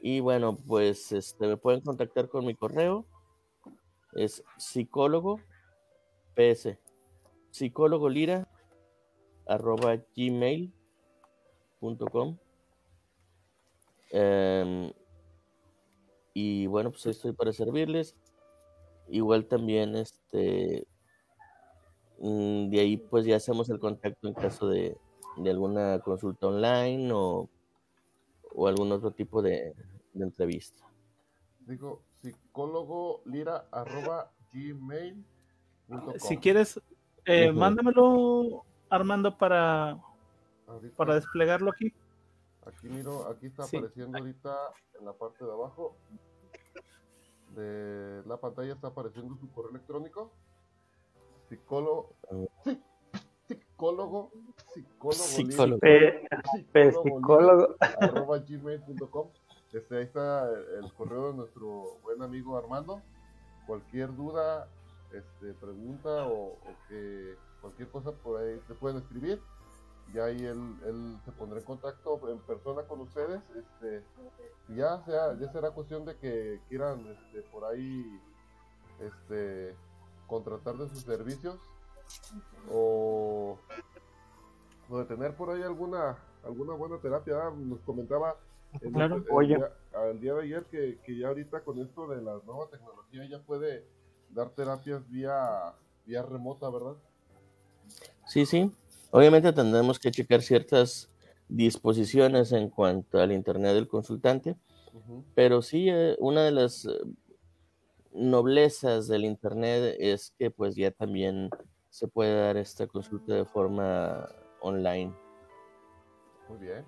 [0.00, 3.06] Y bueno, pues este, me pueden contactar con mi correo.
[4.14, 5.40] Es psicólogo
[6.34, 6.76] ps
[7.50, 8.48] psicólogo lira
[9.46, 9.96] arroba.
[14.10, 14.92] Em,
[16.34, 18.16] y bueno, pues estoy para servirles.
[19.08, 20.86] igual también este
[22.18, 24.96] mm, de ahí pues ya hacemos el contacto en caso de,
[25.36, 27.48] alguna consulta online o,
[28.66, 29.74] algún otro tipo de,
[30.14, 30.84] entrevista.
[31.60, 35.24] Digo, psicólogo lira arroba gmail.
[36.18, 36.80] Si quieres,
[37.24, 39.98] eh, mándamelo Armando para,
[40.96, 41.92] para desplegarlo aquí.
[42.66, 44.56] Aquí miro, aquí está apareciendo ahorita
[44.98, 45.96] en la parte de abajo
[47.54, 50.30] de la pantalla está apareciendo su correo electrónico.
[51.48, 52.14] Psicólogo,
[53.54, 54.30] psicólogo,
[54.74, 55.18] psicólogo,
[56.72, 59.28] psicólogo, arroba gmail.com.
[59.72, 63.00] Este, ahí está el correo de nuestro buen amigo Armando.
[63.66, 64.68] Cualquier duda,
[65.12, 69.40] este, pregunta o, o que cualquier cosa por ahí te pueden escribir
[70.12, 73.40] ya ahí él, él, se pondrá en contacto en persona con ustedes.
[73.56, 74.04] Este,
[74.68, 78.20] ya, sea, ya será cuestión de que quieran este, por ahí
[79.00, 79.74] este,
[80.26, 81.58] contratar de sus servicios
[82.70, 83.58] o,
[84.88, 87.50] o de tener por ahí alguna alguna buena terapia.
[87.56, 88.36] Nos comentaba
[88.80, 88.92] el,
[90.20, 93.84] día, de ayer que, que, ya ahorita con esto de la nueva tecnología ya puede
[94.30, 95.74] dar terapias vía,
[96.06, 96.94] vía remota, ¿verdad?
[98.26, 98.72] Sí, sí,
[99.10, 101.10] Obviamente tendremos que checar ciertas
[101.46, 104.56] disposiciones en cuanto al internet del consultante,
[105.34, 106.98] pero sí, eh, una de las eh,
[108.14, 111.50] noblezas del internet es que pues ya también
[111.92, 114.26] se puede dar esta consulta de forma
[114.62, 115.14] online.
[116.48, 116.86] Muy bien.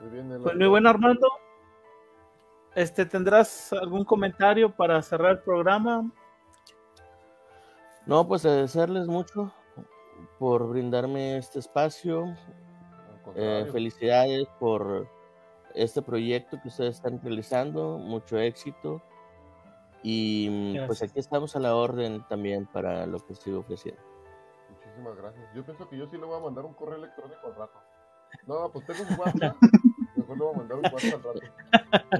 [0.00, 0.40] Muy bien.
[0.42, 1.28] Pues muy bueno Armando.
[2.74, 6.10] Este, ¿tendrás algún comentario para cerrar el programa?
[8.06, 9.52] No, pues agradecerles mucho
[10.38, 12.34] por brindarme este espacio.
[13.34, 15.06] Eh, felicidades por
[15.74, 17.98] este proyecto que ustedes están realizando.
[17.98, 19.02] Mucho éxito.
[20.06, 24.02] Y pues aquí estamos a la orden también para lo que sigo ofreciendo.
[24.68, 25.54] Muchísimas gracias.
[25.54, 27.80] Yo pienso que yo sí le voy a mandar un correo electrónico al rato.
[28.46, 29.56] No, pues tengo un WhatsApp.
[30.16, 31.40] Mejor le voy a mandar un WhatsApp al rato.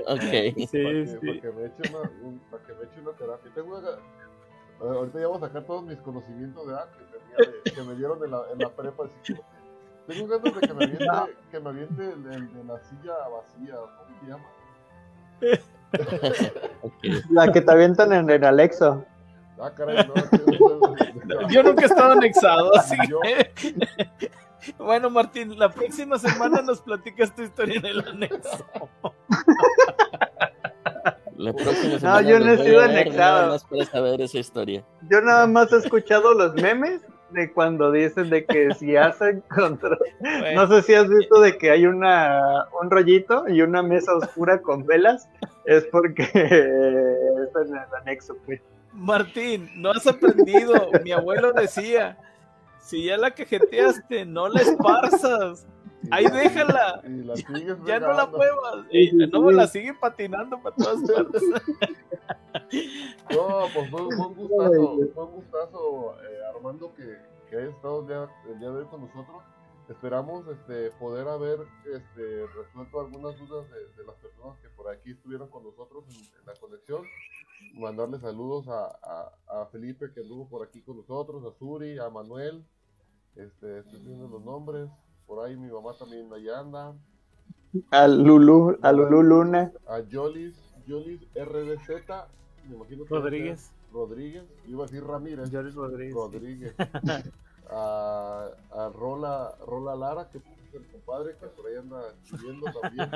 [0.07, 0.19] Ok.
[0.19, 3.53] para, que, me eche una, para que me eche una terapia.
[3.55, 3.89] Tengo una,
[4.81, 7.05] ahorita ya voy a sacar todos mis conocimientos de arte
[7.75, 9.05] que me dieron en la, en la prepa.
[10.07, 11.07] tengo ganas de que me aviente,
[11.51, 14.45] que me aviente el, de la silla vacía, ¿cómo se llama?
[17.31, 19.05] La que te avientan en el Alexo.
[19.61, 24.31] Ah, caray, no, Yo nunca he estado anexado, así que...
[24.79, 28.65] Bueno, Martín, la próxima semana nos platicas tu historia en el anexo.
[32.03, 33.59] no, yo no he sido anexado.
[33.69, 34.85] para saber esa historia.
[35.11, 37.03] Yo nada más he escuchado los memes
[37.35, 39.99] de cuando dicen de que si hacen control.
[40.55, 44.63] No sé si has visto de que hay una un rollito y una mesa oscura
[44.63, 45.29] con velas.
[45.67, 48.61] Es porque está en el anexo, pues.
[48.93, 50.91] Martín, no has aprendido.
[51.03, 52.17] Mi abuelo decía:
[52.81, 55.67] si ya la cajeteaste, no la esparzas.
[56.11, 57.03] Ahí déjala.
[57.87, 58.87] ya no la muevas.
[59.33, 61.43] no, la sigue patinando para todas partes.
[63.31, 67.19] No, pues fue, un gustazo, fue un gustazo eh, Armando que,
[67.51, 69.43] que haya estado el día, el día de hoy con nosotros.
[69.89, 75.11] Esperamos este, poder haber este, resuelto algunas dudas de, de, las personas que por aquí
[75.11, 77.03] estuvieron con nosotros en, la conexión.
[77.75, 82.09] Mandarle saludos a, a, a, Felipe que anduvo por aquí con nosotros, a Suri, a
[82.09, 82.65] Manuel.
[83.37, 84.89] Este, estoy viendo los nombres.
[85.27, 86.95] Por ahí mi mamá también allá anda.
[87.91, 89.73] A Lulu, a Lulu Luna.
[89.87, 90.55] A Jolis,
[90.87, 91.89] Jolis RDZ,
[92.69, 93.71] me imagino que Rodríguez.
[93.93, 95.51] Rodríguez, iba a decir Ramírez.
[95.51, 96.15] Jolis Rodríguez.
[96.15, 96.75] Rodríguez.
[97.71, 100.45] a, a Rola, Rola Lara, que es
[100.75, 103.11] el compadre que por ahí anda escribiendo también.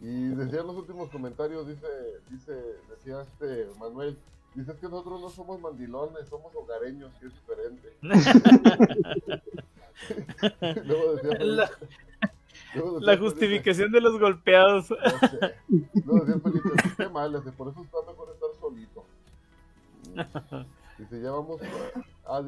[0.00, 1.86] Y decía en los últimos comentarios, dice,
[2.30, 2.52] dice,
[2.88, 4.16] decía este Manuel,
[4.54, 7.96] dice que nosotros no somos mandilones, somos hogareños, que es diferente.
[13.00, 14.90] la, justificación de los golpeados.
[16.04, 19.04] No, decía Felipe, qué mal, por eso está mejor estar solito.
[20.98, 21.60] Dice, ya vamos,
[22.26, 22.42] ah,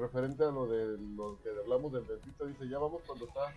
[0.00, 3.52] referente a lo de lo que hablamos del dentista, dice, ya vamos cuando está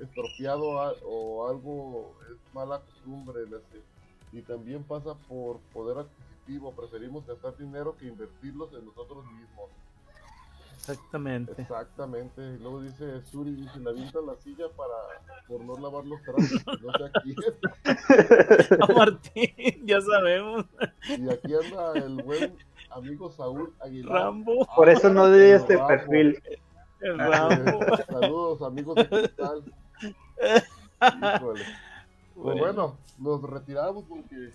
[0.00, 0.64] estropeado
[1.04, 3.42] o algo, es mala costumbre,
[4.32, 9.70] y también pasa por poder adquisitivo, preferimos gastar dinero que invertirlos en nosotros mismos.
[10.82, 11.62] Exactamente.
[11.62, 12.42] Exactamente.
[12.42, 16.82] Y luego dice Suri, dice, la avienta la silla para, por no lavar los trastos,
[16.82, 17.36] no sé aquí.
[18.80, 20.66] A Martín, ya sabemos.
[21.08, 22.56] Y aquí anda el buen
[22.90, 24.12] amigo Saúl Aguilar.
[24.12, 24.66] Rambo.
[24.74, 26.42] Por eso no di este perfil.
[27.00, 27.80] El Rambo.
[28.08, 29.62] saludos, amigos de Cristal.
[32.34, 34.52] Pues bueno, nos retiramos porque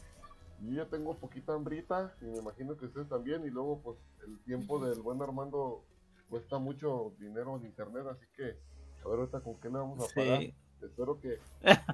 [0.61, 3.45] Yo ya tengo poquita hambrita y me imagino que ustedes también.
[3.45, 5.83] Y luego, pues, el tiempo del buen Armando
[6.29, 8.57] cuesta mucho dinero en internet, así que
[9.03, 10.41] a ver ahorita con qué le vamos a pagar.
[10.81, 11.39] Espero que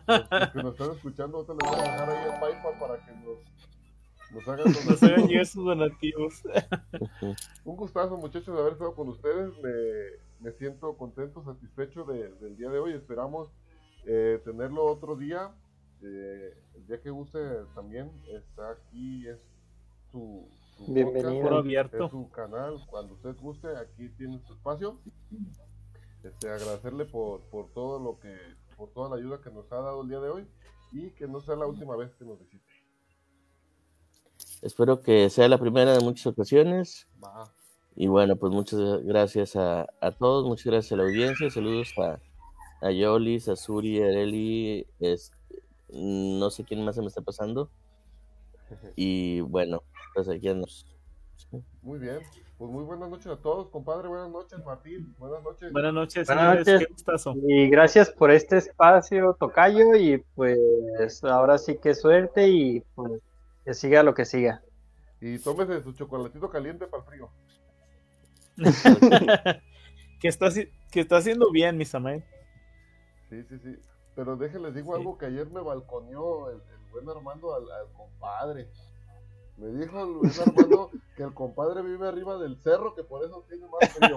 [0.07, 3.11] los, que nos están escuchando, ahorita les voy a dejar ahí el PayPal para que
[3.13, 3.37] nos,
[4.33, 4.91] nos hagan donativos.
[5.01, 6.43] Nos hagan llegar sus donativos.
[7.63, 9.53] Un gustazo, muchachos, de haber estado con ustedes.
[9.61, 9.71] Me,
[10.41, 12.93] me siento contento, satisfecho de, del día de hoy.
[12.93, 13.49] Esperamos
[14.05, 15.51] eh, tenerlo otro día.
[16.01, 17.39] Eh, el día que guste
[17.73, 19.39] también está aquí, es
[20.11, 20.45] su,
[20.79, 21.57] Bienvenido.
[21.57, 22.05] abierto.
[22.05, 24.99] Es su canal, cuando usted guste, aquí tiene su espacio.
[26.23, 28.35] Este, agradecerle por, por todo lo que,
[28.77, 30.47] por toda la ayuda que nos ha dado el día de hoy
[30.91, 32.63] y que no sea la última vez que nos visite.
[34.61, 37.07] Espero que sea la primera de muchas ocasiones.
[37.95, 42.19] Y bueno, pues muchas gracias a, a, todos, muchas gracias a la audiencia, saludos a,
[42.81, 45.37] a Yolis, a Suri, a Eli, este,
[45.89, 47.69] no sé quién más se me está pasando.
[48.95, 49.83] Y bueno,
[50.13, 50.85] pues aquí andamos.
[51.81, 52.19] Muy bien.
[52.57, 54.07] Pues muy buenas noches a todos, compadre.
[54.07, 55.13] Buenas noches, Martín.
[55.17, 55.71] Buenas noches.
[55.71, 56.27] Buenas noches.
[56.27, 56.87] Buenas noches.
[57.47, 59.95] Y gracias por este espacio, Tocayo.
[59.95, 63.21] Y pues ahora sí que suerte y pues
[63.65, 64.61] que siga lo que siga.
[65.19, 67.29] Y tómese su chocolatito caliente para el frío.
[70.19, 70.49] que, está,
[70.91, 72.23] que está haciendo bien, mis amigos.
[73.29, 73.75] Sí, sí, sí.
[74.15, 76.61] Pero déjenles digo algo que ayer me balconeó el,
[76.91, 78.69] buen Armando al, compadre.
[79.57, 83.67] Me dijo buen Armando que el compadre vive arriba del cerro, que por eso tiene
[83.67, 84.15] más frío.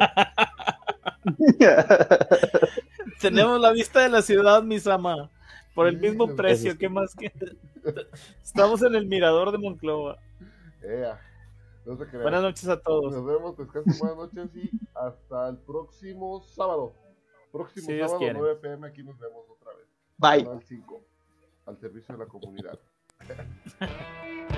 [3.21, 5.31] Tenemos la vista de la ciudad, Misama,
[5.75, 6.79] por el mismo precio.
[6.79, 7.33] ¿Qué más que?
[8.43, 10.19] Estamos en el mirador de Monclova.
[11.85, 13.15] buenas noches a todos.
[13.15, 16.95] Nos vemos, descansen, buenas noches y hasta el próximo sábado.
[17.53, 19.87] Próximo sábado, 9 pm, aquí nos vemos otra vez.
[20.19, 20.51] Bye.
[20.51, 21.01] Al 5,
[21.67, 22.79] al servicio de la comunidad.